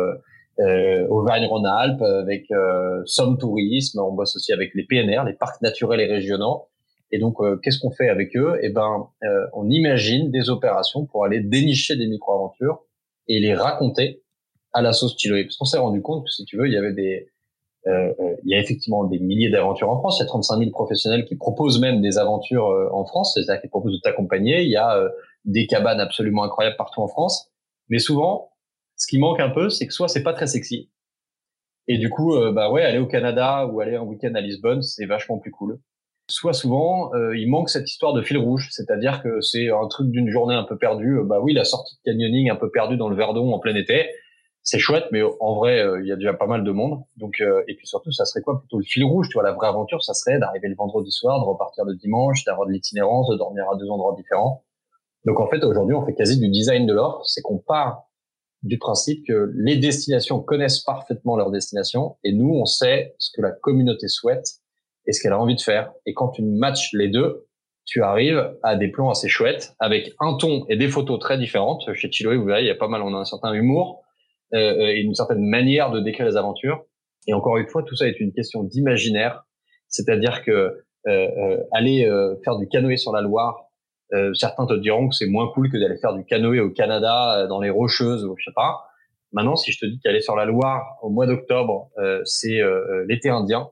euh, 0.59 1.07
Auvergne-Rhône-Alpes, 1.09 2.01
avec 2.01 2.49
euh, 2.51 3.01
Somme 3.05 3.37
Tourisme. 3.37 3.99
On 3.99 4.13
bosse 4.13 4.37
aussi 4.37 4.53
avec 4.53 4.73
les 4.75 4.85
PNR, 4.85 5.25
les 5.25 5.33
parcs 5.33 5.61
naturels 5.61 5.99
et 5.99 6.07
régionaux. 6.07 6.67
Et 7.11 7.19
donc, 7.19 7.39
euh, 7.39 7.57
qu'est-ce 7.57 7.79
qu'on 7.79 7.91
fait 7.91 8.09
avec 8.09 8.35
eux? 8.35 8.57
Eh 8.61 8.69
ben, 8.69 9.07
euh, 9.23 9.45
on 9.53 9.69
imagine 9.69 10.31
des 10.31 10.49
opérations 10.49 11.05
pour 11.05 11.25
aller 11.25 11.39
dénicher 11.39 11.95
des 11.95 12.07
micro-aventures 12.07 12.83
et 13.27 13.39
les 13.39 13.53
raconter 13.53 14.23
à 14.73 14.81
la 14.81 14.91
sauce 14.91 15.15
Chiloé. 15.17 15.43
Parce 15.45 15.57
qu'on 15.57 15.65
s'est 15.65 15.77
rendu 15.77 16.01
compte 16.01 16.25
que, 16.25 16.31
si 16.31 16.45
tu 16.45 16.57
veux, 16.57 16.67
il 16.67 16.73
y 16.73 16.77
avait 16.77 16.93
des 16.93 17.29
euh, 17.87 18.11
euh, 18.19 18.35
il 18.43 18.49
y 18.49 18.55
a 18.55 18.59
effectivement 18.59 19.03
des 19.03 19.19
milliers 19.19 19.49
d'aventures 19.49 19.89
en 19.89 19.99
France. 19.99 20.17
Il 20.19 20.23
y 20.23 20.25
a 20.25 20.27
35 20.27 20.57
000 20.57 20.71
professionnels 20.71 21.25
qui 21.25 21.35
proposent 21.35 21.79
même 21.79 22.01
des 22.01 22.17
aventures 22.17 22.67
euh, 22.67 22.89
en 22.91 23.05
France, 23.05 23.33
c'est-à-dire 23.35 23.61
qui 23.61 23.67
proposent 23.67 23.93
de 23.93 23.99
t'accompagner. 23.99 24.63
Il 24.63 24.69
y 24.69 24.77
a 24.77 25.07
des 25.45 25.67
cabanes 25.67 25.99
absolument 25.99 26.43
incroyables 26.43 26.77
partout 26.77 27.01
en 27.01 27.07
France. 27.07 27.51
Mais 27.89 27.99
souvent, 27.99 28.51
ce 28.97 29.07
qui 29.07 29.19
manque 29.19 29.39
un 29.39 29.49
peu, 29.49 29.69
c'est 29.69 29.85
que 29.85 29.93
soit 29.93 30.07
c'est 30.07 30.23
pas 30.23 30.33
très 30.33 30.47
sexy. 30.47 30.89
Et 31.87 31.99
du 31.99 32.09
coup, 32.09 32.35
bah 32.51 32.71
ouais, 32.71 32.81
aller 32.81 32.97
au 32.97 33.05
Canada 33.05 33.67
ou 33.67 33.79
aller 33.79 33.95
un 33.95 34.01
week-end 34.01 34.33
à 34.33 34.41
Lisbonne, 34.41 34.81
c'est 34.81 35.05
vachement 35.05 35.37
plus 35.37 35.51
cool. 35.51 35.79
Soit 36.27 36.53
souvent, 36.53 37.11
il 37.33 37.47
manque 37.49 37.69
cette 37.69 37.88
histoire 37.88 38.13
de 38.13 38.23
fil 38.23 38.38
rouge, 38.38 38.69
c'est-à-dire 38.71 39.21
que 39.21 39.41
c'est 39.41 39.69
un 39.69 39.88
truc 39.88 40.09
d'une 40.09 40.29
journée 40.29 40.55
un 40.55 40.63
peu 40.63 40.75
perdue. 40.77 41.19
bah 41.23 41.39
oui, 41.39 41.53
la 41.53 41.65
sortie 41.65 41.95
de 41.97 42.11
canyoning 42.11 42.49
un 42.49 42.55
peu 42.55 42.71
perdue 42.71 42.97
dans 42.97 43.09
le 43.09 43.15
Verdon 43.15 43.53
en 43.53 43.59
plein 43.59 43.75
été 43.75 44.09
c'est 44.65 44.79
chouette, 44.79 45.05
mais 45.11 45.21
en 45.21 45.53
vrai, 45.53 45.79
euh, 45.79 46.01
il 46.01 46.07
y 46.07 46.11
a 46.11 46.15
déjà 46.15 46.33
pas 46.33 46.47
mal 46.47 46.63
de 46.63 46.71
monde. 46.71 47.03
Donc, 47.17 47.39
euh, 47.39 47.63
et 47.67 47.75
puis 47.75 47.85
surtout, 47.85 48.11
ça 48.11 48.25
serait 48.25 48.41
quoi 48.41 48.59
plutôt 48.59 48.79
le 48.79 48.83
fil 48.83 49.03
rouge, 49.03 49.29
tu 49.29 49.33
vois, 49.35 49.43
la 49.43 49.53
vraie 49.53 49.67
aventure, 49.67 50.03
ça 50.03 50.15
serait 50.15 50.39
d'arriver 50.39 50.67
le 50.67 50.75
vendredi 50.75 51.11
soir, 51.11 51.39
de 51.39 51.45
repartir 51.45 51.85
le 51.85 51.93
dimanche, 51.95 52.43
d'avoir 52.45 52.67
de 52.67 52.73
l'itinérance, 52.73 53.29
de 53.29 53.35
dormir 53.35 53.63
à 53.71 53.77
deux 53.77 53.88
endroits 53.91 54.15
différents. 54.17 54.65
Donc 55.25 55.39
en 55.39 55.47
fait, 55.47 55.63
aujourd'hui, 55.63 55.95
on 55.95 56.03
fait 56.03 56.15
quasi 56.15 56.39
du 56.39 56.49
design 56.49 56.88
de 56.88 56.93
l'offre, 56.93 57.23
c'est 57.25 57.43
qu'on 57.43 57.59
part 57.59 58.09
du 58.63 58.79
principe 58.79 59.23
que 59.27 59.51
les 59.55 59.77
destinations 59.77 60.39
connaissent 60.39 60.79
parfaitement 60.79 61.38
leur 61.38 61.51
destination 61.51 62.17
et 62.23 62.33
nous, 62.33 62.49
on 62.49 62.65
sait 62.65 63.13
ce 63.19 63.29
que 63.35 63.43
la 63.43 63.51
communauté 63.51 64.07
souhaite 64.07 64.47
et 65.07 65.13
ce 65.13 65.21
qu'elle 65.21 65.33
a 65.33 65.39
envie 65.39 65.55
de 65.55 65.61
faire. 65.61 65.91
Et 66.05 66.13
quand 66.13 66.29
tu 66.29 66.43
matches 66.43 66.91
les 66.93 67.09
deux, 67.09 67.45
tu 67.85 68.01
arrives 68.01 68.55
à 68.63 68.75
des 68.75 68.87
plans 68.87 69.09
assez 69.09 69.29
chouettes 69.29 69.75
avec 69.79 70.13
un 70.19 70.37
ton 70.37 70.65
et 70.69 70.75
des 70.75 70.87
photos 70.87 71.19
très 71.19 71.37
différentes. 71.37 71.83
Chez 71.93 72.11
Chiloé, 72.11 72.35
vous 72.35 72.45
verrez, 72.45 72.63
il 72.63 72.67
y 72.67 72.71
a 72.71 72.75
pas 72.75 72.87
mal, 72.87 73.01
on 73.03 73.13
a 73.13 73.17
un 73.17 73.25
certain 73.25 73.53
humour, 73.53 74.03
euh, 74.53 74.57
euh, 74.57 74.87
et 74.87 75.01
une 75.01 75.15
certaine 75.15 75.43
manière 75.43 75.91
de 75.91 75.99
décrire 75.99 76.25
les 76.25 76.37
aventures. 76.37 76.83
Et 77.27 77.33
encore 77.33 77.57
une 77.57 77.67
fois, 77.67 77.83
tout 77.83 77.95
ça 77.95 78.07
est 78.07 78.19
une 78.19 78.31
question 78.31 78.63
d'imaginaire, 78.63 79.45
c'est-à-dire 79.87 80.43
que 80.43 80.83
euh, 81.07 81.57
aller 81.71 82.09
faire 82.43 82.57
du 82.57 82.67
canoë 82.67 82.97
sur 82.97 83.11
la 83.11 83.21
Loire, 83.21 83.69
certains 84.33 84.65
te 84.65 84.73
diront 84.73 85.09
que 85.09 85.15
c'est 85.15 85.27
moins 85.27 85.51
cool 85.53 85.71
que 85.71 85.77
d'aller 85.77 85.97
faire 85.97 86.13
du 86.13 86.25
canoë 86.25 86.59
au 86.61 86.71
Canada, 86.71 87.45
dans 87.47 87.59
les 87.59 87.69
Rocheuses 87.69 88.25
ou 88.25 88.35
je 88.37 88.45
sais 88.45 88.53
pas. 88.55 88.85
Maintenant, 89.31 89.55
si 89.55 89.71
je 89.71 89.79
te 89.79 89.85
dis 89.85 89.99
qu'aller 89.99 90.21
sur 90.21 90.35
la 90.35 90.45
Loire 90.45 90.97
au 91.01 91.09
mois 91.09 91.27
d'octobre, 91.27 91.89
c'est 92.23 92.59
l'été 93.07 93.29
indien, 93.29 93.69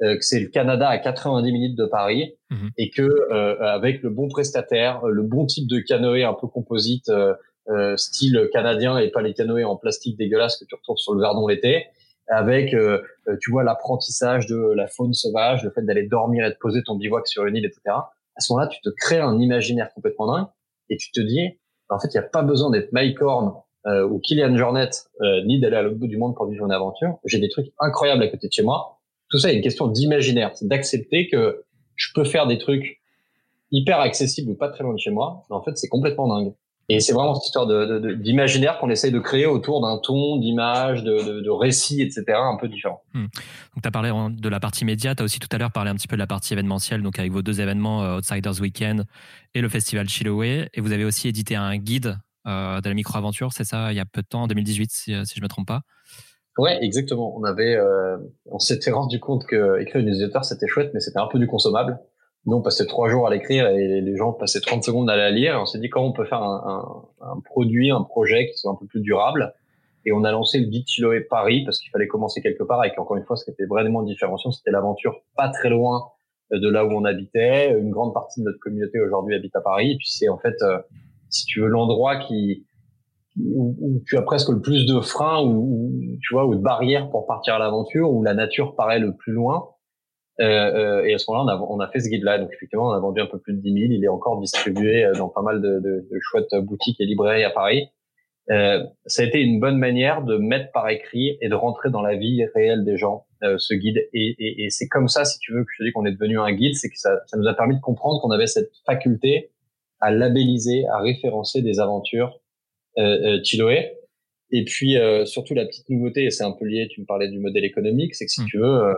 que 0.00 0.20
c'est 0.20 0.40
le 0.40 0.48
Canada 0.48 0.88
à 0.88 0.98
90 0.98 1.52
minutes 1.52 1.76
de 1.76 1.84
Paris, 1.84 2.34
mmh 2.50 2.68
et 2.78 2.90
que 2.90 3.62
avec 3.62 4.02
le 4.02 4.10
bon 4.10 4.28
prestataire, 4.28 5.06
le 5.06 5.22
bon 5.22 5.46
type 5.46 5.68
de 5.68 5.78
canoë 5.80 6.24
un 6.24 6.34
peu 6.34 6.46
composite, 6.46 7.10
euh, 7.68 7.96
style 7.96 8.48
canadien 8.52 8.98
et 8.98 9.10
pas 9.10 9.22
les 9.22 9.34
canoës 9.34 9.64
en 9.64 9.76
plastique 9.76 10.16
dégueulasse 10.18 10.56
que 10.56 10.64
tu 10.64 10.74
retrouves 10.74 10.96
sur 10.96 11.14
le 11.14 11.20
Verdon 11.20 11.46
l'été, 11.46 11.86
avec, 12.26 12.74
euh, 12.74 13.02
euh, 13.28 13.36
tu 13.40 13.50
vois, 13.50 13.64
l'apprentissage 13.64 14.46
de 14.46 14.72
la 14.74 14.86
faune 14.86 15.12
sauvage, 15.12 15.62
le 15.62 15.70
fait 15.70 15.82
d'aller 15.82 16.06
dormir 16.06 16.44
et 16.44 16.50
de 16.50 16.56
poser 16.60 16.82
ton 16.82 16.96
bivouac 16.96 17.26
sur 17.28 17.44
une 17.46 17.56
île, 17.56 17.66
etc. 17.66 17.80
À 17.86 18.40
ce 18.40 18.52
moment-là, 18.52 18.68
tu 18.68 18.80
te 18.80 18.90
crées 18.90 19.20
un 19.20 19.38
imaginaire 19.38 19.92
complètement 19.94 20.32
dingue 20.32 20.46
et 20.88 20.96
tu 20.96 21.10
te 21.12 21.20
dis, 21.20 21.58
en 21.88 21.98
fait, 21.98 22.08
il 22.14 22.18
n'y 22.18 22.24
a 22.24 22.28
pas 22.28 22.42
besoin 22.42 22.70
d'être 22.70 22.92
Mike 22.92 23.20
Horn 23.20 23.52
euh, 23.86 24.06
ou 24.06 24.20
Kylian 24.20 24.56
Jornet, 24.56 24.90
euh, 25.20 25.44
ni 25.44 25.60
d'aller 25.60 25.76
à 25.76 25.82
l'autre 25.82 25.96
bout 25.96 26.06
du 26.06 26.18
monde 26.18 26.34
pour 26.34 26.46
vivre 26.46 26.64
une 26.64 26.72
aventure. 26.72 27.18
J'ai 27.24 27.38
des 27.38 27.48
trucs 27.48 27.72
incroyables 27.78 28.22
à 28.22 28.28
côté 28.28 28.46
de 28.46 28.52
chez 28.52 28.62
moi. 28.62 28.99
Tout 29.30 29.38
ça 29.38 29.52
est 29.52 29.56
une 29.56 29.62
question 29.62 29.86
d'imaginaire, 29.88 30.50
c'est 30.54 30.68
d'accepter 30.68 31.28
que 31.28 31.64
je 31.96 32.08
peux 32.14 32.24
faire 32.24 32.46
des 32.46 32.58
trucs 32.58 33.00
hyper 33.72 34.00
accessibles 34.00 34.50
ou 34.50 34.54
pas 34.54 34.68
très 34.68 34.82
loin 34.82 34.94
de 34.94 34.98
chez 34.98 35.10
moi, 35.10 35.44
en 35.50 35.62
fait, 35.62 35.76
c'est 35.76 35.88
complètement 35.88 36.28
dingue. 36.28 36.52
Et 36.88 36.98
c'est 36.98 37.12
vraiment 37.12 37.36
cette 37.36 37.46
histoire 37.46 37.68
d'imaginaire 38.16 38.78
qu'on 38.78 38.90
essaye 38.90 39.12
de 39.12 39.20
créer 39.20 39.46
autour 39.46 39.80
d'un 39.80 39.98
ton, 39.98 40.38
d'image, 40.38 41.04
de, 41.04 41.40
de, 41.40 41.50
récit, 41.50 42.02
etc., 42.02 42.24
un 42.30 42.56
peu 42.56 42.66
différent. 42.66 43.00
Hmm. 43.14 43.26
Donc, 43.74 43.82
tu 43.82 43.86
as 43.86 43.92
parlé 43.92 44.10
de 44.10 44.48
la 44.48 44.58
partie 44.58 44.84
média, 44.84 45.14
tu 45.14 45.22
as 45.22 45.24
aussi 45.24 45.38
tout 45.38 45.48
à 45.52 45.58
l'heure 45.58 45.70
parlé 45.70 45.90
un 45.90 45.94
petit 45.94 46.08
peu 46.08 46.16
de 46.16 46.20
la 46.20 46.26
partie 46.26 46.52
événementielle, 46.52 47.02
donc 47.02 47.20
avec 47.20 47.30
vos 47.30 47.42
deux 47.42 47.60
événements, 47.60 48.02
euh, 48.02 48.16
Outsiders 48.16 48.60
Weekend 48.60 49.04
et 49.54 49.60
le 49.60 49.68
Festival 49.68 50.08
Chiloé. 50.08 50.68
Et 50.74 50.80
vous 50.80 50.90
avez 50.90 51.04
aussi 51.04 51.28
édité 51.28 51.54
un 51.54 51.76
guide 51.76 52.18
euh, 52.48 52.80
de 52.80 52.88
la 52.88 52.94
micro-aventure, 52.94 53.52
c'est 53.52 53.64
ça, 53.64 53.92
il 53.92 53.96
y 53.96 54.00
a 54.00 54.04
peu 54.04 54.22
de 54.22 54.26
temps, 54.26 54.42
en 54.42 54.48
2018, 54.48 54.90
si, 54.90 55.04
si 55.04 55.34
je 55.36 55.40
ne 55.40 55.44
me 55.44 55.48
trompe 55.48 55.68
pas. 55.68 55.82
Ouais, 56.58 56.82
exactement. 56.82 57.36
On 57.36 57.44
avait, 57.44 57.76
euh, 57.76 58.16
on 58.46 58.58
s'était 58.58 58.90
rendu 58.90 59.20
compte 59.20 59.46
que 59.46 59.80
écrire 59.80 60.00
une 60.00 60.10
newsletter 60.10 60.40
c'était 60.42 60.66
chouette, 60.66 60.90
mais 60.94 61.00
c'était 61.00 61.18
un 61.18 61.26
peu 61.26 61.38
du 61.38 61.46
consommable. 61.46 61.98
Nous, 62.46 62.56
on 62.56 62.62
passait 62.62 62.86
trois 62.86 63.08
jours 63.08 63.26
à 63.26 63.30
l'écrire 63.30 63.68
et 63.68 64.00
les 64.00 64.16
gens 64.16 64.32
passaient 64.32 64.60
30 64.60 64.82
secondes 64.82 65.10
à 65.10 65.16
la 65.16 65.30
lire. 65.30 65.54
Et 65.54 65.56
on 65.56 65.66
s'est 65.66 65.78
dit 65.78 65.90
comment 65.90 66.06
on 66.06 66.12
peut 66.12 66.24
faire 66.24 66.42
un, 66.42 67.04
un, 67.20 67.32
un, 67.32 67.40
produit, 67.40 67.90
un 67.90 68.02
projet 68.02 68.48
qui 68.50 68.56
soit 68.56 68.72
un 68.72 68.76
peu 68.76 68.86
plus 68.86 69.00
durable. 69.00 69.54
Et 70.06 70.12
on 70.12 70.24
a 70.24 70.32
lancé 70.32 70.58
le 70.58 70.70
Chiloé 70.86 71.20
Paris 71.20 71.64
parce 71.64 71.78
qu'il 71.78 71.90
fallait 71.90 72.08
commencer 72.08 72.40
quelque 72.40 72.62
part. 72.62 72.82
Et 72.84 72.92
qu'encore 72.94 73.18
une 73.18 73.24
fois, 73.24 73.36
ce 73.36 73.44
qui 73.44 73.50
était 73.50 73.66
vraiment 73.66 74.02
différenciant, 74.02 74.50
c'était 74.50 74.70
l'aventure 74.70 75.20
pas 75.36 75.50
très 75.50 75.68
loin 75.68 76.08
de 76.50 76.68
là 76.68 76.86
où 76.86 76.90
on 76.90 77.04
habitait. 77.04 77.78
Une 77.78 77.90
grande 77.90 78.14
partie 78.14 78.40
de 78.40 78.46
notre 78.46 78.58
communauté 78.58 78.98
aujourd'hui 79.00 79.34
habite 79.34 79.54
à 79.54 79.60
Paris. 79.60 79.92
Et 79.92 79.96
puis 79.96 80.08
c'est 80.08 80.30
en 80.30 80.38
fait, 80.38 80.56
si 81.28 81.44
tu 81.44 81.60
veux, 81.60 81.68
l'endroit 81.68 82.16
qui 82.16 82.64
où, 83.36 84.02
tu 84.06 84.16
as 84.16 84.22
presque 84.22 84.48
le 84.48 84.60
plus 84.60 84.86
de 84.86 85.00
freins 85.00 85.42
ou, 85.44 85.92
tu 86.22 86.34
vois 86.34 86.46
ou 86.46 86.54
de 86.54 86.60
barrières 86.60 87.10
pour 87.10 87.26
partir 87.26 87.54
à 87.54 87.58
l'aventure 87.58 88.12
où 88.12 88.22
la 88.22 88.34
nature 88.34 88.74
paraît 88.74 88.98
le 88.98 89.14
plus 89.16 89.32
loin. 89.32 89.68
Euh, 90.40 90.44
euh, 90.44 91.04
et 91.04 91.14
à 91.14 91.18
ce 91.18 91.30
moment-là 91.30 91.58
on 91.60 91.64
a, 91.64 91.66
on 91.68 91.80
a 91.80 91.88
fait 91.88 92.00
ce 92.00 92.08
guide 92.08 92.22
là 92.22 92.38
donc 92.38 92.50
effectivement 92.54 92.86
on 92.86 92.92
a 92.92 92.98
vendu 92.98 93.20
un 93.20 93.26
peu 93.26 93.38
plus 93.38 93.52
de 93.52 93.60
10 93.60 93.72
000 93.72 93.84
il 93.90 94.02
est 94.02 94.08
encore 94.08 94.40
distribué 94.40 95.04
euh, 95.04 95.12
dans 95.12 95.28
pas 95.28 95.42
mal 95.42 95.60
de, 95.60 95.80
de, 95.80 96.08
de 96.10 96.18
chouettes 96.18 96.54
boutiques 96.62 96.98
et 96.98 97.04
librairies 97.04 97.44
à 97.44 97.50
Paris. 97.50 97.90
Euh, 98.50 98.82
ça 99.06 99.22
a 99.22 99.26
été 99.26 99.40
une 99.40 99.60
bonne 99.60 99.78
manière 99.78 100.22
de 100.22 100.36
mettre 100.36 100.72
par 100.72 100.88
écrit 100.88 101.38
et 101.40 101.48
de 101.48 101.54
rentrer 101.54 101.90
dans 101.90 102.02
la 102.02 102.16
vie 102.16 102.44
réelle 102.54 102.84
des 102.84 102.96
gens 102.96 103.26
euh, 103.44 103.56
ce 103.58 103.74
guide. 103.74 103.98
Et, 104.12 104.34
et, 104.38 104.64
et 104.64 104.70
c'est 104.70 104.88
comme 104.88 105.06
ça 105.06 105.24
si 105.24 105.38
tu 105.38 105.52
veux 105.52 105.62
que 105.62 105.70
je 105.72 105.82
te 105.82 105.86
dis 105.86 105.92
qu'on 105.92 106.04
est 106.04 106.12
devenu 106.12 106.38
un 106.40 106.52
guide. 106.52 106.74
C'est 106.74 106.88
que 106.88 106.98
ça, 106.98 107.20
ça 107.26 107.36
nous 107.36 107.46
a 107.46 107.54
permis 107.54 107.76
de 107.76 107.80
comprendre 107.80 108.20
qu'on 108.20 108.30
avait 108.30 108.48
cette 108.48 108.72
faculté 108.84 109.52
à 110.00 110.10
labelliser 110.10 110.84
à 110.88 110.98
référencer 110.98 111.62
des 111.62 111.78
aventures 111.78 112.40
euh, 112.98 113.36
euh, 113.36 113.40
Chiloé. 113.42 113.96
Et 114.50 114.64
puis 114.64 114.96
euh, 114.96 115.24
surtout 115.24 115.54
la 115.54 115.64
petite 115.64 115.88
nouveauté, 115.88 116.24
et 116.24 116.30
c'est 116.30 116.44
un 116.44 116.52
peu 116.52 116.64
lié, 116.64 116.88
tu 116.90 117.00
me 117.00 117.06
parlais 117.06 117.28
du 117.28 117.38
modèle 117.38 117.64
économique, 117.64 118.14
c'est 118.14 118.26
que 118.26 118.32
si 118.32 118.42
mm. 118.42 118.46
tu 118.46 118.58
veux, 118.58 118.94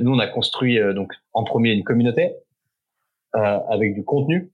nous 0.00 0.12
on 0.12 0.18
a 0.18 0.26
construit 0.26 0.78
donc 0.94 1.12
en 1.34 1.44
premier 1.44 1.72
une 1.72 1.84
communauté 1.84 2.34
avec 3.32 3.94
du 3.94 4.04
contenu. 4.04 4.50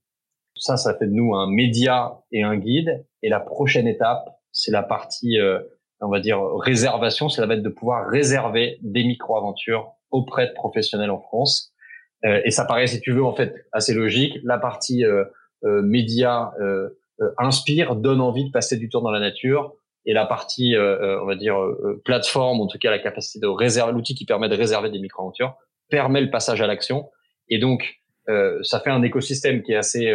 Ça, 0.55 0.75
ça 0.75 0.95
fait 0.95 1.07
de 1.07 1.13
nous 1.13 1.33
un 1.33 1.49
média 1.49 2.19
et 2.31 2.43
un 2.43 2.57
guide. 2.57 3.05
Et 3.21 3.29
la 3.29 3.39
prochaine 3.39 3.87
étape, 3.87 4.27
c'est 4.51 4.71
la 4.71 4.83
partie, 4.83 5.37
on 6.01 6.09
va 6.09 6.19
dire, 6.19 6.43
réservation. 6.57 7.29
C'est 7.29 7.39
la 7.39 7.47
va 7.47 7.53
être 7.55 7.63
de 7.63 7.69
pouvoir 7.69 8.09
réserver 8.09 8.79
des 8.81 9.05
micro-aventures 9.05 9.93
auprès 10.11 10.47
de 10.47 10.53
professionnels 10.53 11.09
en 11.09 11.21
France. 11.21 11.73
et 12.23 12.51
ça 12.51 12.65
paraît, 12.65 12.87
si 12.87 12.99
tu 12.99 13.13
veux, 13.13 13.23
en 13.23 13.33
fait, 13.33 13.65
assez 13.71 13.93
logique. 13.93 14.37
La 14.43 14.57
partie 14.57 15.05
euh, 15.65 15.81
média, 15.81 16.53
euh, 16.59 16.89
inspire, 17.37 17.95
donne 17.95 18.21
envie 18.21 18.45
de 18.45 18.51
passer 18.51 18.77
du 18.77 18.89
temps 18.89 19.01
dans 19.01 19.11
la 19.11 19.19
nature. 19.19 19.73
Et 20.05 20.13
la 20.13 20.25
partie, 20.25 20.75
euh, 20.75 20.99
euh, 21.01 21.21
on 21.21 21.25
va 21.25 21.35
dire, 21.35 21.55
plateforme, 22.03 22.59
en 22.59 22.67
tout 22.67 22.77
cas 22.77 22.91
la 22.91 22.99
capacité 22.99 23.39
de 23.39 23.47
réserver, 23.47 23.93
l'outil 23.93 24.15
qui 24.15 24.25
permet 24.25 24.49
de 24.49 24.55
réserver 24.55 24.89
des 24.89 24.99
micro-aventures, 24.99 25.55
permet 25.89 26.21
le 26.21 26.29
passage 26.29 26.61
à 26.61 26.67
l'action. 26.67 27.09
Et 27.49 27.57
donc, 27.57 27.99
ça 28.61 28.79
fait 28.79 28.89
un 28.89 29.03
écosystème 29.03 29.63
qui 29.63 29.73
est 29.73 29.77
assez, 29.77 30.13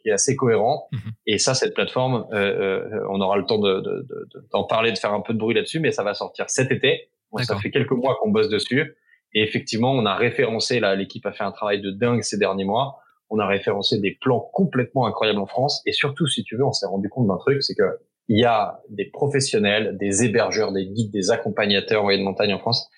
qui 0.00 0.08
est 0.08 0.12
assez 0.12 0.36
cohérent. 0.36 0.88
Mhm. 0.92 1.00
Et 1.26 1.38
ça, 1.38 1.54
cette 1.54 1.74
plateforme, 1.74 2.26
on 2.32 3.20
aura 3.20 3.36
le 3.36 3.44
temps 3.44 3.58
d'en 3.58 3.80
de, 3.80 4.08
de, 4.08 4.68
parler, 4.68 4.92
de 4.92 4.98
faire 4.98 5.12
un 5.12 5.20
peu 5.20 5.34
de 5.34 5.38
bruit 5.38 5.54
là-dessus, 5.54 5.80
mais 5.80 5.92
ça 5.92 6.02
va 6.02 6.14
sortir 6.14 6.48
cet 6.48 6.70
été. 6.70 7.08
ça 7.42 7.56
fait 7.56 7.70
quelques 7.70 7.92
mois 7.92 8.16
qu'on 8.20 8.30
bosse 8.30 8.48
dessus. 8.48 8.96
Et 9.34 9.42
effectivement, 9.42 9.92
on 9.92 10.04
a 10.04 10.14
référencé, 10.14 10.78
là, 10.78 10.94
l'équipe 10.94 11.24
a 11.26 11.32
fait 11.32 11.44
un 11.44 11.52
travail 11.52 11.80
de 11.80 11.90
dingue 11.90 12.22
ces 12.22 12.38
derniers 12.38 12.64
mois 12.64 13.01
on 13.32 13.38
a 13.38 13.46
référencé 13.46 13.98
des 13.98 14.16
plans 14.20 14.40
complètement 14.52 15.06
incroyables 15.06 15.40
en 15.40 15.46
France. 15.46 15.82
Et 15.86 15.92
surtout, 15.92 16.26
si 16.26 16.44
tu 16.44 16.56
veux, 16.56 16.64
on 16.64 16.72
s'est 16.72 16.86
rendu 16.86 17.08
compte 17.08 17.26
d'un 17.26 17.38
truc, 17.38 17.62
c'est 17.62 17.74
que 17.74 17.98
il 18.28 18.38
y 18.38 18.44
a 18.44 18.80
des 18.88 19.06
professionnels, 19.06 19.96
des 19.98 20.24
hébergeurs, 20.24 20.72
des 20.72 20.86
guides, 20.86 21.10
des 21.10 21.30
accompagnateurs 21.30 22.04
en 22.04 22.10
de 22.10 22.22
montagne 22.22 22.54
en 22.54 22.58
France 22.58 22.88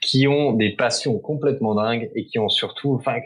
qui 0.00 0.28
ont 0.28 0.52
des 0.52 0.70
passions 0.70 1.18
complètement 1.18 1.74
dingues 1.74 2.08
et 2.14 2.24
qui 2.24 2.38
ont 2.38 2.48
surtout, 2.48 2.94
enfin, 2.94 3.16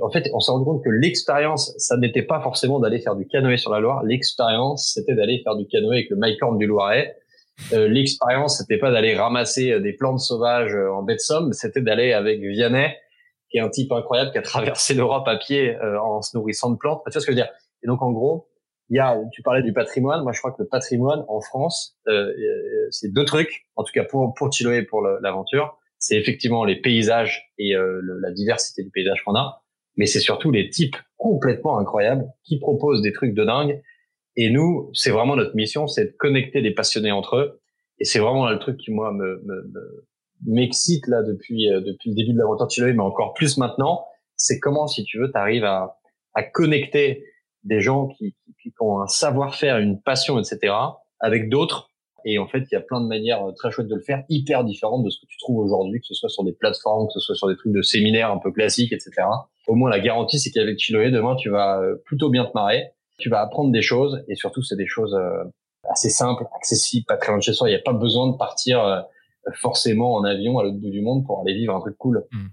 en 0.00 0.10
fait, 0.10 0.30
on 0.32 0.40
s'est 0.40 0.50
rendu 0.50 0.64
compte 0.64 0.82
que 0.82 0.88
l'expérience, 0.88 1.74
ça 1.76 1.96
n'était 1.98 2.22
pas 2.22 2.40
forcément 2.40 2.80
d'aller 2.80 3.00
faire 3.00 3.16
du 3.16 3.26
canoë 3.26 3.58
sur 3.58 3.70
la 3.70 3.80
Loire. 3.80 4.02
L'expérience, 4.02 4.92
c'était 4.94 5.14
d'aller 5.14 5.42
faire 5.44 5.56
du 5.56 5.66
canoë 5.66 5.96
avec 5.96 6.10
le 6.10 6.16
Mycorn 6.18 6.56
du 6.56 6.66
Loiret. 6.66 7.16
Euh, 7.74 7.86
l'expérience, 7.86 8.58
c'était 8.58 8.78
pas 8.78 8.90
d'aller 8.90 9.14
ramasser 9.14 9.72
euh, 9.72 9.80
des 9.80 9.92
plantes 9.92 10.20
sauvages 10.20 10.74
euh, 10.74 10.90
en 10.90 11.02
baie 11.02 11.14
de 11.14 11.20
Somme, 11.20 11.52
c'était 11.52 11.82
d'aller 11.82 12.14
avec 12.14 12.40
Vianney 12.40 12.96
qui 13.52 13.58
est 13.58 13.60
un 13.60 13.68
type 13.68 13.92
incroyable 13.92 14.32
qui 14.32 14.38
a 14.38 14.42
traversé 14.42 14.94
l'Europe 14.94 15.28
à 15.28 15.36
pied 15.36 15.76
euh, 15.76 16.00
en 16.00 16.22
se 16.22 16.36
nourrissant 16.36 16.70
de 16.70 16.76
plantes. 16.76 17.02
Tu 17.06 17.12
vois 17.12 17.20
ce 17.20 17.26
que 17.26 17.32
je 17.32 17.36
veux 17.36 17.42
dire? 17.42 17.52
Et 17.84 17.86
donc 17.86 18.02
en 18.02 18.10
gros, 18.10 18.48
il 18.88 18.96
y 18.96 18.98
a, 18.98 19.16
tu 19.32 19.42
parlais 19.42 19.62
du 19.62 19.72
patrimoine. 19.72 20.22
Moi, 20.22 20.32
je 20.32 20.38
crois 20.38 20.52
que 20.52 20.62
le 20.62 20.68
patrimoine 20.68 21.24
en 21.28 21.40
France, 21.40 21.96
euh, 22.08 22.30
euh 22.30 22.88
c'est 22.90 23.12
deux 23.12 23.24
trucs. 23.24 23.66
En 23.76 23.84
tout 23.84 23.92
cas 23.92 24.04
pour 24.04 24.34
pour 24.34 24.50
Chiloé 24.52 24.78
et 24.78 24.82
pour 24.82 25.02
l'aventure, 25.02 25.78
c'est 25.98 26.16
effectivement 26.16 26.64
les 26.64 26.80
paysages 26.80 27.52
et 27.58 27.76
euh, 27.76 28.00
la 28.20 28.32
diversité 28.32 28.82
du 28.82 28.90
paysage 28.90 29.22
qu'on 29.24 29.36
a, 29.36 29.62
mais 29.96 30.06
c'est 30.06 30.20
surtout 30.20 30.50
les 30.50 30.68
types 30.70 30.96
complètement 31.16 31.78
incroyables 31.78 32.26
qui 32.42 32.58
proposent 32.58 33.02
des 33.02 33.12
trucs 33.12 33.34
de 33.34 33.44
dingue. 33.44 33.80
Et 34.34 34.50
nous, 34.50 34.90
c'est 34.94 35.10
vraiment 35.10 35.36
notre 35.36 35.54
mission, 35.54 35.86
c'est 35.86 36.06
de 36.06 36.16
connecter 36.18 36.62
des 36.62 36.72
passionnés 36.72 37.12
entre 37.12 37.36
eux. 37.36 37.60
Et 37.98 38.04
c'est 38.04 38.18
vraiment 38.18 38.46
là 38.46 38.52
le 38.52 38.58
truc 38.58 38.78
qui 38.78 38.90
moi 38.90 39.12
me, 39.12 39.42
me, 39.44 39.62
me 39.68 40.06
m'excite 40.46 41.06
là 41.06 41.22
depuis 41.22 41.70
euh, 41.70 41.80
depuis 41.80 42.10
le 42.10 42.16
début 42.16 42.32
de 42.32 42.38
l'aventure 42.38 42.70
Chiloé, 42.70 42.92
mais 42.92 43.02
encore 43.02 43.34
plus 43.34 43.56
maintenant, 43.58 44.06
c'est 44.36 44.58
comment, 44.58 44.86
si 44.86 45.04
tu 45.04 45.18
veux, 45.18 45.30
tu 45.30 45.38
arrives 45.38 45.64
à, 45.64 45.98
à 46.34 46.42
connecter 46.42 47.24
des 47.64 47.80
gens 47.80 48.08
qui, 48.08 48.34
qui, 48.60 48.70
qui 48.70 48.72
ont 48.80 49.00
un 49.00 49.06
savoir-faire, 49.06 49.78
une 49.78 50.00
passion, 50.00 50.38
etc., 50.38 50.74
avec 51.20 51.48
d'autres. 51.48 51.88
Et 52.24 52.38
en 52.38 52.46
fait, 52.46 52.60
il 52.70 52.72
y 52.72 52.76
a 52.76 52.80
plein 52.80 53.00
de 53.00 53.06
manières 53.06 53.46
euh, 53.46 53.52
très 53.52 53.70
chouettes 53.70 53.88
de 53.88 53.94
le 53.94 54.02
faire, 54.02 54.24
hyper 54.28 54.64
différentes 54.64 55.04
de 55.04 55.10
ce 55.10 55.20
que 55.20 55.26
tu 55.26 55.36
trouves 55.38 55.58
aujourd'hui, 55.58 56.00
que 56.00 56.06
ce 56.06 56.14
soit 56.14 56.28
sur 56.28 56.44
des 56.44 56.52
plateformes, 56.52 57.06
que 57.06 57.12
ce 57.14 57.20
soit 57.20 57.34
sur 57.34 57.48
des 57.48 57.56
trucs 57.56 57.72
de 57.72 57.82
séminaires 57.82 58.30
un 58.30 58.38
peu 58.38 58.52
classiques, 58.52 58.92
etc. 58.92 59.10
Au 59.66 59.74
moins, 59.74 59.90
la 59.90 60.00
garantie, 60.00 60.38
c'est 60.38 60.50
qu'avec 60.50 60.78
Chiloé, 60.78 61.10
demain, 61.10 61.36
tu 61.36 61.50
vas 61.50 61.80
euh, 61.80 61.96
plutôt 62.04 62.30
bien 62.30 62.44
te 62.44 62.52
marrer, 62.54 62.90
tu 63.18 63.28
vas 63.28 63.40
apprendre 63.40 63.72
des 63.72 63.82
choses, 63.82 64.24
et 64.28 64.34
surtout, 64.34 64.62
c'est 64.62 64.76
des 64.76 64.86
choses 64.86 65.16
assez 65.88 66.10
simples, 66.10 66.44
accessibles, 66.56 67.04
pas 67.06 67.16
très 67.16 67.28
loin 67.28 67.38
de 67.38 67.42
chez 67.42 67.52
soi. 67.52 67.68
Il 67.68 67.72
n'y 67.72 67.78
a 67.78 67.82
pas 67.82 67.92
besoin 67.92 68.30
de 68.30 68.36
partir 68.36 69.04
forcément 69.54 70.14
en 70.14 70.24
avion 70.24 70.58
à 70.58 70.64
l'autre 70.64 70.78
bout 70.78 70.90
du 70.90 71.02
monde 71.02 71.24
pour 71.24 71.40
aller 71.40 71.54
vivre 71.54 71.74
un 71.74 71.80
truc 71.80 71.96
cool. 71.98 72.24
Hmm. 72.32 72.48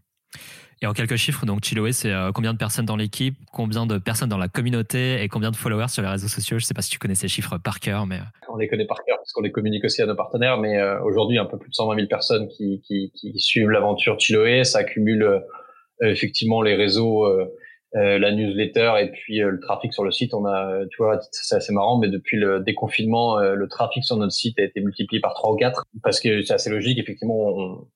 Et 0.81 0.87
en 0.87 0.93
quelques 0.93 1.17
chiffres, 1.17 1.45
donc 1.45 1.61
Chiloé, 1.61 1.91
c'est 1.91 2.11
euh, 2.11 2.31
combien 2.31 2.53
de 2.53 2.57
personnes 2.57 2.85
dans 2.85 2.95
l'équipe, 2.95 3.35
combien 3.51 3.85
de 3.85 3.97
personnes 3.97 4.29
dans 4.29 4.37
la 4.37 4.47
communauté 4.47 5.21
et 5.21 5.27
combien 5.27 5.51
de 5.51 5.57
followers 5.57 5.89
sur 5.89 6.01
les 6.01 6.07
réseaux 6.07 6.29
sociaux? 6.29 6.57
Je 6.57 6.63
sais 6.63 6.73
pas 6.73 6.81
si 6.81 6.89
tu 6.89 6.99
connais 6.99 7.15
ces 7.15 7.27
chiffres 7.27 7.57
par 7.57 7.81
cœur, 7.81 8.05
mais 8.05 8.19
on 8.47 8.55
les 8.55 8.69
connaît 8.69 8.85
par 8.85 9.03
cœur 9.03 9.17
parce 9.17 9.33
qu'on 9.33 9.41
les 9.41 9.51
communique 9.51 9.83
aussi 9.83 10.01
à 10.01 10.05
nos 10.05 10.15
partenaires. 10.15 10.57
Mais 10.57 10.77
euh, 10.77 11.03
aujourd'hui, 11.03 11.37
un 11.37 11.45
peu 11.45 11.57
plus 11.57 11.69
de 11.69 11.75
120 11.75 11.95
000 11.95 12.07
personnes 12.07 12.47
qui, 12.47 12.81
qui, 12.85 13.11
qui 13.13 13.37
suivent 13.39 13.69
l'aventure 13.69 14.17
Chiloé. 14.17 14.63
Ça 14.63 14.79
accumule 14.79 15.23
euh, 15.23 15.39
effectivement 16.01 16.61
les 16.61 16.75
réseaux 16.75 17.27
euh, 17.95 18.19
la 18.19 18.31
newsletter 18.31 18.93
et 19.01 19.09
puis 19.09 19.41
euh, 19.41 19.49
le 19.49 19.59
trafic 19.59 19.93
sur 19.93 20.03
le 20.03 20.11
site. 20.11 20.35
On 20.35 20.45
a, 20.45 20.85
tu 20.91 20.97
vois, 20.97 21.19
c'est 21.31 21.55
assez 21.55 21.73
marrant, 21.73 21.97
mais 21.97 22.07
depuis 22.07 22.37
le 22.37 22.59
déconfinement, 22.59 23.39
euh, 23.39 23.55
le 23.55 23.67
trafic 23.67 24.03
sur 24.03 24.15
notre 24.15 24.31
site 24.31 24.59
a 24.59 24.63
été 24.63 24.79
multiplié 24.81 25.19
par 25.19 25.33
trois 25.33 25.53
ou 25.53 25.55
quatre 25.55 25.85
parce 26.03 26.19
que 26.19 26.43
c'est 26.43 26.53
assez 26.53 26.69
logique. 26.69 26.99
Effectivement, 26.99 27.35
on, 27.35 27.87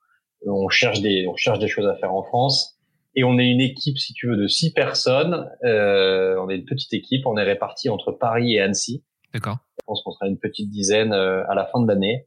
on, 0.47 0.67
cherche 0.69 1.01
des, 1.01 1.27
on 1.27 1.36
cherche 1.36 1.60
des 1.60 1.67
choses 1.67 1.86
à 1.86 1.95
faire 1.95 2.13
en 2.13 2.23
France. 2.23 2.79
Et 3.15 3.23
on 3.23 3.38
est 3.38 3.45
une 3.45 3.62
équipe, 3.62 3.99
si 3.99 4.13
tu 4.13 4.27
veux, 4.27 4.36
de 4.36 4.47
six 4.47 4.73
personnes. 4.73 5.47
on 5.62 6.49
est 6.49 6.56
une 6.56 6.65
petite 6.65 6.93
équipe. 6.93 7.27
On 7.27 7.38
est 7.38 7.43
répartis 7.43 7.89
entre 7.89 8.12
Paris 8.12 8.56
et 8.56 8.62
Annecy. 8.62 9.03
D'accord. 9.32 9.58
Je 9.77 9.84
pense 9.86 10.01
qu'on 10.01 10.12
sera 10.12 10.27
une 10.27 10.39
petite 10.39 10.71
dizaine 10.71 11.13
à 11.13 11.53
la 11.53 11.67
fin 11.67 11.79
de 11.79 11.88
l'année. 11.88 12.25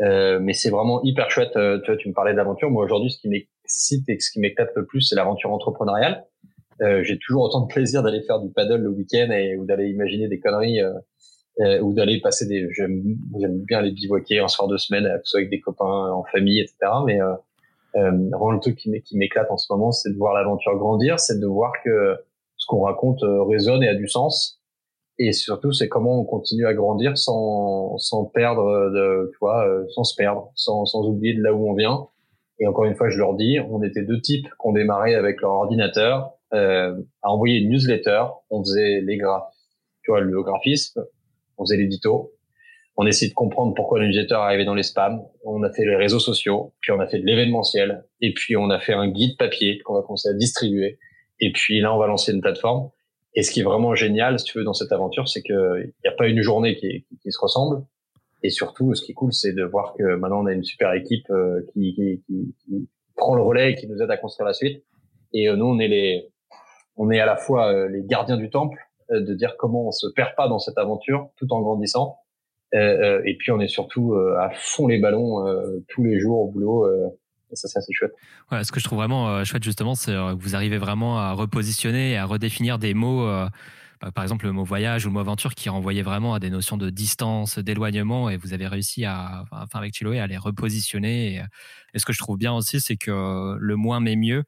Euh, 0.00 0.40
mais 0.40 0.52
c'est 0.52 0.70
vraiment 0.70 1.00
hyper 1.04 1.30
chouette. 1.30 1.52
tu 1.52 1.86
vois, 1.86 1.96
tu 1.96 2.08
me 2.08 2.14
parlais 2.14 2.34
d'aventure. 2.34 2.68
Moi, 2.68 2.84
aujourd'hui, 2.84 3.12
ce 3.12 3.18
qui 3.20 3.28
m'excite 3.28 4.08
et 4.08 4.18
ce 4.18 4.32
qui 4.32 4.40
m'éclate 4.40 4.70
le 4.74 4.86
plus, 4.86 5.02
c'est 5.02 5.14
l'aventure 5.14 5.52
entrepreneuriale. 5.52 6.24
Euh, 6.82 7.02
j'ai 7.04 7.18
toujours 7.18 7.42
autant 7.42 7.60
de 7.60 7.72
plaisir 7.72 8.02
d'aller 8.02 8.22
faire 8.22 8.40
du 8.40 8.50
paddle 8.50 8.82
le 8.82 8.90
week-end 8.90 9.30
et 9.30 9.56
ou 9.56 9.64
d'aller 9.64 9.88
imaginer 9.88 10.28
des 10.28 10.40
conneries 10.40 10.80
euh, 10.80 10.92
euh, 11.60 11.80
ou 11.80 11.92
d'aller 11.92 12.20
passer 12.20 12.46
des. 12.46 12.66
J'aime 12.72 13.16
bien 13.32 13.78
aller 13.78 13.92
bivouaquer 13.92 14.40
un 14.40 14.48
soir 14.48 14.68
de 14.68 14.76
semaine, 14.76 15.08
soit 15.22 15.38
avec 15.38 15.50
des 15.50 15.60
copains, 15.60 16.10
en 16.10 16.24
famille, 16.24 16.60
etc. 16.60 16.76
Mais 17.06 17.20
euh, 17.20 17.34
vraiment 17.94 18.50
le 18.50 18.58
truc 18.58 18.76
qui 18.76 19.16
m'éclate 19.16 19.50
en 19.50 19.56
ce 19.56 19.72
moment, 19.72 19.92
c'est 19.92 20.10
de 20.10 20.16
voir 20.16 20.34
l'aventure 20.34 20.76
grandir, 20.76 21.20
c'est 21.20 21.38
de 21.38 21.46
voir 21.46 21.72
que 21.84 22.16
ce 22.56 22.66
qu'on 22.66 22.82
raconte 22.82 23.20
résonne 23.22 23.82
et 23.84 23.88
a 23.88 23.94
du 23.94 24.08
sens. 24.08 24.60
Et 25.18 25.30
surtout, 25.30 25.70
c'est 25.72 25.88
comment 25.88 26.20
on 26.20 26.24
continue 26.24 26.66
à 26.66 26.74
grandir 26.74 27.16
sans, 27.16 27.98
sans 27.98 28.24
perdre, 28.24 28.90
de, 28.90 29.30
tu 29.30 29.38
vois, 29.40 29.64
sans 29.90 30.02
se 30.02 30.16
perdre, 30.16 30.50
sans, 30.56 30.86
sans 30.86 31.06
oublier 31.06 31.34
de 31.34 31.42
là 31.42 31.54
où 31.54 31.70
on 31.70 31.74
vient. 31.74 32.08
Et 32.58 32.66
encore 32.66 32.84
une 32.84 32.94
fois, 32.94 33.10
je 33.10 33.18
leur 33.18 33.34
dis, 33.34 33.58
on 33.70 33.82
était 33.82 34.02
deux 34.02 34.20
types 34.20 34.46
qui 34.46 34.66
ont 34.66 34.72
démarré 34.72 35.14
avec 35.14 35.40
leur 35.40 35.52
ordinateur, 35.52 36.32
euh, 36.54 36.94
à 37.22 37.30
envoyer 37.30 37.58
une 37.58 37.70
newsletter. 37.70 38.24
On 38.50 38.62
faisait 38.62 39.00
les 39.00 39.16
graphes, 39.16 39.52
tu 40.02 40.10
vois, 40.10 40.20
le 40.20 40.42
graphisme, 40.42 41.04
on 41.58 41.64
faisait 41.64 41.76
l'édito. 41.76 42.32
On 42.96 43.06
essayait 43.06 43.30
de 43.30 43.34
comprendre 43.34 43.74
pourquoi 43.74 43.98
le 43.98 44.06
newsletter 44.06 44.34
arrivait 44.34 44.64
dans 44.64 44.74
les 44.74 44.84
spams. 44.84 45.20
On 45.44 45.62
a 45.64 45.72
fait 45.72 45.84
les 45.84 45.96
réseaux 45.96 46.20
sociaux, 46.20 46.72
puis 46.80 46.92
on 46.92 47.00
a 47.00 47.08
fait 47.08 47.18
de 47.18 47.26
l'événementiel, 47.26 48.04
et 48.20 48.32
puis 48.32 48.56
on 48.56 48.70
a 48.70 48.78
fait 48.78 48.92
un 48.92 49.08
guide 49.08 49.36
papier 49.36 49.80
qu'on 49.80 49.94
va 49.94 50.02
commencer 50.02 50.28
à 50.28 50.34
distribuer. 50.34 50.98
Et 51.40 51.50
puis 51.52 51.80
là, 51.80 51.92
on 51.94 51.98
va 51.98 52.06
lancer 52.06 52.32
une 52.32 52.40
plateforme. 52.40 52.90
Et 53.34 53.42
ce 53.42 53.50
qui 53.50 53.60
est 53.60 53.64
vraiment 53.64 53.96
génial, 53.96 54.38
si 54.38 54.44
tu 54.44 54.58
veux, 54.58 54.64
dans 54.64 54.74
cette 54.74 54.92
aventure, 54.92 55.28
c'est 55.28 55.42
qu'il 55.42 55.92
n'y 56.04 56.10
a 56.10 56.12
pas 56.12 56.28
une 56.28 56.40
journée 56.40 56.76
qui, 56.76 57.04
qui, 57.20 57.32
se 57.32 57.38
ressemble. 57.40 57.84
Et 58.44 58.50
surtout, 58.50 58.94
ce 58.94 59.02
qui 59.02 59.10
est 59.10 59.14
cool, 59.14 59.32
c'est 59.32 59.52
de 59.52 59.64
voir 59.64 59.94
que 59.98 60.14
maintenant, 60.14 60.42
on 60.42 60.46
a 60.46 60.52
une 60.52 60.62
super 60.62 60.92
équipe 60.92 61.28
euh, 61.30 61.62
qui, 61.72 61.94
qui, 61.94 62.54
qui, 62.64 62.88
prend 63.16 63.34
le 63.34 63.42
relais 63.42 63.72
et 63.72 63.74
qui 63.74 63.88
nous 63.88 64.00
aide 64.02 64.10
à 64.10 64.16
construire 64.16 64.46
la 64.46 64.54
suite. 64.54 64.84
Et 65.32 65.48
euh, 65.48 65.56
nous, 65.56 65.66
on 65.66 65.78
est 65.78 65.88
les, 65.88 66.28
on 66.96 67.10
est 67.10 67.20
à 67.20 67.26
la 67.26 67.36
fois 67.36 67.72
euh, 67.72 67.88
les 67.88 68.02
gardiens 68.02 68.36
du 68.36 68.50
temple, 68.50 68.78
euh, 69.10 69.20
de 69.20 69.34
dire 69.34 69.56
comment 69.58 69.88
on 69.88 69.92
se 69.92 70.06
perd 70.08 70.34
pas 70.36 70.48
dans 70.48 70.58
cette 70.58 70.78
aventure 70.78 71.28
tout 71.36 71.52
en 71.52 71.60
grandissant. 71.60 72.18
Euh, 72.74 73.22
et 73.24 73.36
puis 73.36 73.52
on 73.52 73.60
est 73.60 73.68
surtout 73.68 74.16
à 74.16 74.50
fond 74.52 74.88
les 74.88 74.98
ballons 74.98 75.44
tous 75.88 76.02
les 76.02 76.18
jours 76.18 76.40
au 76.40 76.50
boulot 76.50 76.88
Et 77.52 77.54
ça, 77.54 77.68
c'est 77.68 77.78
assez 77.78 77.92
chouette. 77.92 78.12
Ouais, 78.50 78.64
ce 78.64 78.72
que 78.72 78.80
je 78.80 78.84
trouve 78.84 78.98
vraiment 78.98 79.44
chouette, 79.44 79.62
justement, 79.62 79.94
c'est 79.94 80.10
que 80.10 80.34
vous 80.34 80.56
arrivez 80.56 80.78
vraiment 80.78 81.20
à 81.20 81.32
repositionner 81.34 82.12
et 82.12 82.16
à 82.16 82.24
redéfinir 82.24 82.80
des 82.80 82.92
mots 82.92 83.28
bah, 84.00 84.10
par 84.10 84.24
exemple 84.24 84.46
le 84.46 84.52
mot 84.52 84.64
voyage 84.64 85.06
ou 85.06 85.08
le 85.08 85.14
mot 85.14 85.20
aventure 85.20 85.54
qui 85.54 85.68
renvoyait 85.68 86.02
vraiment 86.02 86.34
à 86.34 86.40
des 86.40 86.50
notions 86.50 86.76
de 86.76 86.90
distance, 86.90 87.60
d'éloignement, 87.60 88.28
et 88.28 88.36
vous 88.36 88.52
avez 88.52 88.66
réussi 88.66 89.04
à, 89.04 89.44
enfin 89.52 89.78
avec 89.78 89.94
Chiloé, 89.94 90.18
à 90.18 90.26
les 90.26 90.36
repositionner. 90.36 91.36
Et, 91.94 91.98
ce 91.98 92.04
que 92.04 92.12
je 92.12 92.18
trouve 92.18 92.38
bien 92.38 92.52
aussi, 92.52 92.80
c'est 92.80 92.96
que 92.96 93.56
le 93.56 93.76
moins 93.76 94.00
mais 94.00 94.16
mieux 94.16 94.38
euh, 94.38 94.42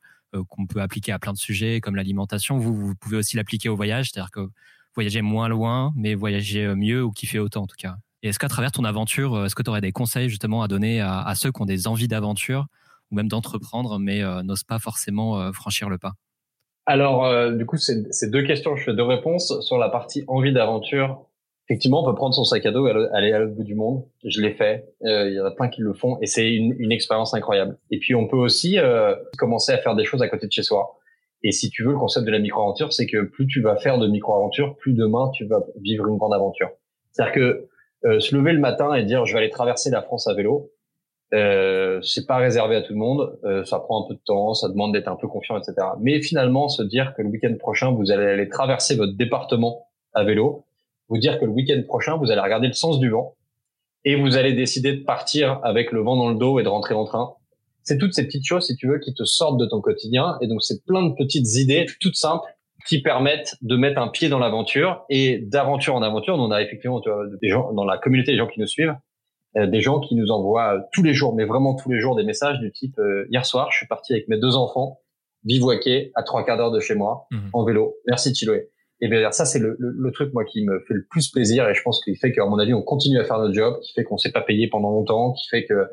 qu'on 0.49 0.67
peut 0.67 0.81
appliquer 0.81 1.13
à 1.13 1.19
plein 1.19 1.33
de 1.33 1.39
sujets 1.39 1.81
comme 1.81 1.97
l'alimentation, 1.97 2.59
vous, 2.59 2.95
pouvez 2.97 3.17
aussi 3.17 3.37
l'appliquer 3.37 3.69
au 3.69 3.77
voyage, 3.77 4.11
c'est-à-dire 4.11 4.31
que 4.31 4.49
voyager 4.95 5.23
moins 5.23 5.49
loin, 5.49 5.93
mais 5.97 6.15
voyager 6.15 6.75
mieux 6.75 7.03
ou 7.03 7.11
kiffer 7.11 7.39
autant 7.39 7.63
en 7.63 7.67
tout 7.67 7.77
cas. 7.79 7.97
Est-ce 8.23 8.39
qu'à 8.39 8.49
travers 8.49 8.73
ton 8.73 8.85
aventure, 8.85 9.45
est-ce 9.45 9.55
que 9.55 9.63
tu 9.63 9.71
aurais 9.71 9.81
des 9.81 9.93
conseils 9.93 10.29
justement 10.29 10.63
à 10.63 10.69
donner 10.69 11.01
à, 11.01 11.33
ceux 11.35 11.53
qui 11.53 11.63
ont 11.63 11.67
des 11.67 11.87
envies 11.87 12.09
d'aventure 12.09 12.67
ou 13.11 13.17
même 13.17 13.29
d'entreprendre 13.29 13.99
mais 13.99 14.23
euh, 14.23 14.43
n'osent 14.43 14.65
pas 14.65 14.79
forcément 14.79 15.39
euh, 15.39 15.53
franchir 15.53 15.89
le 15.89 15.99
pas? 15.99 16.15
Alors, 16.87 17.25
euh, 17.25 17.53
du 17.53 17.67
coup, 17.67 17.77
c'est 17.77 18.31
deux 18.31 18.43
questions. 18.43 18.77
Je 18.77 18.85
fais 18.85 18.95
deux 18.95 19.03
réponses. 19.03 19.61
Sur 19.61 19.77
la 19.77 19.89
partie 19.89 20.25
envie 20.29 20.53
d'aventure, 20.53 21.27
effectivement, 21.69 22.03
on 22.03 22.11
peut 22.11 22.15
prendre 22.15 22.35
son 22.35 22.45
sac 22.45 22.65
à 22.67 22.71
dos 22.71 22.87
et 22.87 23.09
aller 23.13 23.33
à 23.33 23.41
l'autre 23.41 23.55
bout 23.55 23.65
du 23.65 23.75
monde. 23.75 24.05
Je 24.25 24.41
l'ai 24.41 24.53
fait. 24.53 24.89
Euh, 25.05 25.29
il 25.29 25.35
y 25.35 25.41
en 25.41 25.45
a 25.45 25.51
plein 25.51 25.69
qui 25.69 25.83
le 25.83 25.93
font 25.93 26.19
et 26.21 26.27
c'est 26.27 26.49
une, 26.53 26.75
une, 26.79 26.93
expérience 26.93 27.35
incroyable. 27.35 27.79
Et 27.91 27.99
puis, 27.99 28.15
on 28.15 28.29
peut 28.29 28.37
aussi 28.37 28.79
euh, 28.79 29.15
commencer 29.39 29.73
à 29.73 29.79
faire 29.79 29.95
des 29.95 30.05
choses 30.05 30.23
à 30.23 30.29
côté 30.29 30.47
de 30.47 30.53
chez 30.53 30.63
soi. 30.63 30.97
Et 31.43 31.53
si 31.53 31.71
tu 31.71 31.85
veux, 31.85 31.93
le 31.93 31.99
concept 31.99 32.27
de 32.27 32.33
la 32.33 32.39
micro-aventure, 32.39 32.93
c'est 32.93 33.07
que 33.07 33.23
plus 33.23 33.47
tu 33.47 33.61
vas 33.61 33.77
faire 33.77 33.99
de 33.99 34.09
micro-aventure, 34.09 34.77
plus 34.77 34.95
demain, 34.95 35.31
tu 35.35 35.47
vas 35.47 35.61
vivre 35.81 36.07
une 36.09 36.17
grande 36.17 36.35
aventure. 36.35 36.71
C'est-à-dire 37.13 37.35
que 37.35 37.69
se 38.21 38.37
lever 38.37 38.53
le 38.53 38.61
matin 38.61 38.95
et 38.95 39.03
dire 39.03 39.27
je 39.27 39.33
vais 39.33 39.41
aller 39.41 39.51
traverser 39.51 39.91
la 39.91 40.01
France 40.01 40.29
à 40.29 40.35
vélo, 40.35 40.71
euh, 41.35 42.01
c'est 42.03 42.27
pas 42.27 42.37
réservé 42.37 42.77
à 42.77 42.83
tout 42.83 42.93
le 42.93 42.99
monde, 42.99 43.37
euh, 43.45 43.65
ça 43.65 43.81
prend 43.81 44.05
un 44.05 44.09
peu 44.09 44.15
de 44.15 44.21
temps, 44.25 44.55
ça 44.55 44.69
demande 44.69 44.93
d'être 44.93 45.09
un 45.09 45.17
peu 45.17 45.27
confiant, 45.27 45.59
etc. 45.59 45.75
Mais 46.01 46.23
finalement, 46.23 46.69
se 46.69 46.83
dire 46.83 47.15
que 47.17 47.23
le 47.23 47.29
week-end 47.29 47.55
prochain, 47.59 47.91
vous 47.91 48.13
allez 48.13 48.27
aller 48.27 48.49
traverser 48.49 48.95
votre 48.95 49.17
département 49.17 49.89
à 50.15 50.23
vélo, 50.23 50.66
vous 51.09 51.19
dire 51.19 51.39
que 51.39 51.45
le 51.45 51.51
week-end 51.51 51.81
prochain, 51.87 52.17
vous 52.17 52.31
allez 52.31 52.41
regarder 52.41 52.67
le 52.67 52.73
sens 52.73 52.99
du 52.99 53.11
vent 53.11 53.37
et 54.05 54.17
vous 54.17 54.37
allez 54.37 54.53
décider 54.53 54.93
de 54.93 55.03
partir 55.03 55.61
avec 55.63 55.93
le 55.93 56.01
vent 56.01 56.17
dans 56.17 56.29
le 56.29 56.37
dos 56.37 56.59
et 56.59 56.63
de 56.63 56.69
rentrer 56.69 56.95
en 56.95 57.05
train. 57.05 57.35
C'est 57.83 57.99
toutes 57.99 58.15
ces 58.15 58.25
petites 58.25 58.45
choses, 58.45 58.67
si 58.67 58.77
tu 58.77 58.89
veux, 58.89 58.99
qui 58.99 59.15
te 59.15 59.25
sortent 59.25 59.59
de 59.59 59.67
ton 59.67 59.81
quotidien. 59.81 60.37
Et 60.41 60.49
donc, 60.49 60.63
c'est 60.63 60.85
plein 60.85 61.07
de 61.07 61.15
petites 61.15 61.55
idées 61.57 61.87
toutes 62.01 62.17
simples 62.17 62.47
qui 62.89 63.03
permettent 63.03 63.57
de 63.63 63.77
mettre 63.77 64.01
un 64.01 64.09
pied 64.09 64.29
dans 64.29 64.39
l'aventure 64.39 65.05
et 65.09 65.39
d'aventure 65.39 65.95
en 65.95 66.03
aventure. 66.03 66.37
On 66.37 66.51
a 66.51 66.63
effectivement 66.63 67.01
tu 67.01 67.11
vois, 67.11 67.25
des 67.41 67.49
gens 67.49 67.73
dans 67.73 67.85
la 67.85 67.99
communauté, 67.99 68.33
des 68.33 68.39
gens 68.39 68.47
qui 68.47 68.61
nous 68.61 68.67
suivent 68.67 68.95
euh, 69.57 69.67
des 69.67 69.81
gens 69.81 70.01
qui 70.01 70.15
nous 70.15 70.31
envoient 70.31 70.87
tous 70.93 71.03
les 71.03 71.15
jours, 71.15 71.35
mais 71.35 71.45
vraiment 71.45 71.75
tous 71.75 71.91
les 71.91 71.99
jours, 71.99 72.15
des 72.15 72.25
messages 72.25 72.59
du 72.59 72.71
type 72.73 72.99
euh, 72.99 73.27
hier 73.31 73.47
soir, 73.47 73.71
je 73.71 73.79
suis 73.79 73.87
parti 73.87 74.13
avec 74.13 74.29
mes 74.29 74.39
deux 74.39 74.55
enfants 74.55 75.01
bivouaquer 75.45 76.11
à 76.15 76.23
trois 76.23 76.45
quarts 76.45 76.59
d'heure 76.59 76.73
de 76.73 76.81
chez 76.81 76.95
moi 76.95 77.27
mhm. 77.31 77.51
en 77.53 77.65
vélo. 77.65 77.95
Merci 78.07 78.35
Chiloé. 78.35 78.69
Et 79.01 79.09
bien 79.09 79.31
ça 79.31 79.45
c'est 79.45 79.59
le, 79.59 79.77
le, 79.79 80.11
truc 80.11 80.33
moi 80.33 80.45
qui 80.45 80.65
me 80.65 80.81
fait 80.81 80.95
le 80.95 81.05
plus 81.11 81.29
plaisir 81.31 81.69
et 81.69 81.75
je 81.75 81.83
pense 81.83 82.03
qu'il 82.03 82.17
fait 82.17 82.33
qu'à 82.33 82.47
mon 82.47 82.59
avis 82.59 82.73
on 82.73 82.83
continue 82.83 83.19
à 83.19 83.25
faire 83.25 83.39
notre 83.39 83.55
job, 83.55 83.79
qui 83.81 83.93
fait 83.93 84.05
qu'on 84.05 84.17
s'est 84.17 84.33
pas 84.33 84.41
payé 84.41 84.69
pendant 84.69 84.91
longtemps, 84.91 85.33
qui 85.33 85.49
fait 85.49 85.67
que 85.67 85.89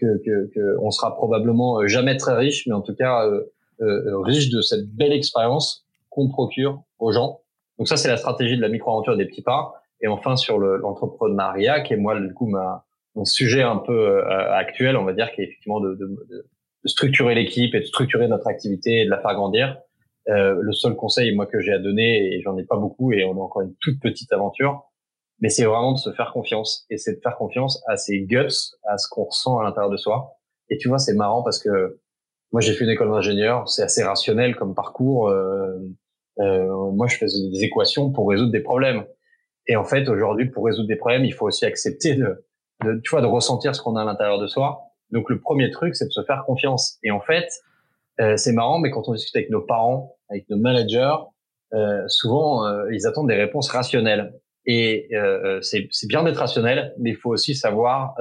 que, 0.00 0.06
que, 0.24 0.50
que 0.54 0.76
on 0.80 0.90
sera 0.90 1.14
probablement 1.14 1.84
jamais 1.86 2.16
très 2.16 2.34
riche, 2.34 2.66
mais 2.66 2.74
en 2.74 2.80
tout 2.80 2.94
cas 2.94 3.26
euh, 3.26 4.18
riche 4.20 4.50
de 4.50 4.60
cette 4.60 4.88
belle 4.88 5.12
expérience 5.12 5.84
qu'on 6.10 6.28
procure 6.28 6.82
aux 7.00 7.10
gens. 7.10 7.40
Donc 7.78 7.88
ça 7.88 7.96
c'est 7.96 8.08
la 8.08 8.16
stratégie 8.16 8.56
de 8.56 8.62
la 8.62 8.68
micro-aventure 8.68 9.16
des 9.16 9.26
petits 9.26 9.42
pas. 9.42 9.72
Et 10.00 10.06
enfin 10.06 10.36
sur 10.36 10.58
l'entrepreneuriat 10.58 11.80
qui 11.80 11.94
est 11.94 11.96
moi 11.96 12.20
du 12.20 12.32
coup 12.34 12.46
ma 12.46 12.84
un 13.16 13.24
sujet 13.24 13.62
un 13.62 13.76
peu 13.76 13.92
euh, 13.92 14.52
actuel, 14.52 14.96
on 14.96 15.04
va 15.04 15.12
dire, 15.12 15.30
qui 15.32 15.40
est 15.40 15.44
effectivement 15.44 15.80
de, 15.80 15.94
de, 15.94 16.06
de, 16.06 16.46
structurer 16.86 17.34
l'équipe 17.34 17.74
et 17.74 17.80
de 17.80 17.84
structurer 17.84 18.28
notre 18.28 18.46
activité 18.46 19.00
et 19.00 19.04
de 19.06 19.10
la 19.10 19.18
faire 19.18 19.34
grandir. 19.34 19.78
Euh, 20.28 20.56
le 20.60 20.72
seul 20.72 20.96
conseil, 20.96 21.34
moi, 21.34 21.46
que 21.46 21.60
j'ai 21.60 21.72
à 21.72 21.78
donner, 21.78 22.34
et 22.34 22.40
j'en 22.40 22.56
ai 22.56 22.64
pas 22.64 22.76
beaucoup, 22.76 23.12
et 23.12 23.24
on 23.24 23.32
a 23.32 23.40
encore 23.40 23.62
une 23.62 23.74
toute 23.80 24.00
petite 24.00 24.32
aventure, 24.32 24.90
mais 25.40 25.48
c'est 25.48 25.64
vraiment 25.64 25.92
de 25.92 25.98
se 25.98 26.12
faire 26.12 26.32
confiance. 26.32 26.86
Et 26.90 26.96
c'est 26.96 27.16
de 27.16 27.20
faire 27.20 27.36
confiance 27.36 27.82
à 27.86 27.96
ses 27.96 28.22
guts, 28.22 28.72
à 28.84 28.96
ce 28.98 29.08
qu'on 29.08 29.24
ressent 29.24 29.58
à 29.58 29.64
l'intérieur 29.64 29.90
de 29.90 29.96
soi. 29.96 30.36
Et 30.70 30.78
tu 30.78 30.88
vois, 30.88 30.98
c'est 30.98 31.14
marrant 31.14 31.42
parce 31.42 31.62
que 31.62 32.00
moi, 32.52 32.60
j'ai 32.60 32.72
fait 32.72 32.84
une 32.84 32.90
école 32.90 33.10
d'ingénieur, 33.10 33.68
c'est 33.68 33.82
assez 33.82 34.02
rationnel 34.02 34.56
comme 34.56 34.74
parcours. 34.74 35.28
Euh, 35.28 35.76
euh, 36.38 36.90
moi, 36.92 37.06
je 37.08 37.16
faisais 37.16 37.50
des 37.50 37.64
équations 37.64 38.12
pour 38.12 38.28
résoudre 38.28 38.52
des 38.52 38.62
problèmes. 38.62 39.04
Et 39.66 39.76
en 39.76 39.84
fait, 39.84 40.08
aujourd'hui, 40.08 40.48
pour 40.50 40.64
résoudre 40.64 40.88
des 40.88 40.96
problèmes, 40.96 41.24
il 41.24 41.32
faut 41.32 41.46
aussi 41.46 41.64
accepter 41.64 42.14
de, 42.14 42.46
de, 42.84 43.00
tu 43.02 43.10
vois, 43.10 43.22
de 43.22 43.26
ressentir 43.26 43.74
ce 43.74 43.82
qu'on 43.82 43.96
a 43.96 44.02
à 44.02 44.04
l'intérieur 44.04 44.38
de 44.38 44.46
soi. 44.46 44.82
Donc 45.10 45.30
le 45.30 45.40
premier 45.40 45.70
truc, 45.70 45.96
c'est 45.96 46.06
de 46.06 46.10
se 46.12 46.22
faire 46.22 46.44
confiance. 46.46 46.98
Et 47.02 47.10
en 47.10 47.20
fait, 47.20 47.48
euh, 48.20 48.36
c'est 48.36 48.52
marrant, 48.52 48.78
mais 48.78 48.90
quand 48.90 49.08
on 49.08 49.14
discute 49.14 49.34
avec 49.36 49.50
nos 49.50 49.62
parents, 49.62 50.13
avec 50.28 50.48
nos 50.48 50.56
managers, 50.56 51.16
euh, 51.72 52.02
souvent 52.08 52.66
euh, 52.66 52.92
ils 52.92 53.06
attendent 53.06 53.28
des 53.28 53.34
réponses 53.34 53.68
rationnelles. 53.70 54.32
Et 54.66 55.08
euh, 55.12 55.58
euh, 55.58 55.60
c'est 55.60 56.06
bien 56.08 56.22
d'être 56.22 56.38
rationnel, 56.38 56.94
mais 56.98 57.10
il 57.10 57.16
faut 57.16 57.30
aussi 57.30 57.54
savoir, 57.54 58.14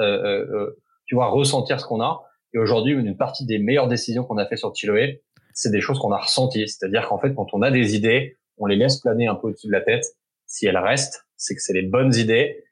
tu 1.06 1.16
vois, 1.16 1.28
ressentir 1.28 1.80
ce 1.80 1.86
qu'on 1.86 2.02
a. 2.02 2.22
Et 2.54 2.60
aujourd'hui, 2.60 2.94
une 2.94 3.18
partie 3.18 3.46
des 3.46 3.60
meilleures 3.60 3.88
décisions 3.88 4.24
qu'on 4.24 4.38
a 4.38 4.46
fait 4.46 4.58
sur 4.58 4.74
Chiloé, 4.76 5.24
c'est 5.54 5.72
des 5.72 5.82
choses 5.82 6.00
qu'on 6.00 6.12
a 6.12 6.18
ressenties. 6.18 6.68
C'est-à-dire 6.68 7.08
qu'en 7.08 7.18
fait, 7.18 7.34
quand 7.34 7.48
on 7.54 7.62
a 7.62 7.72
des 7.72 7.96
idées, 7.96 8.38
on 8.58 8.66
les 8.66 8.76
laisse 8.76 9.00
planer 9.00 9.28
un 9.28 9.36
peu 9.36 9.48
au-dessus 9.48 9.68
de 9.68 9.72
la 9.72 9.82
tête. 9.82 10.06
Si 10.46 10.66
elles 10.66 10.78
restent, 10.78 11.26
c'est 11.38 11.56
que 11.56 11.62
c'est 11.62 11.74
les 11.74 11.84
bonnes 11.84 12.14
idées 12.16 12.64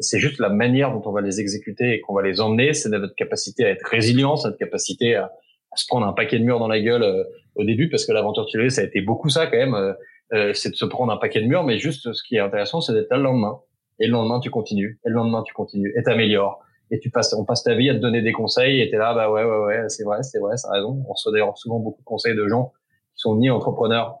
c'est 0.00 0.18
juste 0.18 0.40
la 0.40 0.48
manière 0.48 0.92
dont 0.92 1.02
on 1.04 1.12
va 1.12 1.20
les 1.20 1.40
exécuter 1.40 1.94
et 1.94 2.00
qu'on 2.00 2.14
va 2.14 2.22
les 2.22 2.40
emmener. 2.40 2.72
C'est 2.72 2.88
notre 2.88 3.14
capacité 3.14 3.64
à 3.64 3.70
être 3.70 3.86
résilient, 3.86 4.34
notre 4.42 4.56
capacité 4.56 5.14
à, 5.14 5.30
se 5.76 5.86
prendre 5.86 6.06
un 6.06 6.12
paquet 6.12 6.38
de 6.38 6.44
murs 6.44 6.58
dans 6.58 6.66
la 6.66 6.80
gueule 6.80 7.04
euh, 7.04 7.22
au 7.60 7.64
début, 7.64 7.88
parce 7.88 8.04
que 8.04 8.12
l'aventure 8.12 8.46
tirée, 8.46 8.70
ça 8.70 8.82
a 8.82 8.84
été 8.84 9.00
beaucoup 9.00 9.28
ça 9.28 9.46
quand 9.46 9.56
même. 9.56 9.74
Euh, 9.74 9.92
euh, 10.32 10.52
c'est 10.54 10.70
de 10.70 10.74
se 10.74 10.84
prendre 10.84 11.12
un 11.12 11.16
paquet 11.16 11.40
de 11.40 11.46
murs, 11.46 11.64
mais 11.64 11.78
juste 11.78 12.12
ce 12.12 12.22
qui 12.22 12.36
est 12.36 12.40
intéressant, 12.40 12.80
c'est 12.80 12.92
d'être 12.92 13.10
là 13.10 13.16
le 13.16 13.24
lendemain. 13.24 13.60
Et 13.98 14.06
le 14.06 14.12
lendemain, 14.12 14.40
tu 14.40 14.50
continues. 14.50 14.98
Et 15.04 15.08
le 15.08 15.14
lendemain, 15.14 15.42
tu 15.42 15.52
continues. 15.52 15.92
Et 15.96 16.02
t'améliores. 16.02 16.60
Et 16.90 16.98
tu 16.98 17.10
passes, 17.10 17.34
on 17.34 17.44
passe 17.44 17.62
ta 17.62 17.74
vie 17.74 17.90
à 17.90 17.94
te 17.94 17.98
donner 17.98 18.22
des 18.22 18.32
conseils. 18.32 18.80
Et 18.80 18.90
t'es 18.90 18.96
là, 18.96 19.14
bah 19.14 19.30
ouais, 19.30 19.44
ouais, 19.44 19.58
ouais, 19.58 19.88
c'est 19.88 20.04
vrai, 20.04 20.22
c'est 20.22 20.38
vrai, 20.38 20.56
ça 20.56 20.70
raison. 20.72 21.04
On 21.08 21.12
reçoit 21.12 21.32
d'ailleurs 21.32 21.56
souvent 21.56 21.78
beaucoup 21.78 22.00
de 22.00 22.06
conseils 22.06 22.34
de 22.34 22.48
gens 22.48 22.72
qui 23.14 23.22
sont 23.22 23.36
ni 23.36 23.50
entrepreneurs, 23.50 24.20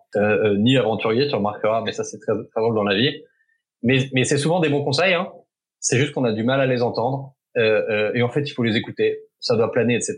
ni 0.58 0.76
aventuriers, 0.76 1.28
tu 1.28 1.34
remarqueras, 1.34 1.80
mais 1.82 1.92
ça 1.92 2.04
c'est 2.04 2.18
très, 2.18 2.32
très 2.32 2.60
drôle 2.60 2.74
dans 2.74 2.84
la 2.84 2.94
vie. 2.94 3.22
Mais, 3.82 3.98
mais 4.12 4.24
c'est 4.24 4.36
souvent 4.36 4.60
des 4.60 4.68
bons 4.68 4.84
conseils, 4.84 5.14
hein. 5.14 5.32
C'est 5.78 5.96
juste 5.96 6.12
qu'on 6.12 6.24
a 6.24 6.32
du 6.32 6.44
mal 6.44 6.60
à 6.60 6.66
les 6.66 6.82
entendre. 6.82 7.34
Euh, 7.56 7.82
euh, 7.90 8.12
et 8.14 8.22
en 8.22 8.28
fait, 8.28 8.42
il 8.42 8.52
faut 8.52 8.62
les 8.62 8.76
écouter. 8.76 9.20
Ça 9.40 9.56
doit 9.56 9.72
planer, 9.72 9.94
etc. 9.94 10.16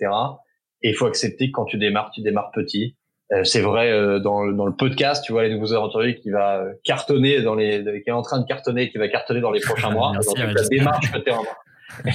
Et 0.82 0.90
il 0.90 0.94
faut 0.94 1.06
accepter 1.06 1.46
que 1.46 1.52
quand 1.52 1.64
tu 1.64 1.78
démarres, 1.78 2.10
tu 2.10 2.20
démarres 2.20 2.50
petit. 2.52 2.96
Euh, 3.33 3.45
c'est 3.45 3.61
vrai 3.61 3.91
euh, 3.91 4.18
dans, 4.18 4.47
dans, 4.47 4.66
le 4.66 4.74
podcast, 4.74 5.24
tu 5.24 5.33
vois, 5.33 5.45
les 5.45 5.55
nouveaux 5.55 5.72
aventuriers 5.72 6.16
qui 6.16 6.30
va 6.30 6.64
cartonner 6.85 7.41
dans 7.41 7.55
les, 7.55 7.83
qui 8.03 8.11
est 8.11 8.12
en 8.12 8.22
train 8.22 8.41
de 8.41 8.47
cartonner, 8.47 8.91
qui 8.91 8.99
va 8.99 9.09
cartonner 9.09 9.41
dans 9.41 9.51
les 9.51 9.61
prochains 9.61 9.91
mois. 9.91 10.12
Merci, 10.12 10.35
donc, 10.35 10.55
la 10.55 10.68
démarche 10.68 11.12
que 11.12 11.18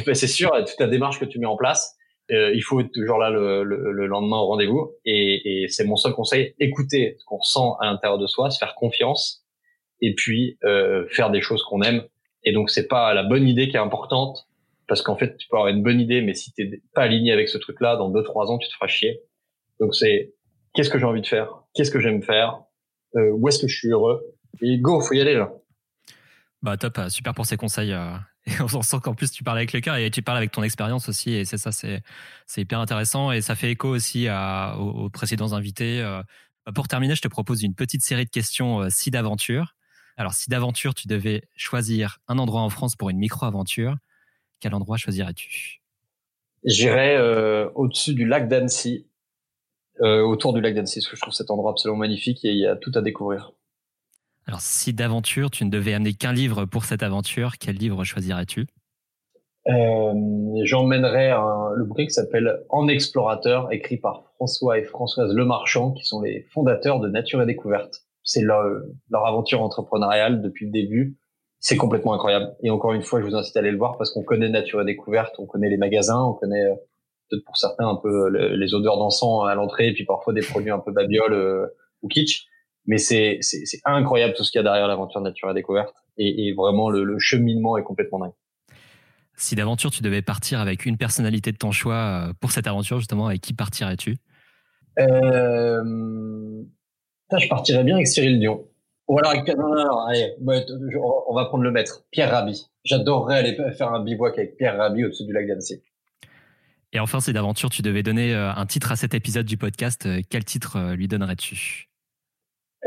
ben, 0.06 0.14
c'est 0.16 0.28
sûr, 0.28 0.52
toute 0.52 0.80
la 0.80 0.88
démarche 0.88 1.20
que 1.20 1.26
tu 1.26 1.40
mets 1.40 1.48
en 1.48 1.58
place, 1.58 1.96
euh, 2.32 2.54
il 2.54 2.62
faut 2.62 2.80
être 2.82 2.92
toujours 2.92 3.18
là 3.18 3.30
le, 3.30 3.64
le, 3.64 3.92
le 3.92 4.06
lendemain 4.06 4.38
au 4.38 4.48
rendez-vous. 4.48 4.92
Et, 5.06 5.64
et 5.64 5.68
c'est 5.70 5.86
mon 5.86 5.96
seul 5.96 6.14
conseil 6.14 6.54
écouter 6.60 7.16
ce 7.20 7.26
qu'on 7.26 7.38
ressent 7.38 7.78
à 7.80 7.86
l'intérieur 7.86 8.20
de 8.20 8.28
soi, 8.28 8.50
se 8.52 8.60
faire 8.60 8.76
confiance, 8.76 9.44
et 10.02 10.14
puis 10.14 10.58
euh, 10.64 11.06
faire 11.10 11.32
des 11.32 11.42
choses 11.42 11.64
qu'on 11.64 11.82
aime 11.82 12.04
et 12.48 12.54
donc, 12.54 12.70
c'est 12.70 12.88
pas 12.88 13.14
la 13.14 13.24
bonne 13.24 13.46
idée 13.46 13.68
qui 13.68 13.76
est 13.76 13.80
importante, 13.80 14.48
parce 14.88 15.02
qu'en 15.02 15.18
fait, 15.18 15.36
tu 15.36 15.50
peux 15.50 15.58
avoir 15.58 15.68
une 15.68 15.84
bonne 15.84 16.00
idée, 16.00 16.22
mais 16.22 16.34
si 16.34 16.54
t'es 16.54 16.82
pas 16.94 17.02
aligné 17.02 17.34
avec 17.34 17.50
ce 17.50 17.58
truc-là, 17.58 17.98
dans 17.98 18.10
deux, 18.10 18.24
trois 18.24 18.50
ans, 18.50 18.58
tu 18.58 18.70
te 18.70 18.74
feras 18.74 18.88
chier. 18.88 19.20
Donc, 19.82 19.94
c'est 19.94 20.34
qu'est-ce 20.78 20.92
que 20.92 21.00
j'ai 21.00 21.06
envie 21.06 21.22
de 21.22 21.28
faire? 21.28 21.50
Qu'est-ce 21.74 21.90
que 21.90 22.00
j'aime 22.00 22.22
faire? 22.22 22.62
Euh, 23.16 23.32
Où 23.32 23.50
est-ce 23.50 23.60
que 23.60 23.68
je 23.68 23.76
suis 23.76 23.90
heureux? 23.90 24.22
Et 24.62 24.78
go, 24.78 25.02
faut 25.02 25.16
y 25.16 25.22
aller 25.22 25.34
là. 25.34 25.52
Bah 26.62 26.78
top, 26.78 27.00
euh, 27.00 27.10
super 27.10 27.34
pour 27.34 27.48
ces 27.48 27.58
conseils. 27.58 27.94
Euh, 27.94 28.16
et 28.46 28.52
on 28.62 28.82
sent 28.84 28.98
qu'en 29.04 29.16
plus 29.16 29.32
tu 29.32 29.44
parles 29.44 29.58
avec 29.58 29.74
le 29.74 29.82
cœur 29.82 29.96
et 29.96 30.12
tu 30.12 30.22
parles 30.22 30.38
avec 30.38 30.52
ton 30.52 30.62
expérience 30.62 31.10
aussi. 31.10 31.34
Et 31.34 31.46
c'est 31.46 31.58
ça, 31.58 31.72
c'est 31.72 32.02
hyper 32.56 32.80
intéressant 32.80 33.32
et 33.32 33.42
ça 33.42 33.56
fait 33.56 33.72
écho 33.72 33.90
aussi 33.90 34.28
à, 34.28 34.78
aux, 34.78 35.10
précédents 35.10 35.54
invités. 35.54 36.02
Bah, 36.66 36.72
pour 36.74 36.88
terminer, 36.88 37.16
je 37.16 37.22
te 37.22 37.28
propose 37.28 37.64
une 37.64 37.74
petite 37.74 38.04
série 38.04 38.26
de 38.26 38.30
questions 38.30 38.88
si 38.90 39.10
d'aventure. 39.10 39.74
Alors, 40.16 40.34
si 40.34 40.50
d'aventure 40.50 40.94
tu 40.94 41.08
devais 41.08 41.44
choisir 41.56 42.20
un 42.28 42.38
endroit 42.38 42.62
en 42.62 42.70
France 42.70 42.96
pour 42.96 43.10
une 43.10 43.18
micro-aventure, 43.18 43.98
quel 44.60 44.74
endroit 44.74 44.98
choisirais-tu? 44.98 45.82
J'irais 46.64 47.16
euh, 47.18 47.70
au-dessus 47.76 48.14
du 48.14 48.26
lac 48.26 48.48
d'Annecy, 48.48 49.07
euh, 50.02 50.22
autour 50.22 50.54
du 50.54 50.62
lac 50.62 50.74
d'Annecy, 50.76 51.02
je 51.02 51.20
trouve 51.20 51.34
cet 51.34 51.52
endroit 51.52 51.72
absolument 51.72 52.00
magnifique 52.00 52.44
et 52.46 52.52
il 52.52 52.60
y 52.60 52.68
a 52.68 52.76
tout 52.76 52.92
à 52.96 53.02
découvrir. 53.02 53.54
Alors, 54.46 54.62
si 54.62 54.94
d'aventure 54.94 55.52
tu 55.52 55.66
ne 55.66 55.70
devais 55.70 55.94
amener 55.94 56.14
qu'un 56.14 56.34
livre 56.34 56.66
pour 56.66 56.86
cette 56.86 57.04
aventure, 57.04 57.58
quel 57.60 57.76
livre 57.76 58.04
choisirais-tu? 58.04 58.68
Euh, 59.68 60.14
J'emmènerais 60.64 61.32
le 61.76 61.84
bouquin 61.84 62.06
qui 62.06 62.12
s'appelle 62.12 62.62
En 62.70 62.88
explorateur, 62.88 63.74
écrit 63.74 63.98
par 63.98 64.24
François 64.36 64.80
et 64.80 64.84
Françoise 64.84 65.34
Lemarchand, 65.34 65.92
qui 65.92 66.06
sont 66.06 66.22
les 66.22 66.44
fondateurs 66.54 67.02
de 67.02 67.10
Nature 67.10 67.42
et 67.42 67.46
Découverte 67.46 68.08
c'est 68.28 68.42
leur, 68.42 68.64
leur 69.10 69.26
aventure 69.26 69.62
entrepreneuriale 69.62 70.42
depuis 70.42 70.66
le 70.66 70.72
début. 70.72 71.18
C'est 71.60 71.78
complètement 71.78 72.14
incroyable. 72.14 72.56
Et 72.62 72.70
encore 72.70 72.94
une 72.94 73.02
fois, 73.02 73.22
je 73.22 73.26
vous 73.26 73.36
incite 73.36 73.56
à 73.56 73.60
aller 73.60 73.72
le 73.72 73.78
voir 73.78 73.98
parce 73.98 74.12
qu'on 74.12 74.22
connaît 74.22 74.50
Nature 74.50 74.82
et 74.82 74.86
Découverte, 74.86 75.36
on 75.40 75.46
connaît 75.46 75.70
les 75.70 75.78
magasins, 75.78 76.22
on 76.22 76.34
connaît 76.34 76.68
peut-être 77.30 77.46
pour 77.46 77.58
certains 77.58 77.88
un 77.88 77.96
peu 77.96 78.30
les 78.30 78.74
odeurs 78.74 78.98
d'encens 78.98 79.48
à 79.48 79.56
l'entrée, 79.56 79.94
puis 79.94 80.06
parfois 80.06 80.34
des 80.34 80.42
produits 80.42 80.72
un 80.72 80.80
peu 80.80 80.92
babioles 80.92 81.70
ou 82.02 82.08
kitsch. 82.08 82.46
Mais 82.86 82.98
c'est 82.98 83.38
c'est 83.42 83.80
incroyable 83.86 84.34
tout 84.36 84.44
ce 84.44 84.52
qu'il 84.52 84.60
y 84.60 84.62
a 84.62 84.64
derrière 84.64 84.88
l'aventure 84.88 85.20
nature 85.22 85.50
et 85.52 85.54
découverte, 85.54 85.94
et, 86.18 86.48
et 86.48 86.54
vraiment 86.54 86.90
le, 86.90 87.04
le 87.04 87.20
cheminement 87.20 87.78
est 87.78 87.84
complètement 87.84 88.20
dingue. 88.20 88.34
Si 89.36 89.56
d'aventure 89.56 89.92
tu 89.92 90.02
devais 90.02 90.22
partir 90.22 90.60
avec 90.60 90.86
une 90.86 90.98
personnalité 90.98 91.52
de 91.52 91.58
ton 91.58 91.72
choix 91.72 92.32
pour 92.40 92.52
cette 92.52 92.66
aventure 92.66 93.00
justement, 93.00 93.28
avec 93.28 93.42
qui 93.42 93.54
partirais-tu? 93.54 94.18
Euh, 95.00 95.84
je 97.38 97.48
partirais 97.50 97.84
bien 97.84 97.96
avec 97.96 98.08
Cyril 98.08 98.40
Dion. 98.40 98.66
Ou 99.10 99.20
alors, 99.20 99.34
non, 99.36 99.76
non, 99.76 100.00
allez, 100.08 100.34
on 100.42 101.34
va 101.34 101.46
prendre 101.46 101.64
le 101.64 101.72
maître, 101.72 102.04
Pierre 102.12 102.32
Rabhi. 102.32 102.66
J'adorerais 102.84 103.38
aller 103.38 103.58
faire 103.78 103.94
un 103.94 104.04
bivouac 104.04 104.38
avec 104.38 104.58
Pierre 104.58 104.76
Rabhi 104.76 105.06
au-dessus 105.06 105.26
du 105.26 105.32
lac 105.32 105.48
d'Annecy. 105.48 105.82
Et 106.94 107.00
enfin, 107.00 107.20
c'est 107.20 107.34
d'aventure, 107.34 107.70
tu 107.70 107.82
devais 107.82 108.04
donner 108.04 108.34
euh, 108.34 108.52
un 108.54 108.66
titre 108.66 108.92
à 108.92 108.96
cet 108.96 109.14
épisode 109.14 109.46
du 109.46 109.58
podcast. 109.58 110.06
Euh, 110.06 110.22
quel 110.30 110.46
titre 110.46 110.78
euh, 110.78 110.96
lui 110.96 111.08
donnerais-tu? 111.08 111.90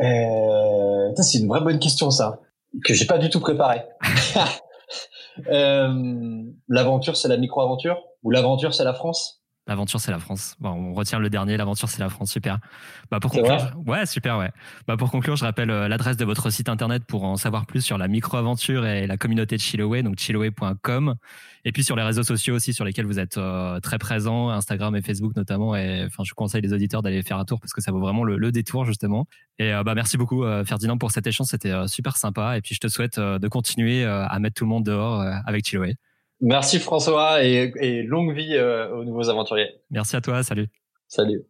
Euh, 0.02 1.14
C'est 1.16 1.38
une 1.38 1.48
vraie 1.48 1.60
bonne 1.60 1.78
question, 1.78 2.10
ça, 2.10 2.40
que 2.84 2.94
j'ai 2.94 3.04
pas 3.04 3.18
du 3.18 3.28
tout 3.28 3.40
préparé. 3.40 3.82
euh, 5.50 6.42
l'aventure, 6.68 7.16
c'est 7.16 7.28
la 7.28 7.36
micro-aventure 7.36 8.02
Ou 8.22 8.30
l'aventure, 8.30 8.74
c'est 8.74 8.84
la 8.84 8.94
France? 8.94 9.39
L'aventure, 9.70 10.00
c'est 10.00 10.10
la 10.10 10.18
France. 10.18 10.56
Bon, 10.58 10.70
on 10.70 10.94
retient 10.94 11.20
le 11.20 11.30
dernier. 11.30 11.56
L'aventure, 11.56 11.88
c'est 11.88 12.00
la 12.00 12.08
France. 12.08 12.32
Super. 12.32 12.58
Bah, 13.08 13.20
pour 13.20 13.30
conclure, 13.30 13.72
ouais, 13.86 14.04
super, 14.04 14.36
ouais. 14.36 14.50
Bah, 14.88 14.96
pour 14.96 15.12
conclure, 15.12 15.36
je 15.36 15.44
rappelle 15.44 15.70
euh, 15.70 15.86
l'adresse 15.86 16.16
de 16.16 16.24
votre 16.24 16.50
site 16.50 16.68
internet 16.68 17.04
pour 17.04 17.22
en 17.22 17.36
savoir 17.36 17.66
plus 17.66 17.80
sur 17.80 17.96
la 17.96 18.08
micro-aventure 18.08 18.84
et 18.84 19.06
la 19.06 19.16
communauté 19.16 19.54
de 19.54 19.60
Chiloé, 19.60 20.02
donc 20.02 20.18
chiloé.com. 20.18 21.14
Et 21.64 21.70
puis 21.70 21.84
sur 21.84 21.94
les 21.94 22.02
réseaux 22.02 22.24
sociaux 22.24 22.56
aussi, 22.56 22.74
sur 22.74 22.84
lesquels 22.84 23.06
vous 23.06 23.20
êtes 23.20 23.38
euh, 23.38 23.78
très 23.78 23.98
présents, 23.98 24.50
Instagram 24.50 24.96
et 24.96 25.02
Facebook 25.02 25.36
notamment. 25.36 25.76
Et 25.76 26.02
enfin, 26.04 26.24
je 26.24 26.34
conseille 26.34 26.62
les 26.62 26.72
auditeurs 26.72 27.02
d'aller 27.02 27.22
faire 27.22 27.38
un 27.38 27.44
tour 27.44 27.60
parce 27.60 27.72
que 27.72 27.80
ça 27.80 27.92
vaut 27.92 28.00
vraiment 28.00 28.24
le, 28.24 28.50
détour 28.50 28.84
justement. 28.84 29.28
Et 29.60 29.72
euh, 29.72 29.84
bah, 29.84 29.94
merci 29.94 30.16
beaucoup 30.16 30.42
Ferdinand 30.64 30.98
pour 30.98 31.12
cet 31.12 31.28
échange. 31.28 31.46
C'était 31.46 31.86
super 31.86 32.16
sympa. 32.16 32.56
Et 32.56 32.60
puis 32.60 32.74
je 32.74 32.80
te 32.80 32.88
souhaite 32.88 33.20
de 33.20 33.46
continuer 33.46 34.04
à 34.04 34.36
mettre 34.40 34.54
tout 34.56 34.64
le 34.64 34.70
monde 34.70 34.84
dehors 34.84 35.20
avec 35.46 35.64
Chiloé. 35.64 35.94
Merci 36.40 36.78
François 36.78 37.42
et, 37.44 38.02
longue 38.02 38.34
vie 38.34 38.56
euh, 38.56 38.94
aux 38.94 39.04
nouveaux 39.04 39.28
aventuriers. 39.28 39.74
Merci 39.90 40.16
à 40.16 40.20
toi, 40.20 40.42
salut. 40.42 40.68
Salut. 41.06 41.42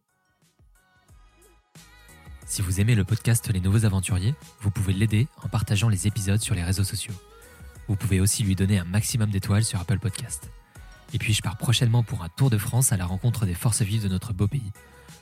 Si 2.45 2.61
vous 2.61 2.81
aimez 2.81 2.95
le 2.95 3.05
podcast 3.05 3.49
Les 3.53 3.61
Nouveaux 3.61 3.85
Aventuriers, 3.85 4.33
vous 4.59 4.71
pouvez 4.71 4.91
l'aider 4.91 5.27
en 5.41 5.47
partageant 5.47 5.87
les 5.87 6.07
épisodes 6.07 6.41
sur 6.41 6.53
les 6.53 6.63
réseaux 6.63 6.83
sociaux. 6.83 7.13
Vous 7.87 7.95
pouvez 7.95 8.19
aussi 8.19 8.43
lui 8.43 8.55
donner 8.55 8.79
un 8.79 8.83
maximum 8.83 9.29
d'étoiles 9.29 9.63
sur 9.63 9.79
Apple 9.79 9.99
Podcast. 9.99 10.51
Et 11.13 11.17
puis 11.17 11.33
je 11.33 11.41
pars 11.41 11.57
prochainement 11.57 12.03
pour 12.03 12.23
un 12.23 12.29
tour 12.29 12.49
de 12.49 12.57
France 12.57 12.91
à 12.91 12.97
la 12.97 13.05
rencontre 13.05 13.45
des 13.45 13.53
forces 13.53 13.81
vives 13.81 14.03
de 14.03 14.09
notre 14.09 14.33
beau 14.33 14.47
pays. 14.47 14.71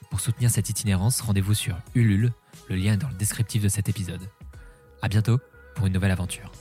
Pour 0.09 0.19
soutenir 0.19 0.49
cette 0.49 0.69
itinérance, 0.69 1.21
rendez-vous 1.21 1.53
sur 1.53 1.77
Ulule, 1.93 2.31
le 2.67 2.75
lien 2.75 2.93
est 2.93 2.97
dans 2.97 3.09
le 3.09 3.15
descriptif 3.15 3.61
de 3.61 3.69
cet 3.69 3.89
épisode. 3.89 4.21
À 5.03 5.07
bientôt 5.07 5.37
pour 5.75 5.85
une 5.85 5.93
nouvelle 5.93 6.11
aventure. 6.11 6.51